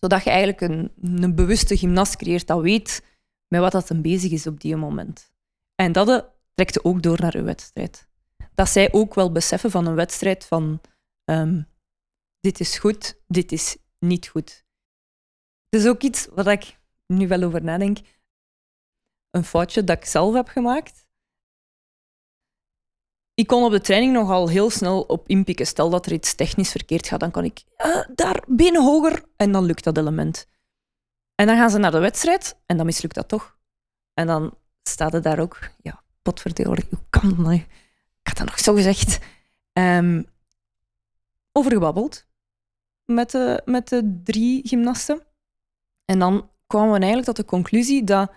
Zodat 0.00 0.24
je 0.24 0.30
eigenlijk 0.30 0.60
een, 0.60 0.92
een 1.22 1.34
bewuste 1.34 1.76
gymnast 1.76 2.16
creëert 2.16 2.46
dat 2.46 2.60
weet 2.60 3.02
met 3.48 3.60
wat 3.60 3.72
dat 3.72 4.02
bezig 4.02 4.30
is 4.30 4.46
op 4.46 4.60
die 4.60 4.76
moment. 4.76 5.32
En 5.74 5.92
dat 5.92 6.08
eh, 6.08 6.28
trekt 6.54 6.84
ook 6.84 7.02
door 7.02 7.20
naar 7.20 7.36
je 7.36 7.42
wedstrijd. 7.42 8.08
Dat 8.54 8.68
zij 8.68 8.92
ook 8.92 9.14
wel 9.14 9.32
beseffen 9.32 9.70
van 9.70 9.86
een 9.86 9.94
wedstrijd 9.94 10.44
van 10.44 10.80
ehm, 11.24 11.62
dit 12.40 12.60
is 12.60 12.78
goed, 12.78 13.20
dit 13.26 13.52
is 13.52 13.76
niet 13.98 14.28
goed. 14.28 14.64
Het 15.68 15.80
is 15.80 15.86
ook 15.86 16.02
iets 16.02 16.26
wat 16.26 16.46
ik 16.46 16.78
nu 17.06 17.28
wel 17.28 17.42
over 17.42 17.62
nadenk. 17.62 17.98
Een 19.30 19.44
foutje 19.44 19.84
dat 19.84 19.96
ik 19.96 20.04
zelf 20.04 20.34
heb 20.34 20.48
gemaakt. 20.48 21.05
Ik 23.36 23.46
kon 23.46 23.64
op 23.64 23.70
de 23.70 23.80
training 23.80 24.12
nogal 24.12 24.48
heel 24.48 24.70
snel 24.70 25.02
op 25.02 25.28
inpikken. 25.28 25.66
Stel 25.66 25.90
dat 25.90 26.06
er 26.06 26.12
iets 26.12 26.34
technisch 26.34 26.70
verkeerd 26.70 27.06
gaat, 27.06 27.20
dan 27.20 27.30
kan 27.30 27.44
ik 27.44 27.64
eh, 27.76 28.04
daar 28.14 28.42
benen 28.46 28.84
hoger 28.84 29.24
en 29.36 29.52
dan 29.52 29.64
lukt 29.64 29.84
dat 29.84 29.98
element. 29.98 30.46
En 31.34 31.46
dan 31.46 31.56
gaan 31.56 31.70
ze 31.70 31.78
naar 31.78 31.90
de 31.90 31.98
wedstrijd 31.98 32.56
en 32.66 32.76
dan 32.76 32.86
mislukt 32.86 33.14
dat 33.14 33.28
toch. 33.28 33.56
En 34.14 34.26
dan 34.26 34.54
staat 34.82 35.12
het 35.12 35.22
daar 35.22 35.38
ook, 35.38 35.70
ja, 35.82 36.02
potverdorie, 36.22 36.86
hoe 36.90 36.98
kan 37.10 37.28
dat 37.28 37.38
nou? 37.38 37.54
Ik 37.54 37.66
had 38.22 38.36
dat 38.36 38.46
nog 38.46 38.58
zo 38.58 38.74
gezegd. 38.74 39.18
Gebabbeld 41.52 42.26
met 43.04 43.30
de, 43.30 43.62
met 43.64 43.88
de 43.88 44.20
drie 44.24 44.68
gymnasten. 44.68 45.22
En 46.04 46.18
dan 46.18 46.50
kwamen 46.66 46.88
we 46.88 46.98
eigenlijk 46.98 47.26
tot 47.26 47.36
de 47.36 47.44
conclusie 47.44 48.04
dat 48.04 48.32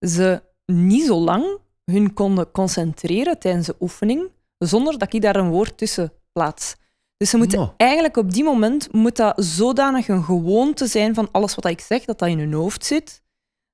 ze 0.00 0.42
niet 0.66 1.06
zo 1.06 1.16
lang 1.16 1.58
hun 1.84 2.12
konden 2.12 2.50
concentreren 2.50 3.38
tijdens 3.38 3.66
de 3.66 3.76
oefening, 3.80 4.30
zonder 4.58 4.98
dat 4.98 5.12
ik 5.12 5.22
daar 5.22 5.36
een 5.36 5.50
woord 5.50 5.78
tussen 5.78 6.12
plaats. 6.32 6.76
Dus 7.16 7.30
ze 7.30 7.36
moeten 7.36 7.58
Nou. 7.58 7.70
eigenlijk 7.76 8.16
op 8.16 8.32
die 8.32 8.44
moment 8.44 8.92
moet 8.92 9.16
dat 9.16 9.44
zodanig 9.44 10.08
een 10.08 10.24
gewoonte 10.24 10.86
zijn 10.86 11.14
van 11.14 11.28
alles 11.32 11.54
wat 11.54 11.64
ik 11.64 11.80
zeg, 11.80 12.04
dat 12.04 12.18
dat 12.18 12.28
in 12.28 12.38
hun 12.38 12.52
hoofd 12.52 12.84
zit, 12.84 13.22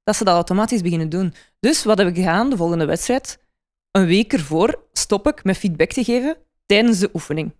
dat 0.02 0.16
ze 0.16 0.24
dat 0.24 0.34
automatisch 0.34 0.82
beginnen 0.82 1.08
doen. 1.08 1.34
Dus 1.60 1.84
wat 1.84 1.98
heb 1.98 2.08
ik 2.08 2.16
gedaan 2.16 2.50
de 2.50 2.56
volgende 2.56 2.84
wedstrijd? 2.84 3.38
Een 3.90 4.06
week 4.06 4.32
ervoor 4.32 4.82
stop 4.92 5.26
ik 5.26 5.44
met 5.44 5.56
feedback 5.56 5.92
te 5.92 6.04
geven 6.04 6.36
tijdens 6.66 6.98
de 6.98 7.10
oefening. 7.14 7.54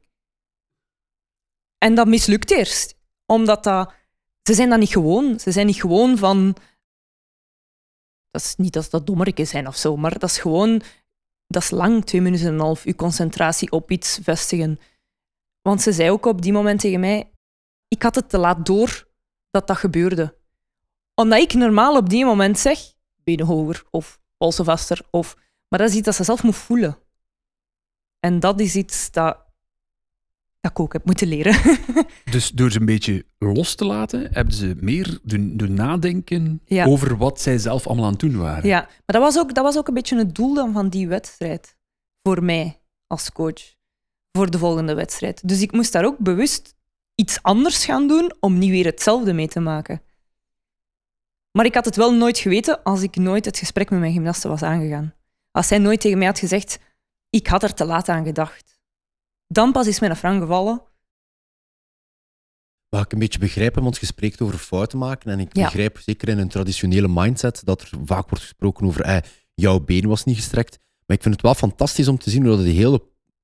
En 1.79 1.95
dat 1.95 2.07
mislukt 2.07 2.51
eerst, 2.51 2.95
omdat 3.27 3.65
dat, 3.65 3.93
ze 4.43 4.55
zijn 4.55 4.69
dat 4.69 4.79
niet 4.79 4.93
gewoon. 4.93 5.41
Ze 5.41 5.51
zijn 5.51 5.67
niet 5.67 5.81
gewoon 5.81 6.19
van... 6.19 6.57
Dat 8.31 8.43
is 8.43 8.57
niet 8.57 8.73
dat 8.73 8.91
dat 8.91 9.07
dommerken 9.07 9.47
zijn 9.47 9.67
of 9.67 9.77
zo, 9.77 9.97
maar 9.97 10.19
dat 10.19 10.31
is 10.31 10.39
gewoon... 10.39 10.83
Dat 11.47 11.63
is 11.63 11.71
lang, 11.71 12.05
twee 12.05 12.21
minuten 12.21 12.47
en 12.47 12.53
een 12.53 12.61
half, 12.61 12.85
je 12.85 12.95
concentratie 12.95 13.71
op 13.71 13.91
iets 13.91 14.19
vestigen. 14.23 14.81
Want 15.63 15.83
ze 15.83 15.93
zei 15.93 16.11
ook 16.11 16.27
op 16.27 16.43
die 16.43 16.53
moment 16.53 16.81
tegen 16.81 17.01
mij, 17.01 17.31
ik 17.89 18.03
had 18.03 18.15
het 18.15 18.29
te 18.29 18.39
laat 18.39 18.67
door 18.67 19.09
dat 19.51 19.67
dat 19.67 19.77
gebeurde. 19.77 20.39
Omdat 21.15 21.41
ik 21.41 21.55
normaal 21.55 21.97
op 21.97 22.09
die 22.09 22.25
moment 22.25 22.59
zeg, 22.59 22.79
benen 23.17 23.47
hoger 23.47 23.85
of 23.91 24.21
polsen 24.37 24.65
vaster, 24.65 25.03
of... 25.11 25.37
maar 25.69 25.79
dat 25.79 25.89
is 25.89 25.95
iets 25.95 26.05
dat 26.05 26.15
ze 26.15 26.25
zelf 26.25 26.43
moet 26.43 26.57
voelen. 26.57 26.99
En 28.21 28.41
dat 28.41 28.61
is 28.61 28.75
iets 28.75 29.11
dat, 29.11 29.50
dat 30.61 30.71
ik 30.71 30.81
ook 30.81 30.93
heb 30.93 31.05
moeten 31.05 31.27
leren. 31.29 31.57
Dus 32.31 32.51
door 32.51 32.71
ze 32.71 32.81
een 32.81 32.87
beetje 32.87 33.25
los 33.39 33.75
te 33.75 33.85
laten, 33.85 34.29
hebben 34.33 34.55
ze 34.55 34.77
meer 34.81 35.19
doen, 35.23 35.57
doen 35.57 35.75
nadenken 35.75 36.61
Ja. 36.65 36.85
over 36.85 37.17
wat 37.17 37.41
zij 37.41 37.59
zelf 37.59 37.87
allemaal 37.87 38.05
aan 38.05 38.11
het 38.11 38.21
doen 38.21 38.37
waren. 38.37 38.69
Ja, 38.69 38.81
maar 38.81 39.01
dat 39.07 39.23
was, 39.23 39.39
ook, 39.39 39.55
dat 39.55 39.65
was 39.65 39.77
ook 39.77 39.89
een 39.89 39.95
beetje 39.95 40.17
het 40.19 40.35
doel 40.35 40.55
dan 40.55 40.73
van 40.73 40.89
die 40.89 41.09
wedstrijd. 41.09 41.77
Voor 42.23 42.45
mij 42.45 42.81
als 43.07 43.33
coach. 43.33 43.75
Voor 44.33 44.51
de 44.51 44.59
volgende 44.59 44.95
wedstrijd. 44.95 45.49
Dus 45.49 45.61
ik 45.61 45.73
moest 45.73 45.93
daar 45.93 46.05
ook 46.05 46.19
bewust 46.19 46.75
iets 47.15 47.43
anders 47.43 47.85
gaan 47.85 48.09
doen 48.09 48.33
om 48.41 48.59
niet 48.59 48.71
weer 48.71 48.85
hetzelfde 48.85 49.33
mee 49.33 49.49
te 49.49 49.61
maken. 49.61 50.03
Maar 51.53 51.65
ik 51.65 51.75
had 51.75 51.85
het 51.85 51.97
wel 51.97 52.15
nooit 52.15 52.39
geweten 52.39 52.83
als 52.83 53.03
ik 53.03 53.17
nooit 53.17 53.45
het 53.45 53.59
gesprek 53.59 53.91
met 53.91 54.01
mijn 54.01 54.13
gymnaste 54.13 54.49
was 54.49 54.63
aangegaan. 54.63 55.15
Als 55.51 55.67
zij 55.67 55.79
nooit 55.79 56.01
tegen 56.01 56.19
mij 56.19 56.27
had 56.27 56.39
gezegd, 56.39 56.79
ik 57.31 57.47
had 57.47 57.63
er 57.63 57.75
te 57.75 57.85
laat 57.85 58.09
aan 58.09 58.25
gedacht. 58.25 58.80
Dan 59.53 59.73
pas 59.73 59.87
is 59.87 60.01
mijn 60.01 60.17
frank 60.17 60.41
gevallen. 60.41 60.83
Wat 62.89 63.05
ik 63.05 63.13
een 63.13 63.19
beetje 63.19 63.39
begrijpen, 63.39 63.83
want 63.83 63.97
je 63.97 64.07
spreekt 64.07 64.41
over 64.41 64.59
fouten 64.59 64.99
maken. 64.99 65.31
En 65.31 65.41
ik 65.41 65.57
Ja. 65.57 65.65
begrijp 65.65 65.99
zeker 65.99 66.29
in 66.29 66.39
een 66.39 66.49
traditionele 66.49 67.09
mindset 67.09 67.63
dat 67.65 67.81
er 67.83 67.91
vaak 68.05 68.29
wordt 68.29 68.45
gesproken 68.45 68.87
over 68.87 69.01
eh, 69.01 69.17
jouw 69.55 69.81
been 69.81 70.09
was 70.09 70.25
niet 70.25 70.37
gestrekt. 70.37 70.79
Maar 71.07 71.17
ik 71.17 71.23
vind 71.23 71.35
het 71.35 71.43
wel 71.45 71.55
fantastisch 71.55 72.09
om 72.09 72.19
te 72.19 72.31
zien 72.31 72.47
hoe 72.47 72.57
dat 72.57 72.65
de 72.65 72.71
hele, 72.71 73.03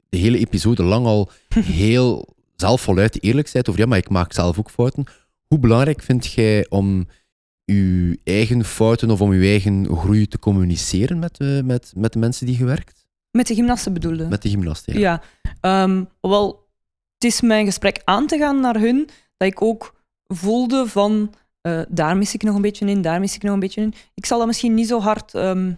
de 0.09 0.19
hele 0.19 0.39
episode 0.39 0.83
lang 0.83 1.07
al 1.07 1.31
heel 1.83 2.35
zelf 2.57 2.81
voluit 2.81 3.23
eerlijk 3.23 3.53
bent 3.53 3.69
over 3.69 3.81
ja, 3.81 3.87
maar 3.87 3.99
ik 3.99 4.09
maak 4.09 4.33
zelf 4.33 4.59
ook 4.59 4.71
fouten. 4.71 5.05
Hoe 5.47 5.59
belangrijk 5.59 6.03
vind 6.03 6.27
jij 6.27 6.67
om 6.69 7.09
je 7.65 8.19
eigen 8.25 8.65
fouten 8.65 9.11
of 9.11 9.21
om 9.21 9.33
je 9.35 9.49
eigen 9.49 9.87
groei 9.97 10.27
te 10.29 10.39
communiceren 10.39 11.19
met, 11.19 11.39
eh, 11.39 11.61
met, 11.63 11.93
met 11.97 12.13
de 12.13 12.19
mensen 12.19 12.47
die 12.47 12.59
je 12.59 12.65
werkt? 12.65 12.96
Met 13.37 13.47
de 13.47 13.55
gymnaste 13.55 13.91
bedoelde. 13.91 14.29
Met 14.29 14.43
de 14.43 14.49
gymnasten, 14.49 14.99
ja. 14.99 15.01
Ja, 15.01 15.23
ehm, 15.61 16.05
wel, 16.21 16.69
het 17.15 17.25
is 17.25 17.41
mijn 17.41 17.65
gesprek 17.65 18.01
aan 18.05 18.27
te 18.27 18.39
gaan 18.39 18.61
naar 18.61 18.79
hun 18.79 19.09
dat 19.37 19.49
ik 19.49 19.63
ook 19.63 19.95
voelde 20.27 20.87
van 20.89 21.35
eh, 21.61 21.83
daar 21.89 22.17
mis 22.17 22.35
ik 22.35 22.43
nog 22.43 22.55
een 22.55 22.63
beetje 22.63 22.87
in, 22.87 23.03
daar 23.03 23.21
mis 23.21 23.35
ik 23.35 23.43
nog 23.43 23.55
een 23.55 23.61
beetje 23.61 23.81
in. 23.81 23.95
Ik 24.15 24.27
zal 24.27 24.39
dat 24.39 24.47
misschien 24.47 24.75
niet 24.75 24.89
zo 24.89 25.01
hard 25.01 25.35
ehm, 25.35 25.75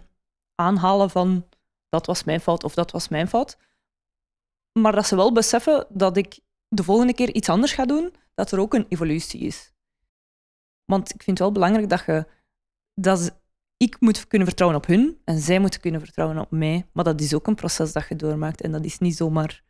aanhalen 0.55 1.09
van 1.09 1.45
dat 1.89 2.05
was 2.05 2.23
mijn 2.23 2.39
fout 2.39 2.63
of 2.63 2.73
dat 2.73 2.91
was 2.91 3.07
mijn 3.07 3.27
fout. 3.27 3.57
Maar 4.79 4.91
dat 4.91 5.07
ze 5.07 5.15
wel 5.15 5.31
beseffen 5.31 5.85
dat 5.89 6.17
ik 6.17 6.39
de 6.67 6.83
volgende 6.83 7.13
keer 7.13 7.33
iets 7.33 7.49
anders 7.49 7.73
ga 7.73 7.85
doen, 7.85 8.13
dat 8.33 8.51
er 8.51 8.59
ook 8.59 8.73
een 8.73 8.85
evolutie 8.89 9.39
is. 9.39 9.73
Want 10.85 11.13
ik 11.13 11.23
vind 11.23 11.37
het 11.37 11.39
wel 11.39 11.51
belangrijk 11.51 11.89
dat 11.89 12.03
je... 12.05 12.25
Dat 12.93 13.38
ik 13.85 13.95
moet 13.99 14.27
kunnen 14.27 14.47
vertrouwen 14.47 14.79
op 14.79 14.87
hun 14.87 15.17
en 15.25 15.39
zij 15.39 15.59
moeten 15.59 15.79
kunnen 15.79 16.01
vertrouwen 16.01 16.39
op 16.39 16.51
mij. 16.51 16.85
Maar 16.93 17.03
dat 17.03 17.21
is 17.21 17.33
ook 17.33 17.47
een 17.47 17.55
proces 17.55 17.91
dat 17.91 18.05
je 18.09 18.15
doormaakt 18.15 18.61
en 18.61 18.71
dat 18.71 18.85
is 18.85 18.99
niet 18.99 19.15
zomaar 19.15 19.63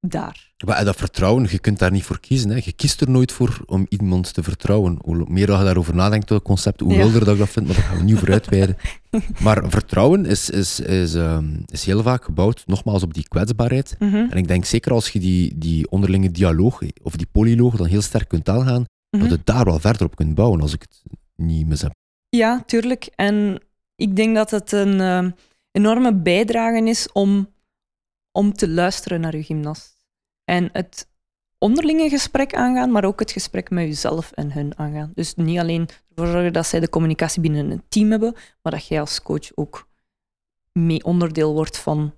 daar. 0.00 0.52
Maar 0.66 0.84
dat 0.84 0.96
vertrouwen, 0.96 1.46
je 1.50 1.58
kunt 1.58 1.78
daar 1.78 1.90
niet 1.90 2.04
voor 2.04 2.20
kiezen. 2.20 2.50
Hè. 2.50 2.60
Je 2.64 2.72
kiest 2.72 3.00
er 3.00 3.10
nooit 3.10 3.32
voor 3.32 3.60
om 3.66 3.86
iemand 3.88 4.34
te 4.34 4.42
vertrouwen. 4.42 4.98
Hoe 5.04 5.24
meer 5.28 5.46
dat 5.46 5.58
je 5.58 5.64
daarover 5.64 5.94
nadenkt, 5.94 6.28
dat 6.28 6.42
concept, 6.42 6.80
hoe 6.80 6.92
Ja. 6.92 6.96
wilder 6.98 7.24
dat 7.24 7.32
ik 7.34 7.38
dat 7.38 7.48
vind, 7.48 7.66
maar 7.66 7.74
dat 7.76 7.84
gaan 7.84 7.96
we 7.96 8.02
niet 8.02 8.14
over 8.14 8.32
uitweiden. 8.32 8.76
Maar 9.42 9.70
vertrouwen 9.70 10.24
is, 10.26 10.50
is, 10.50 10.80
is, 10.80 11.14
ehm, 11.14 11.56
is 11.66 11.84
heel 11.84 12.02
vaak 12.02 12.24
gebouwd, 12.24 12.62
nogmaals, 12.66 13.02
op 13.02 13.14
die 13.14 13.28
kwetsbaarheid. 13.28 13.96
Mhm, 13.98 14.14
En 14.16 14.36
ik 14.36 14.48
denk 14.48 14.64
zeker 14.64 14.92
als 14.92 15.08
je 15.08 15.20
die, 15.20 15.58
die 15.58 15.90
onderlinge 15.90 16.30
dialoog, 16.30 16.82
of 17.02 17.16
die 17.16 17.26
polyloog, 17.32 17.76
dan 17.76 17.86
heel 17.86 18.02
sterk 18.02 18.28
kunt 18.28 18.48
aangaan, 18.48 18.84
mhm. 19.10 19.22
dat 19.28 19.30
je 19.38 19.40
daar 19.44 19.64
wel 19.64 19.78
verder 19.78 20.06
op 20.06 20.16
kunt 20.16 20.34
bouwen, 20.34 20.60
als 20.60 20.72
ik 20.74 20.80
het 20.82 21.02
niet 21.36 21.66
mis 21.66 21.82
heb. 21.82 21.92
Ja, 22.28 22.62
tuurlijk. 22.66 23.08
En 23.14 23.62
ik 23.96 24.16
denk 24.16 24.34
dat 24.34 24.50
het 24.50 24.72
een 24.72 25.00
eh, 25.00 25.30
enorme 25.70 26.14
bijdrage 26.14 26.84
is 26.84 27.12
om, 27.12 27.54
om 28.32 28.52
te 28.52 28.68
luisteren 28.68 29.20
naar 29.20 29.36
je 29.36 29.42
gymnast. 29.42 30.06
En 30.44 30.68
het 30.72 31.08
onderlinge 31.58 32.08
gesprek 32.08 32.54
aangaan, 32.54 32.90
maar 32.90 33.04
ook 33.04 33.20
het 33.20 33.30
gesprek 33.30 33.70
met 33.70 33.84
jezelf 33.84 34.32
en 34.32 34.52
hun 34.52 34.78
aangaan. 34.78 35.12
Dus 35.14 35.34
niet 35.34 35.58
alleen 35.58 35.88
ervoor 36.08 36.32
zorgen 36.32 36.52
dat 36.52 36.66
zij 36.66 36.80
de 36.80 36.88
communicatie 36.88 37.40
binnen 37.40 37.70
een 37.70 37.82
team 37.88 38.10
hebben, 38.10 38.34
maar 38.62 38.72
dat 38.72 38.86
jij 38.86 39.00
als 39.00 39.22
coach 39.22 39.50
ook 39.54 39.88
mee 40.72 41.04
onderdeel 41.04 41.52
wordt 41.52 41.78
van 41.78 42.14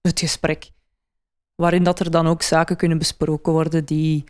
het 0.00 0.20
gesprek. 0.20 0.70
Waarin 1.54 1.82
dat 1.82 2.00
er 2.00 2.10
dan 2.10 2.26
ook 2.26 2.42
zaken 2.42 2.76
kunnen 2.76 2.98
besproken 2.98 3.52
worden 3.52 3.84
die 3.84 4.24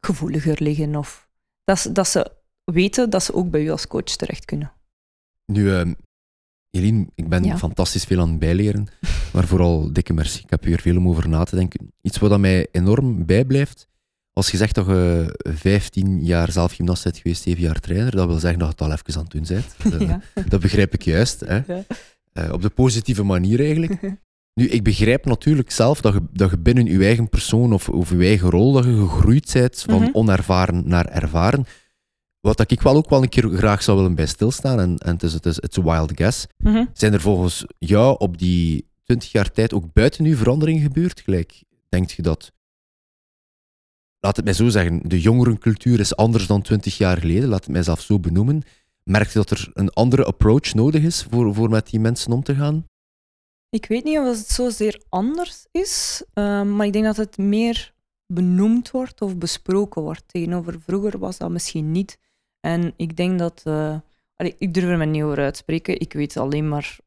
gevoeliger 0.00 0.62
liggen. 0.62 0.96
Of 0.96 1.28
dat, 1.64 1.88
dat 1.92 2.08
ze 2.08 2.32
weten 2.72 3.10
dat 3.10 3.22
ze 3.22 3.34
ook 3.34 3.50
bij 3.50 3.62
u 3.64 3.70
als 3.70 3.86
coach 3.86 4.02
terecht 4.04 4.44
kunnen. 4.44 4.72
Nu, 5.46 5.94
Eline, 6.70 7.06
ik 7.14 7.28
ben 7.28 7.44
Ja. 7.44 7.58
fantastisch 7.58 8.04
veel 8.04 8.20
aan 8.20 8.28
het 8.30 8.38
bijleren, 8.38 8.86
maar 9.32 9.46
vooral 9.46 9.92
dikke 9.92 10.12
merci. 10.12 10.42
Ik 10.42 10.50
heb 10.50 10.64
hier 10.64 10.80
veel 10.80 10.96
om 10.96 11.08
over 11.08 11.28
na 11.28 11.44
te 11.44 11.56
denken. 11.56 11.92
Iets 12.02 12.18
wat 12.18 12.38
mij 12.40 12.68
enorm 12.72 13.26
bijblijft, 13.26 13.88
als 14.32 14.50
je 14.50 14.56
zegt 14.56 14.74
dat 14.74 14.86
je 14.86 15.34
15 15.54 16.24
jaar 16.24 16.52
zelf 16.52 16.72
gymnast 16.72 17.04
bent 17.04 17.16
geweest, 17.16 17.42
7 17.42 17.62
jaar 17.62 17.80
trainer, 17.80 18.10
dat 18.10 18.26
wil 18.26 18.38
zeggen 18.38 18.58
dat 18.58 18.68
je 18.68 18.74
het 18.74 18.82
al 18.92 18.92
even 18.98 19.14
aan 19.20 19.22
het 19.28 19.30
doen 19.32 19.44
bent. 19.48 19.74
Dat, 19.98 20.08
Ja. 20.08 20.20
dat 20.48 20.60
begrijp 20.60 20.94
ik 20.94 21.02
juist. 21.02 21.40
Hè? 21.40 21.54
Ja. 21.66 21.84
Eh, 22.32 22.52
op 22.52 22.62
de 22.62 22.68
positieve 22.70 23.22
manier 23.22 23.60
eigenlijk. 23.60 24.00
Nu, 24.60 24.68
ik 24.68 24.82
begrijp 24.82 25.24
natuurlijk 25.24 25.70
zelf 25.70 26.00
dat 26.00 26.12
je, 26.14 26.20
dat 26.32 26.50
je 26.50 26.58
binnen 26.58 26.84
je 26.86 27.04
eigen 27.04 27.28
persoon 27.28 27.72
of, 27.72 27.88
of 27.88 28.10
je 28.10 28.16
eigen 28.16 28.50
rol, 28.50 28.72
dat 28.72 28.84
je 28.84 28.96
gegroeid 28.96 29.50
bent 29.52 29.82
van 29.88 30.00
Mhm. 30.02 30.10
onervaren 30.12 30.88
naar 30.88 31.06
ervaren. 31.06 31.64
Wat 32.40 32.70
ik 32.70 32.80
wel 32.80 32.96
ook 32.96 33.10
wel 33.10 33.22
een 33.22 33.28
keer 33.28 33.48
graag 33.48 33.82
zou 33.82 33.96
willen 33.96 34.14
bij 34.14 34.26
stilstaan, 34.26 34.80
en, 34.80 34.98
en 34.98 35.12
het 35.12 35.22
is, 35.22 35.32
het 35.32 35.76
is 35.76 35.82
wild 35.82 36.12
guess, 36.14 36.46
Mhm. 36.58 36.84
zijn 36.92 37.12
er 37.12 37.20
volgens 37.20 37.64
jou 37.78 38.18
op 38.18 38.38
die 38.38 38.88
20 39.04 39.32
jaar 39.32 39.50
tijd 39.50 39.72
ook 39.72 39.92
buiten 39.92 40.24
u 40.24 40.34
veranderingen 40.36 40.82
gebeurd? 40.82 41.20
Gelijk, 41.20 41.62
denkt 41.88 42.10
je 42.12 42.22
dat, 42.22 42.52
laat 44.20 44.36
het 44.36 44.44
mij 44.44 44.54
zo 44.54 44.68
zeggen, 44.68 45.08
de 45.08 45.20
jongerencultuur 45.20 46.00
is 46.00 46.16
anders 46.16 46.46
dan 46.46 46.62
20 46.62 46.98
jaar 46.98 47.18
geleden, 47.18 47.48
laat 47.48 47.64
het 47.64 47.72
mij 47.72 47.82
zelf 47.82 48.00
zo 48.00 48.18
benoemen. 48.20 48.62
Merk 49.02 49.26
je 49.28 49.38
dat 49.38 49.50
er 49.50 49.70
een 49.74 49.90
andere 49.90 50.24
approach 50.24 50.74
nodig 50.74 51.02
is 51.02 51.26
voor, 51.30 51.54
voor 51.54 51.70
met 51.70 51.90
die 51.90 52.00
mensen 52.00 52.32
om 52.32 52.42
te 52.42 52.54
gaan? 52.54 52.84
Ik 53.68 53.86
weet 53.86 54.04
niet 54.04 54.18
of 54.18 54.26
het 54.36 54.50
zozeer 54.50 55.02
anders 55.08 55.66
is, 55.70 56.24
eh, 56.32 56.62
maar 56.62 56.86
ik 56.86 56.92
denk 56.92 57.04
dat 57.04 57.16
het 57.16 57.38
meer 57.38 57.94
benoemd 58.26 58.90
wordt 58.90 59.20
of 59.22 59.36
besproken 59.36 60.02
wordt. 60.02 60.22
Tegenover 60.26 60.80
vroeger 60.80 61.18
was 61.18 61.38
dat 61.38 61.50
misschien 61.50 61.92
niet. 61.92 62.18
En 62.66 62.92
ik 62.96 63.16
denk 63.16 63.38
dat... 63.38 63.62
eh, 63.64 63.98
ik 64.58 64.74
durf 64.74 64.84
er 64.86 64.98
me 64.98 65.04
niet 65.04 65.22
over 65.22 65.38
uitspreken. 65.38 66.00
Ik 66.00 66.12
weet 66.12 66.36
alleen 66.36 66.68
maar 66.68 66.98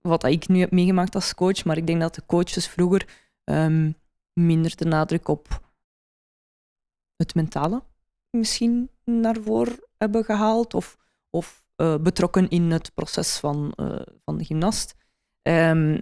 wat 0.00 0.24
ik 0.24 0.48
nu 0.48 0.60
heb 0.60 0.70
meegemaakt 0.70 1.14
als 1.14 1.34
coach. 1.34 1.64
Maar 1.64 1.76
ik 1.76 1.86
denk 1.86 2.00
dat 2.00 2.14
de 2.14 2.26
coaches 2.26 2.68
vroeger 2.68 3.08
ehm, 3.44 3.92
minder 4.32 4.76
de 4.76 4.84
nadruk 4.84 5.28
op 5.28 5.60
het 7.16 7.34
mentale 7.34 7.82
misschien 8.30 8.90
naar 9.04 9.36
voren 9.36 9.78
hebben 9.98 10.24
gehaald. 10.24 10.74
Of, 10.74 10.98
of 11.30 11.64
eh, 11.76 11.96
betrokken 11.96 12.48
in 12.48 12.70
het 12.70 12.94
proces 12.94 13.38
van, 13.38 13.72
eh, 13.76 14.00
van 14.24 14.38
de 14.38 14.44
gymnast. 14.44 14.94
Ehm, 15.42 16.00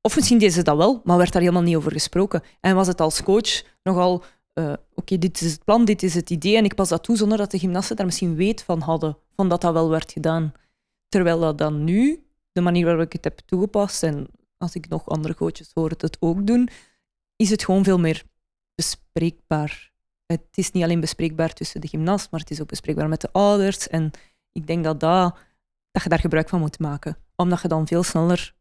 of 0.00 0.16
misschien 0.16 0.38
deden 0.38 0.54
ze 0.54 0.62
dat 0.62 0.76
wel, 0.76 1.00
maar 1.04 1.16
werd 1.16 1.32
daar 1.32 1.42
helemaal 1.42 1.62
niet 1.62 1.76
over 1.76 1.92
gesproken. 1.92 2.42
En 2.60 2.74
was 2.74 2.86
het 2.86 3.00
als 3.00 3.22
coach 3.22 3.62
nogal, 3.82 4.24
eh, 4.54 4.72
oké, 4.94 5.18
dit 5.18 5.40
is 5.40 5.52
het 5.52 5.64
plan, 5.64 5.84
dit 5.84 6.02
is 6.02 6.14
het 6.14 6.30
idee, 6.30 6.56
en 6.56 6.64
ik 6.64 6.74
pas 6.74 6.88
dat 6.88 7.04
toe 7.04 7.16
zonder 7.16 7.38
dat 7.38 7.50
de 7.50 7.58
gymnasten 7.58 7.96
daar 7.96 8.06
misschien 8.06 8.34
weet 8.34 8.62
van 8.62 8.80
hadden, 8.80 9.18
van 9.36 9.48
dat 9.48 9.60
dat 9.60 9.72
wel 9.72 9.90
werd 9.90 10.12
gedaan. 10.12 10.52
Terwijl 11.08 11.38
dat 11.38 11.58
dan 11.58 11.84
nu, 11.84 12.24
de 12.52 12.60
manier 12.60 12.84
waarop 12.84 13.04
ik 13.04 13.12
het 13.12 13.24
heb 13.24 13.38
toegepast, 13.38 14.02
en 14.02 14.26
als 14.58 14.74
ik 14.74 14.88
nog 14.88 15.08
andere 15.08 15.34
coaches 15.34 15.70
hoor 15.74 15.88
het, 15.88 16.02
het 16.02 16.16
ook 16.20 16.46
doen, 16.46 16.68
is 17.36 17.50
het 17.50 17.64
gewoon 17.64 17.84
veel 17.84 17.98
meer 17.98 18.22
bespreekbaar. 18.74 19.92
Het 20.26 20.48
is 20.54 20.70
niet 20.70 20.82
alleen 20.82 21.00
bespreekbaar 21.00 21.52
tussen 21.52 21.80
de 21.80 21.88
gymnast, 21.88 22.30
maar 22.30 22.40
het 22.40 22.50
is 22.50 22.60
ook 22.60 22.68
bespreekbaar 22.68 23.08
met 23.08 23.20
de 23.20 23.32
ouders. 23.32 23.88
En 23.88 24.10
ik 24.52 24.66
denk 24.66 24.84
dat, 24.84 25.00
dat, 25.00 25.36
dat 25.90 26.02
je 26.02 26.08
daar 26.08 26.18
gebruik 26.18 26.48
van 26.48 26.60
moet 26.60 26.78
maken. 26.78 27.16
Omdat 27.36 27.62
je 27.62 27.68
dan 27.68 27.86
veel 27.86 28.02
sneller 28.02 28.54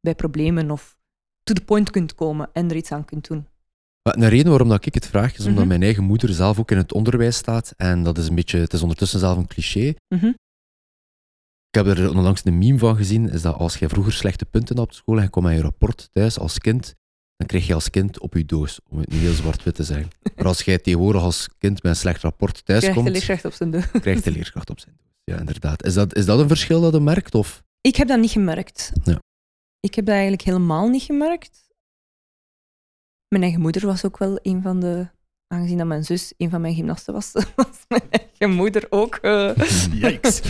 bij 0.00 0.14
problemen 0.14 0.70
of 0.70 0.98
to 1.42 1.54
the 1.54 1.64
point 1.64 1.90
kunt 1.90 2.14
komen 2.14 2.50
en 2.52 2.70
er 2.70 2.76
iets 2.76 2.92
aan 2.92 3.04
kunt 3.04 3.28
doen. 3.28 3.48
Maar 4.08 4.16
een 4.16 4.28
reden 4.28 4.48
waarom 4.48 4.68
dat 4.68 4.86
ik 4.86 4.94
het 4.94 5.06
vraag, 5.06 5.32
is 5.32 5.44
omdat 5.44 5.58
Mhm. 5.58 5.68
mijn 5.68 5.82
eigen 5.82 6.04
moeder 6.04 6.28
zelf 6.32 6.58
ook 6.58 6.70
in 6.70 6.76
het 6.76 6.92
onderwijs 6.92 7.36
staat. 7.36 7.74
En 7.76 8.02
dat 8.02 8.18
is 8.18 8.28
een 8.28 8.34
beetje, 8.34 8.58
het 8.58 8.72
is 8.72 8.82
ondertussen 8.82 9.18
zelf 9.18 9.36
een 9.36 9.46
cliché. 9.46 9.94
Mhm. 10.08 10.26
Ik 11.70 11.84
heb 11.84 11.86
er 11.86 12.10
onlangs 12.16 12.44
een 12.44 12.58
meme 12.58 12.78
van 12.78 12.96
gezien, 12.96 13.30
is 13.30 13.42
dat 13.42 13.54
als 13.54 13.76
jij 13.76 13.88
vroeger 13.88 14.12
slechte 14.12 14.44
punten 14.44 14.76
had 14.76 14.84
op 14.86 14.92
school 14.92 15.16
en 15.16 15.22
je 15.22 15.28
kwam 15.30 15.44
met 15.44 15.56
je 15.56 15.62
rapport 15.62 16.08
thuis 16.12 16.38
als 16.38 16.58
kind, 16.58 16.94
dan 17.36 17.46
kreeg 17.46 17.66
je 17.66 17.74
als 17.74 17.90
kind 17.90 18.18
op 18.20 18.34
je 18.34 18.44
doos, 18.44 18.80
om 18.88 18.98
het 18.98 19.10
niet 19.10 19.20
heel 19.20 19.32
zwart-wit 19.32 19.74
te 19.74 19.84
zeggen. 19.84 20.10
Maar 20.36 20.46
als 20.46 20.62
jij 20.62 20.78
tegenwoordig 20.78 21.22
als 21.22 21.48
kind 21.58 21.82
met 21.82 21.92
een 21.92 21.98
slecht 21.98 22.22
rapport 22.22 22.64
thuis 22.64 22.80
Krijgt 22.80 22.86
de 22.98 23.02
komt, 23.02 23.16
leerkracht 23.16 23.44
op 23.44 23.52
zijn 23.52 23.70
deur. 23.70 23.90
krijgt 24.00 24.24
de 24.24 24.30
leerkracht 24.30 24.70
op 24.70 24.78
zijn 24.80 24.94
doos. 24.96 25.12
Ja, 25.24 25.38
inderdaad. 25.38 25.84
Is 25.84 25.94
dat, 25.94 26.14
is 26.14 26.26
dat 26.26 26.38
een 26.38 26.48
verschil 26.48 26.80
dat 26.80 26.92
je 26.92 27.00
merkt? 27.00 27.34
Of? 27.34 27.62
Ik 27.80 27.96
heb 27.96 28.08
dat 28.08 28.18
niet 28.20 28.30
gemerkt. 28.30 28.92
Ja. 29.04 29.18
Ik 29.80 29.94
heb 29.94 30.04
dat 30.04 30.14
eigenlijk 30.14 30.42
helemaal 30.42 30.88
niet 30.88 31.02
gemerkt. 31.02 31.62
Mijn 33.34 33.46
eigen 33.46 33.62
moeder 33.62 33.86
was 33.86 34.04
ook 34.04 34.18
wel 34.18 34.38
een 34.42 34.62
van 34.62 34.80
de... 34.80 35.06
Aangezien 35.46 35.78
dat 35.78 35.86
mijn 35.86 36.04
zus 36.04 36.32
een 36.36 36.50
van 36.50 36.60
mijn 36.60 36.74
gymnasten 36.74 37.14
was, 37.14 37.32
was 37.56 37.84
mijn 37.88 38.10
eigen 38.10 38.56
moeder 38.56 38.86
ook... 38.90 39.14
eh, 39.14 39.56
Yikes. 40.02 40.40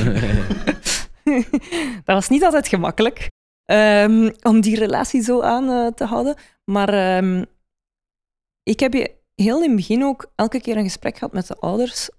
dat 2.05 2.15
was 2.15 2.29
niet 2.29 2.45
altijd 2.45 2.69
gemakkelijk 2.69 3.31
ehm, 3.65 4.33
om 4.43 4.61
die 4.61 4.79
relatie 4.79 5.23
zo 5.23 5.41
aan 5.41 5.69
eh, 5.69 5.87
te 5.87 6.05
houden. 6.05 6.37
Maar 6.65 6.89
ehm, 6.89 7.45
ik 8.63 8.81
heb 8.81 8.93
heel 9.35 9.63
in 9.63 9.69
het 9.69 9.77
begin 9.77 10.05
ook 10.05 10.33
elke 10.35 10.61
keer 10.61 10.77
een 10.77 10.85
gesprek 10.85 11.19
gehad 11.19 11.33
met 11.33 11.47
de 11.47 11.57
ouders, 11.57 12.11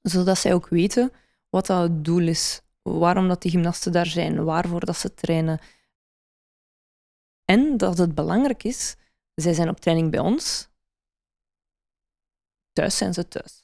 zodat 0.00 0.38
zij 0.38 0.54
ook 0.54 0.68
weten 0.68 1.12
wat 1.48 1.66
dat 1.66 1.82
het 1.82 2.04
doel 2.04 2.28
is, 2.28 2.60
waarom 2.82 3.28
dat 3.28 3.42
die 3.42 3.50
gymnasten 3.50 3.92
daar 3.92 4.06
zijn, 4.06 4.44
waarvoor 4.44 4.84
dat 4.84 4.96
ze 4.96 5.14
trainen. 5.14 5.60
En 7.44 7.76
dat 7.76 7.98
het 7.98 8.14
belangrijk 8.14 8.64
is, 8.64 8.96
zij 9.40 9.54
zijn 9.54 9.68
op 9.68 9.80
training 9.80 10.10
bij 10.10 10.20
ons, 10.20 10.68
thuis 12.72 12.96
zijn 12.96 13.14
ze 13.14 13.28
thuis 13.28 13.62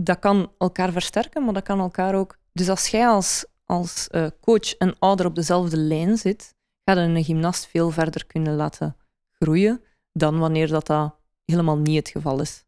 dat 0.00 0.18
kan 0.18 0.52
elkaar 0.58 0.92
versterken, 0.92 1.44
maar 1.44 1.54
dat 1.54 1.62
kan 1.62 1.78
elkaar 1.80 2.14
ook. 2.14 2.38
Dus 2.52 2.68
als 2.68 2.88
jij 2.88 3.06
als, 3.08 3.46
als 3.64 4.08
eh, 4.08 4.26
coach 4.40 4.74
en 4.74 4.98
ouder 4.98 5.26
op 5.26 5.34
dezelfde 5.34 5.76
lijn 5.76 6.16
zit, 6.16 6.54
ga 6.84 6.92
je 7.00 7.00
een 7.00 7.24
gymnast 7.24 7.66
veel 7.66 7.90
verder 7.90 8.26
kunnen 8.26 8.54
laten 8.54 8.96
groeien 9.38 9.82
dan 10.12 10.38
wanneer 10.38 10.68
dat, 10.68 10.86
dat 10.86 11.14
helemaal 11.44 11.78
niet 11.78 11.96
het 11.96 12.08
geval 12.08 12.40
is. 12.40 12.64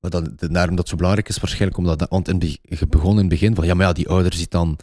Maar 0.00 0.10
daarom 0.38 0.70
dat 0.70 0.78
het 0.78 0.88
zo 0.88 0.96
belangrijk 0.96 1.28
is, 1.28 1.38
waarschijnlijk 1.38 1.78
omdat, 1.78 1.98
dat- 1.98 2.08
want 2.10 2.28
in, 2.28 2.40
je 2.62 2.86
begon 2.86 3.10
in 3.12 3.18
het 3.18 3.28
begin 3.28 3.54
van, 3.54 3.66
ja, 3.66 3.74
maar 3.74 3.86
ja, 3.86 3.92
die 3.92 4.08
ouder 4.08 4.32
ziet 4.34 4.50
dan 4.50 4.78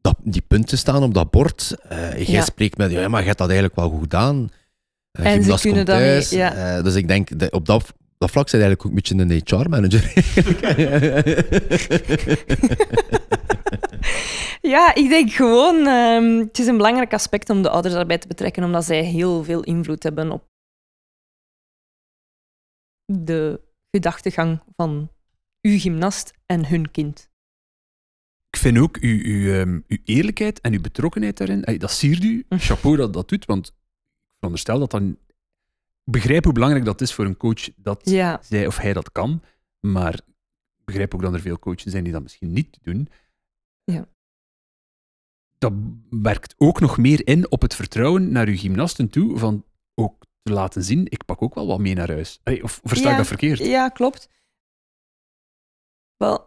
dat, 0.00 0.16
die 0.22 0.42
punten 0.42 0.78
staan 0.78 1.02
op 1.02 1.14
dat 1.14 1.30
bord. 1.30 1.76
Eh 1.82 2.12
jij 2.12 2.34
Ja. 2.34 2.42
spreekt 2.44 2.76
met, 2.76 2.90
ja, 2.90 3.08
maar 3.08 3.20
je 3.20 3.26
hebt 3.26 3.38
dat 3.38 3.48
eigenlijk 3.48 3.78
wel 3.78 3.90
goed 3.90 4.00
gedaan. 4.00 4.48
Eh, 5.10 5.32
En 5.32 5.42
ze 5.42 5.58
kunnen 5.60 5.86
dat 5.86 6.30
ja. 6.30 6.76
Eh, 6.76 6.84
dus 6.84 6.94
ik 6.94 7.08
denk, 7.08 7.38
dat 7.38 7.52
op 7.52 7.66
dat, 7.66 7.94
dat 8.18 8.30
vlak 8.30 8.48
zijn 8.48 8.62
eigenlijk 8.62 8.90
ook 8.90 9.16
een 9.16 9.26
beetje 9.26 9.34
een 9.34 9.60
HR-manager. 9.60 10.12
Ja, 14.62 14.94
ik 14.94 15.08
denk 15.08 15.30
gewoon, 15.30 15.86
ehm, 15.86 16.38
het 16.38 16.58
is 16.58 16.66
een 16.66 16.76
belangrijk 16.76 17.12
aspect 17.12 17.50
om 17.50 17.62
de 17.62 17.70
ouders 17.70 17.94
daarbij 17.94 18.18
te 18.18 18.26
betrekken, 18.26 18.64
omdat 18.64 18.84
zij 18.84 19.04
heel 19.04 19.44
veel 19.44 19.62
invloed 19.62 20.02
hebben 20.02 20.30
op 20.30 20.48
de 23.04 23.60
gedachtegang 23.90 24.62
van 24.76 25.10
uw 25.60 25.78
gymnast 25.78 26.32
en 26.46 26.66
hun 26.66 26.90
kind. 26.90 27.30
Ik 28.50 28.58
vind 28.58 28.78
ook 28.78 28.96
uw, 28.96 29.18
uw, 29.24 29.52
ehm, 29.52 29.80
uw 29.86 29.98
eerlijkheid 30.04 30.60
en 30.60 30.72
uw 30.72 30.80
betrokkenheid 30.80 31.36
daarin, 31.36 31.78
dat 31.78 31.90
siert 31.90 32.24
u. 32.24 32.44
Hm. 32.48 32.58
Chapeau 32.58 32.96
dat 32.96 33.12
dat 33.12 33.28
doet, 33.28 33.44
want 33.44 33.74
veronderstel 34.40 34.78
dat 34.78 34.90
dan... 34.90 35.18
Begrijp 36.04 36.44
hoe 36.44 36.52
belangrijk 36.52 36.84
dat 36.84 37.00
is 37.00 37.14
voor 37.14 37.24
een 37.24 37.36
coach 37.36 37.70
dat 37.76 38.00
Ja, 38.10 38.40
zij 38.42 38.66
of 38.66 38.76
hij 38.76 38.92
dat 38.92 39.12
kan, 39.12 39.42
maar 39.80 40.20
begrijp 40.84 41.14
ook 41.14 41.22
dat 41.22 41.34
er 41.34 41.40
veel 41.40 41.58
coaches 41.58 41.92
zijn 41.92 42.04
die 42.04 42.12
dat 42.12 42.22
misschien 42.22 42.52
niet 42.52 42.78
doen. 42.82 43.08
Ja. 43.84 44.08
dat 45.58 45.72
werkt 46.10 46.54
ook 46.58 46.80
nog 46.80 46.98
meer 46.98 47.26
in 47.26 47.50
op 47.50 47.62
het 47.62 47.74
vertrouwen 47.74 48.32
naar 48.32 48.46
uw 48.46 48.56
gymnasten 48.56 49.08
toe, 49.10 49.38
van 49.38 49.64
ook 49.94 50.24
te 50.42 50.52
laten 50.52 50.84
zien, 50.84 51.06
ik 51.08 51.24
pak 51.24 51.42
ook 51.42 51.54
wel 51.54 51.66
wat 51.66 51.78
mee 51.78 51.94
naar 51.94 52.08
huis. 52.10 52.40
Allee, 52.42 52.62
of 52.62 52.80
versta 52.84 53.10
ik 53.10 53.16
dat 53.16 53.26
verkeerd? 53.26 53.58
Ja, 53.58 53.88
klopt. 53.88 54.28
Wel, 56.16 56.46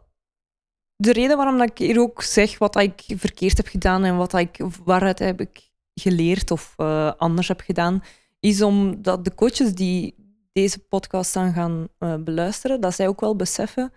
de 0.96 1.12
reden 1.14 1.38
waarom 1.38 1.58
dat 1.58 1.70
ik 1.70 1.78
hier 1.78 2.00
ook 2.00 2.22
zeg 2.22 2.58
wat 2.58 2.76
ik 2.76 3.04
verkeerd 3.08 3.58
heb 3.58 3.68
gedaan 3.68 4.04
en 4.04 4.18
wat 4.18 4.34
ik, 4.34 4.58
waaruit 4.84 5.20
heb 5.20 5.42
ik 5.42 5.72
geleerd 5.94 6.52
of 6.52 6.74
eh, 6.78 7.14
anders 7.18 7.48
heb 7.48 7.62
gedaan, 7.62 8.04
is 8.40 8.62
omdat 8.62 9.26
de 9.26 9.36
coaches 9.36 9.76
die 9.76 10.16
deze 10.52 10.80
podcast 10.80 11.34
dan 11.34 11.54
gaan 11.54 11.88
eh, 11.98 12.16
beluisteren, 12.16 12.82
dat 12.82 12.96
zij 12.96 13.08
ook 13.08 13.20
wel 13.22 13.36
beseffen, 13.36 13.94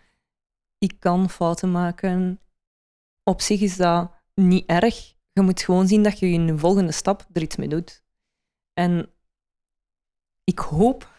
ik 0.78 0.94
kan 0.98 1.30
fouten 1.30 1.70
maken. 1.70 2.40
Op 3.22 3.40
zich 3.40 3.60
is 3.60 3.76
dat 3.76 4.12
niet 4.34 4.66
erg. 4.66 5.14
Je 5.32 5.40
moet 5.40 5.62
gewoon 5.62 5.86
zien 5.86 6.02
dat 6.02 6.18
je 6.18 6.26
in 6.26 6.46
de 6.46 6.58
volgende 6.58 6.92
stap 6.92 7.26
er 7.32 7.42
iets 7.42 7.56
mee 7.56 7.68
doet. 7.68 8.04
En 8.72 9.10
ik 10.44 10.58
hoop 10.58 11.14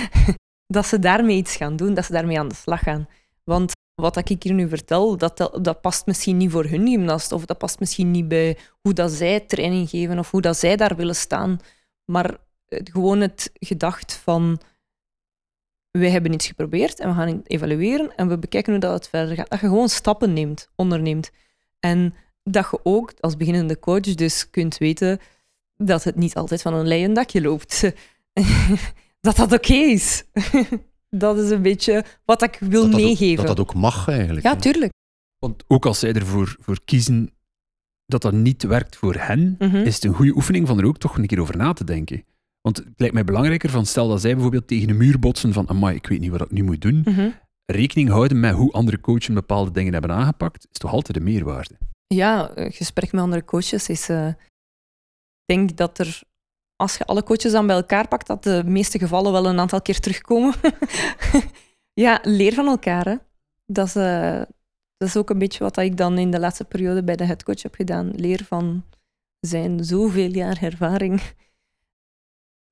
dat 0.76 0.86
ze 0.86 0.98
daarmee 0.98 1.36
iets 1.36 1.56
gaan 1.56 1.76
doen, 1.76 1.94
dat 1.94 2.04
ze 2.04 2.12
daarmee 2.12 2.38
aan 2.38 2.48
de 2.48 2.54
slag 2.54 2.80
gaan. 2.80 3.08
Want 3.44 3.72
wat 4.00 4.16
ik 4.16 4.42
hier 4.42 4.52
nu 4.52 4.68
vertel, 4.68 5.16
dat, 5.16 5.50
dat, 5.62 5.80
past 5.80 6.06
misschien 6.06 6.36
niet 6.36 6.50
voor 6.50 6.64
hun 6.64 6.86
gymnast, 6.88 7.32
of 7.32 7.44
dat 7.44 7.58
past 7.58 7.80
misschien 7.80 8.10
niet 8.10 8.28
bij 8.28 8.58
hoe 8.80 8.92
dat 8.92 9.10
zij 9.10 9.40
training 9.40 9.88
geven, 9.88 10.18
of 10.18 10.30
hoe 10.30 10.40
dat 10.40 10.56
zij 10.56 10.76
daar 10.76 10.96
willen 10.96 11.16
staan. 11.16 11.58
Maar 12.04 12.36
eh, 12.66 12.80
gewoon 12.84 13.20
het 13.20 13.50
gedacht 13.54 14.12
van, 14.14 14.60
wij 15.90 16.10
hebben 16.10 16.32
iets 16.32 16.46
geprobeerd 16.46 17.00
en 17.00 17.08
we 17.08 17.14
gaan 17.14 17.28
het 17.28 17.50
evalueren 17.50 18.16
en 18.16 18.28
we 18.28 18.38
bekijken 18.38 18.72
hoe 18.72 18.80
dat 18.80 18.92
het 18.92 19.08
verder 19.08 19.36
gaat. 19.36 19.50
Dat 19.50 19.60
je 19.60 19.66
gewoon 19.66 19.88
stappen 19.88 20.32
neemt, 20.32 20.68
onderneemt. 20.76 21.30
En 21.78 22.14
dat 22.42 22.68
je 22.70 22.80
ook 22.82 23.12
als 23.20 23.36
beginnende 23.36 23.78
coach 23.78 24.14
dus 24.14 24.50
kunt 24.50 24.78
weten 24.78 25.18
dat 25.76 26.04
het 26.04 26.16
niet 26.16 26.34
altijd 26.34 26.62
van 26.62 26.74
een 26.74 26.86
leien 26.86 27.14
dakje 27.14 27.40
loopt. 27.40 27.92
dat 29.20 29.36
dat 29.36 29.52
oké 29.52 29.74
is. 29.74 30.24
dat 31.16 31.38
is 31.38 31.50
een 31.50 31.62
beetje 31.62 32.04
wat 32.24 32.42
ik 32.42 32.56
wil 32.60 32.82
dat 32.82 32.90
dat, 32.90 33.00
ook, 33.00 33.06
meegeven. 33.06 33.46
dat 33.46 33.56
dat 33.56 33.66
ook 33.68 33.74
mag 33.74 34.08
eigenlijk. 34.08 34.46
Ja, 34.46 34.52
hè. 34.54 34.60
tuurlijk. 34.60 34.92
Want 35.38 35.64
ook 35.68 35.86
als 35.86 35.98
zij 35.98 36.12
ervoor 36.12 36.56
voor 36.60 36.78
kiezen 36.84 37.30
dat 38.06 38.22
dat 38.22 38.32
niet 38.32 38.62
werkt 38.62 38.96
voor 38.96 39.14
hen, 39.14 39.54
Mhm. 39.58 39.76
is 39.76 39.94
het 39.94 40.04
een 40.04 40.14
goede 40.14 40.34
oefening 40.34 40.66
van 40.66 40.78
er 40.78 40.84
ook 40.86 40.98
toch 40.98 41.16
een 41.18 41.26
keer 41.26 41.40
over 41.40 41.56
na 41.56 41.72
te 41.72 41.84
denken. 41.84 42.24
Want 42.60 42.76
het 42.76 42.86
lijkt 42.96 43.14
mij 43.14 43.24
belangrijker 43.24 43.70
van, 43.70 43.86
stel 43.86 44.08
dat 44.08 44.20
zij 44.20 44.32
bijvoorbeeld 44.32 44.66
tegen 44.68 44.88
een 44.90 44.96
muur 44.96 45.18
botsen 45.18 45.52
van, 45.52 45.68
amai, 45.68 45.96
ik 45.96 46.06
weet 46.06 46.20
niet 46.20 46.30
wat 46.30 46.40
ik 46.40 46.50
nu 46.50 46.62
moet 46.62 46.80
doen. 46.80 47.00
Mhm. 47.04 47.30
Rekening 47.64 48.08
houden 48.08 48.40
met 48.40 48.54
hoe 48.54 48.72
andere 48.72 49.00
coaches 49.00 49.34
bepaalde 49.34 49.70
dingen 49.70 49.92
hebben 49.92 50.10
aangepakt, 50.12 50.66
is 50.72 50.78
toch 50.78 50.92
altijd 50.92 51.16
een 51.16 51.22
meerwaarde. 51.22 51.74
Ja, 52.06 52.50
een 52.54 52.72
gesprek 52.72 53.12
met 53.12 53.20
andere 53.20 53.44
coaches 53.44 53.88
is. 53.88 54.08
eh, 54.08 54.26
ik 54.28 54.34
denk 55.44 55.76
dat 55.76 55.98
er, 55.98 56.22
als 56.80 56.96
je 56.96 57.04
alle 57.04 57.22
coaches 57.22 57.52
dan 57.52 57.66
bij 57.66 57.76
elkaar 57.76 58.08
pakt, 58.08 58.26
dat 58.26 58.42
de 58.42 58.62
meeste 58.66 58.98
gevallen 58.98 59.32
wel 59.32 59.46
een 59.46 59.58
aantal 59.58 59.82
keer 59.82 60.00
terugkomen. 60.00 60.54
ja, 62.04 62.18
leer 62.22 62.54
van 62.54 62.66
elkaar. 62.66 63.18
Dat, 63.66 63.86
is, 63.86 63.94
eh, 63.94 64.42
dat 64.96 65.08
is 65.08 65.16
ook 65.16 65.30
een 65.30 65.38
beetje 65.38 65.64
wat 65.64 65.76
ik 65.76 65.96
dan 65.96 66.18
in 66.18 66.30
de 66.30 66.40
laatste 66.40 66.64
periode 66.64 67.04
bij 67.04 67.16
de 67.16 67.24
headcoach 67.24 67.62
heb 67.62 67.74
gedaan. 67.74 68.10
Leer 68.14 68.44
van 68.44 68.84
zijn 69.40 69.84
zoveel 69.84 70.30
jaar 70.30 70.62
ervaring. 70.62 71.20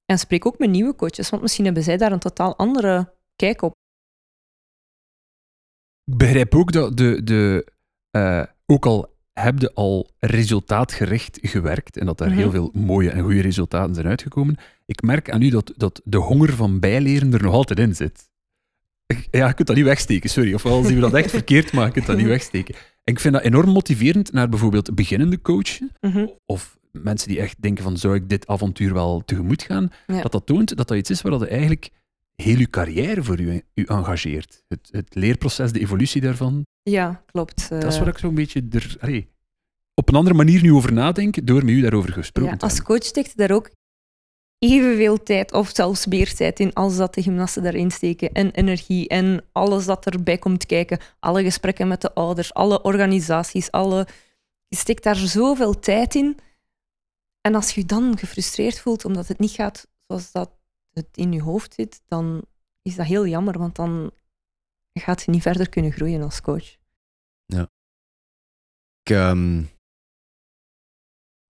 En 0.05 0.19
spreek 0.19 0.47
ook 0.47 0.59
met 0.59 0.71
nieuwe 0.71 0.95
coaches, 0.95 1.31
want 1.31 1.43
misschien 1.43 1.65
hebben 1.65 1.83
zij 1.83 1.97
daar 1.97 2.13
een 2.13 2.19
totaal 2.19 2.57
andere 2.57 3.15
kijk 3.37 3.63
op. 3.63 3.73
Ik 6.05 6.17
begrijp 6.17 6.55
ook 6.55 6.73
dat 6.73 6.97
de, 6.97 7.25
de 7.25 7.73
eh, 8.11 8.45
ook 8.67 8.87
al 8.87 9.18
heb 9.43 9.59
je 9.61 9.75
al 9.75 10.11
resultaatgericht 10.19 11.39
gewerkt 11.43 11.97
en 11.97 12.07
dat 12.07 12.19
daar 12.19 12.29
Mhm. 12.29 12.37
heel 12.39 12.51
veel 12.51 12.71
mooie 12.73 13.11
en 13.11 13.23
goede 13.23 13.41
resultaten 13.41 13.95
zijn 13.95 14.07
uitgekomen, 14.07 14.57
ik 14.87 15.03
merk 15.03 15.31
aan 15.31 15.43
u 15.43 15.49
dat, 15.51 15.73
dat 15.77 16.01
de 16.05 16.17
honger 16.17 16.53
van 16.53 16.81
bijleren 16.81 17.33
er 17.33 17.43
nog 17.43 17.53
altijd 17.55 17.79
in 17.79 17.95
zit. 17.97 18.27
Ja, 19.31 19.47
je 19.47 19.55
kunt 19.55 19.67
dat 19.69 19.77
niet 19.77 19.85
wegsteken, 19.85 20.31
sorry. 20.31 20.55
Ofwel 20.55 20.83
zien 20.83 20.95
we 20.95 21.01
dat 21.01 21.15
echt 21.15 21.31
verkeerd, 21.41 21.73
maar 21.73 21.87
je 21.87 21.93
kunt 21.93 22.07
dat 22.07 22.17
niet 22.17 22.27
wegsteken. 22.27 22.75
En 23.05 23.15
ik 23.15 23.21
vind 23.21 23.35
dat 23.35 23.43
enorm 23.43 23.71
motiverend 23.71 24.33
naar 24.33 24.49
bijvoorbeeld 24.49 24.95
beginnende 24.95 25.41
coaches 25.41 25.83
Mhm. 26.01 26.27
of 26.47 26.79
mensen 26.93 27.29
die 27.29 27.41
echt 27.41 27.63
denken 27.63 27.83
van 27.85 27.97
zou 27.97 28.15
ik 28.15 28.29
dit 28.29 28.47
avontuur 28.47 28.93
wel 28.95 29.23
tegemoet 29.25 29.63
gaan, 29.63 29.91
Ja. 30.07 30.23
dat 30.23 30.33
dat 30.33 30.47
toont 30.47 30.77
dat 30.77 30.89
dat 30.89 30.97
iets 30.97 31.11
is 31.11 31.23
waar 31.23 31.33
dat 31.33 31.41
je 31.41 31.47
eigenlijk 31.49 31.91
heel 32.43 32.59
je 32.59 32.71
carrière 32.71 33.23
voor 33.23 33.41
u, 33.41 33.63
u 33.75 33.85
engageert. 33.85 34.65
Het, 34.69 34.89
het 34.91 35.15
leerproces, 35.15 35.73
de 35.73 35.81
evolutie 35.81 36.21
daarvan, 36.21 36.67
Ja, 36.83 37.23
klopt. 37.27 37.69
dat 37.69 37.85
is 37.85 37.95
eh. 37.95 37.99
waar 37.99 38.09
ik 38.09 38.19
zo'n 38.19 38.35
beetje 38.35 38.67
er, 38.71 38.97
op 39.99 40.09
een 40.09 40.15
andere 40.15 40.37
manier 40.37 40.63
nu 40.63 40.73
over 40.73 40.93
nadenk, 40.93 41.47
door 41.47 41.65
met 41.65 41.75
u 41.75 41.81
daarover 41.81 42.13
gesproken 42.13 42.53
Ja, 42.53 42.59
als 42.59 42.83
coach 42.83 43.05
steekt 43.05 43.37
daar 43.37 43.51
ook 43.51 43.71
evenveel 44.59 45.23
tijd, 45.23 45.53
of 45.53 45.71
zelfs 45.73 46.07
meer 46.07 46.35
tijd 46.35 46.61
in, 46.61 46.73
als 46.73 46.97
dat 46.97 47.15
de 47.15 47.23
gymnasten 47.23 47.63
daarin 47.63 47.91
steken. 47.91 48.33
En 48.33 48.51
energie 48.51 49.09
en 49.09 49.45
alles 49.53 49.85
dat 49.85 50.07
erbij 50.07 50.39
komt 50.39 50.67
kijken. 50.67 50.99
Alle 51.19 51.43
gesprekken 51.43 51.89
met 51.89 52.01
de 52.01 52.15
ouders, 52.15 52.55
alle 52.55 52.83
organisaties, 52.83 53.71
alle... 53.71 54.07
Je 54.69 54.77
steekt 54.77 55.03
daar 55.03 55.17
zoveel 55.17 55.79
tijd 55.79 56.15
in. 56.15 56.37
En 57.41 57.55
als 57.55 57.75
je 57.75 57.81
je 57.81 57.87
dan 57.87 58.19
gefrustreerd 58.19 58.81
voelt 58.81 59.05
omdat 59.05 59.29
het 59.29 59.39
niet 59.39 59.51
gaat 59.51 59.87
zoals 60.07 60.33
dat 60.33 60.58
het 60.99 61.17
in 61.17 61.33
je 61.33 61.43
hoofd 61.43 61.75
zit, 61.75 62.03
dan 62.07 62.43
is 62.83 62.97
dat 62.97 63.07
heel 63.07 63.27
jammer, 63.27 63.59
want 63.59 63.77
dan 63.77 64.11
gaat 64.93 65.23
je 65.23 65.31
niet 65.31 65.43
verder 65.43 65.69
kunnen 65.69 65.93
groeien 65.93 66.23
als 66.23 66.41
coach. 66.41 66.77
Ik, 69.09 69.17
ehm, 69.17 69.59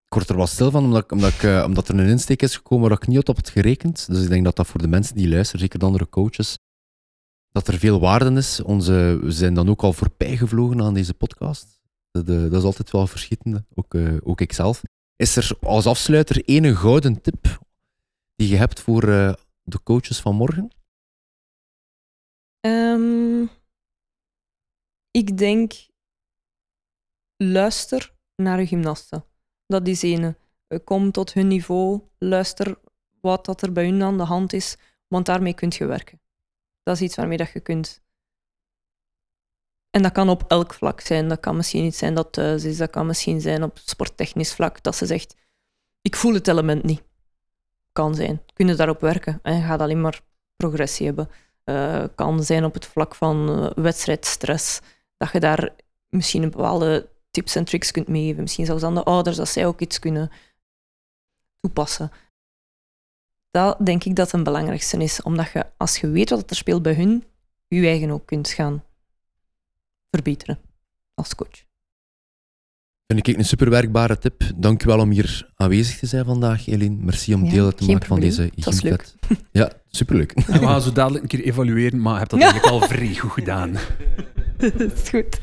ik 0.05 0.15
word 0.15 0.29
er 0.29 0.37
wel 0.37 0.47
stil 0.47 0.71
van, 0.71 0.85
omdat, 0.85 1.13
omdat, 1.13 1.45
eh, 1.45 1.65
omdat 1.67 1.89
er 1.89 1.99
een 1.99 2.09
insteek 2.09 2.43
is 2.43 2.57
gekomen 2.57 2.89
waar 2.89 2.99
ik 2.99 3.07
niet 3.07 3.29
op 3.29 3.37
het 3.37 3.49
gerekend. 3.49 4.07
Dus 4.07 4.23
ik 4.23 4.29
denk 4.29 4.45
dat 4.45 4.57
dat 4.57 4.67
voor 4.67 4.81
de 4.81 4.89
mensen 4.89 5.15
die 5.15 5.29
luisteren, 5.29 5.61
zeker 5.61 5.79
de 5.79 5.85
andere 5.85 6.09
coaches, 6.09 6.59
dat 7.51 7.69
er 7.69 7.79
veel 7.79 8.01
waarde 8.01 8.33
is. 8.33 8.63
Onze, 8.63 9.19
we 9.23 9.31
zijn 9.31 9.55
dan 9.55 9.69
ook 9.69 9.83
al 9.83 9.93
voorbij 9.93 10.37
gevlogen 10.37 10.83
aan 10.83 10.95
deze 10.95 11.15
podcast. 11.15 11.81
Dat, 12.11 12.29
eh, 12.29 12.41
dat 12.41 12.53
is 12.53 12.63
altijd 12.63 12.91
wel 12.91 13.07
verschietende, 13.07 13.65
ook, 13.75 13.95
eh, 13.95 14.17
ook 14.23 14.41
ikzelf. 14.41 14.83
Is 15.17 15.37
er 15.37 15.57
als 15.61 15.87
afsluiter 15.87 16.45
één 16.45 16.77
gouden 16.77 17.21
tip 17.21 17.61
die 18.39 18.49
je 18.49 18.57
hebt 18.57 18.81
voor 18.81 19.03
eh, 19.03 19.35
de 19.63 19.83
coaches 19.83 20.21
van 20.21 20.35
morgen? 20.35 20.71
Ehm, 22.61 23.43
ik 25.11 25.37
denk, 25.39 25.73
luister 27.37 28.15
naar 28.37 28.61
je 28.61 28.67
gymnasten. 28.67 29.25
Dat 29.67 29.87
is 29.87 30.03
ene. 30.03 30.37
Eh, 30.67 30.79
Kom 30.85 31.11
tot 31.11 31.33
hun 31.33 31.49
niveau, 31.49 32.03
luister 32.19 32.81
wat 33.21 33.45
dat 33.45 33.63
er 33.63 33.73
bij 33.73 33.85
hun 33.85 34.03
aan 34.03 34.17
de 34.17 34.25
hand 34.25 34.53
is, 34.53 34.77
want 35.09 35.27
daarmee 35.27 35.55
kun 35.55 35.73
je 35.75 35.87
werken. 35.87 36.21
Dat 36.83 36.97
is 36.97 37.03
iets 37.03 37.17
waarmee 37.17 37.37
dat 37.37 37.53
je 37.53 37.61
kunt. 37.61 38.03
En 39.91 40.03
dat 40.03 40.13
kan 40.13 40.29
op 40.29 40.45
elk 40.49 40.75
vlak 40.75 41.01
zijn. 41.01 41.29
Dat 41.29 41.41
kan 41.41 41.57
misschien 41.57 41.85
iets 41.85 41.99
zijn 41.99 42.15
dat 42.15 42.33
thuis 42.33 42.65
is, 42.65 42.77
dat 42.77 42.91
kan 42.91 43.07
misschien 43.07 43.41
zijn 43.41 43.63
op 43.63 43.79
sporttechnisch 43.79 44.55
vlak, 44.55 44.83
dat 44.83 44.97
ze 44.97 45.07
zegt, 45.07 45.37
ik 46.01 46.17
voel 46.17 46.35
het 46.35 46.49
element 46.49 46.83
niet. 46.83 47.08
Kan 47.93 48.15
zijn. 48.15 48.43
Kun 48.53 48.67
je 48.67 48.75
daarop 48.75 49.01
werken 49.01 49.39
en 49.43 49.55
je 49.55 49.63
gaat 49.63 49.81
alleen 49.81 50.01
maar 50.01 50.21
progressie 50.57 51.07
hebben 51.07 51.31
eh, 51.69 52.05
kan 52.15 52.43
zijn 52.43 52.65
op 52.65 52.75
het 52.75 52.87
vlak 52.87 53.15
van 53.15 53.49
eh, 53.49 53.85
wedstrijdstress. 53.85 54.81
Dat 55.17 55.33
je 55.33 55.41
daar 55.41 55.75
misschien 56.09 56.43
een 56.43 56.51
bepaalde 56.51 57.09
tips 57.31 57.55
en 57.55 57.65
tricks 57.65 57.91
kunt 57.91 58.09
meegeven. 58.09 58.43
Misschien 58.43 58.67
zelfs 58.67 58.83
aan 58.83 58.95
de 58.95 59.03
ouders, 59.03 59.37
dat 59.37 59.49
zij 59.49 59.67
ook 59.67 59.81
iets 59.81 59.99
kunnen 59.99 60.31
toepassen. 61.61 62.11
Dat 63.51 63.87
denk 63.87 64.05
ik 64.05 64.17
dat 64.17 64.31
het 64.31 64.43
belangrijkste 64.43 64.97
is. 64.97 65.23
Omdat 65.23 65.51
je, 65.51 65.67
als 65.77 65.99
je 65.99 66.11
weet 66.11 66.31
wat 66.31 66.51
er 66.51 66.57
speelt 66.57 66.83
bij 66.83 66.95
hun, 66.95 67.25
je 67.69 67.87
eigen 67.87 68.11
ook 68.11 68.27
kunt 68.27 68.49
gaan 68.49 68.85
verbeteren 70.11 70.59
als 71.15 71.35
coach. 71.35 71.68
Vind 73.15 73.27
ik 73.29 73.37
een 73.37 73.45
super 73.45 73.71
werkbare 73.71 74.19
tip. 74.19 74.43
Dank 74.57 74.83
u 74.83 74.87
wel 74.87 74.99
om 74.99 75.11
hier 75.11 75.49
aanwezig 75.57 75.99
te 75.99 76.07
zijn 76.07 76.25
vandaag, 76.25 76.67
Eline. 76.67 76.97
Merci 77.01 77.35
om 77.35 77.45
Ja, 77.45 77.51
deel 77.51 77.75
te 77.75 77.85
maken 77.87 78.07
van 78.07 78.21
deze. 78.21 78.51
Gymfit. 78.57 79.15
Ja, 79.53 79.73
superleuk. 79.91 80.33
En 80.33 80.61
we 80.61 80.67
gaan 80.67 80.83
zo 80.83 80.93
dadelijk 80.93 81.23
een 81.23 81.29
keer 81.29 81.45
evalueren, 81.45 82.01
maar 82.01 82.13
je 82.13 82.19
hebt 82.19 82.31
dat 82.31 82.41
eigenlijk 82.51 82.73
al 82.73 82.81
vrij 82.89 83.15
goed 83.15 83.31
gedaan. 83.31 83.73
dat 84.79 84.93
is 84.93 85.09
goed. 85.09 85.41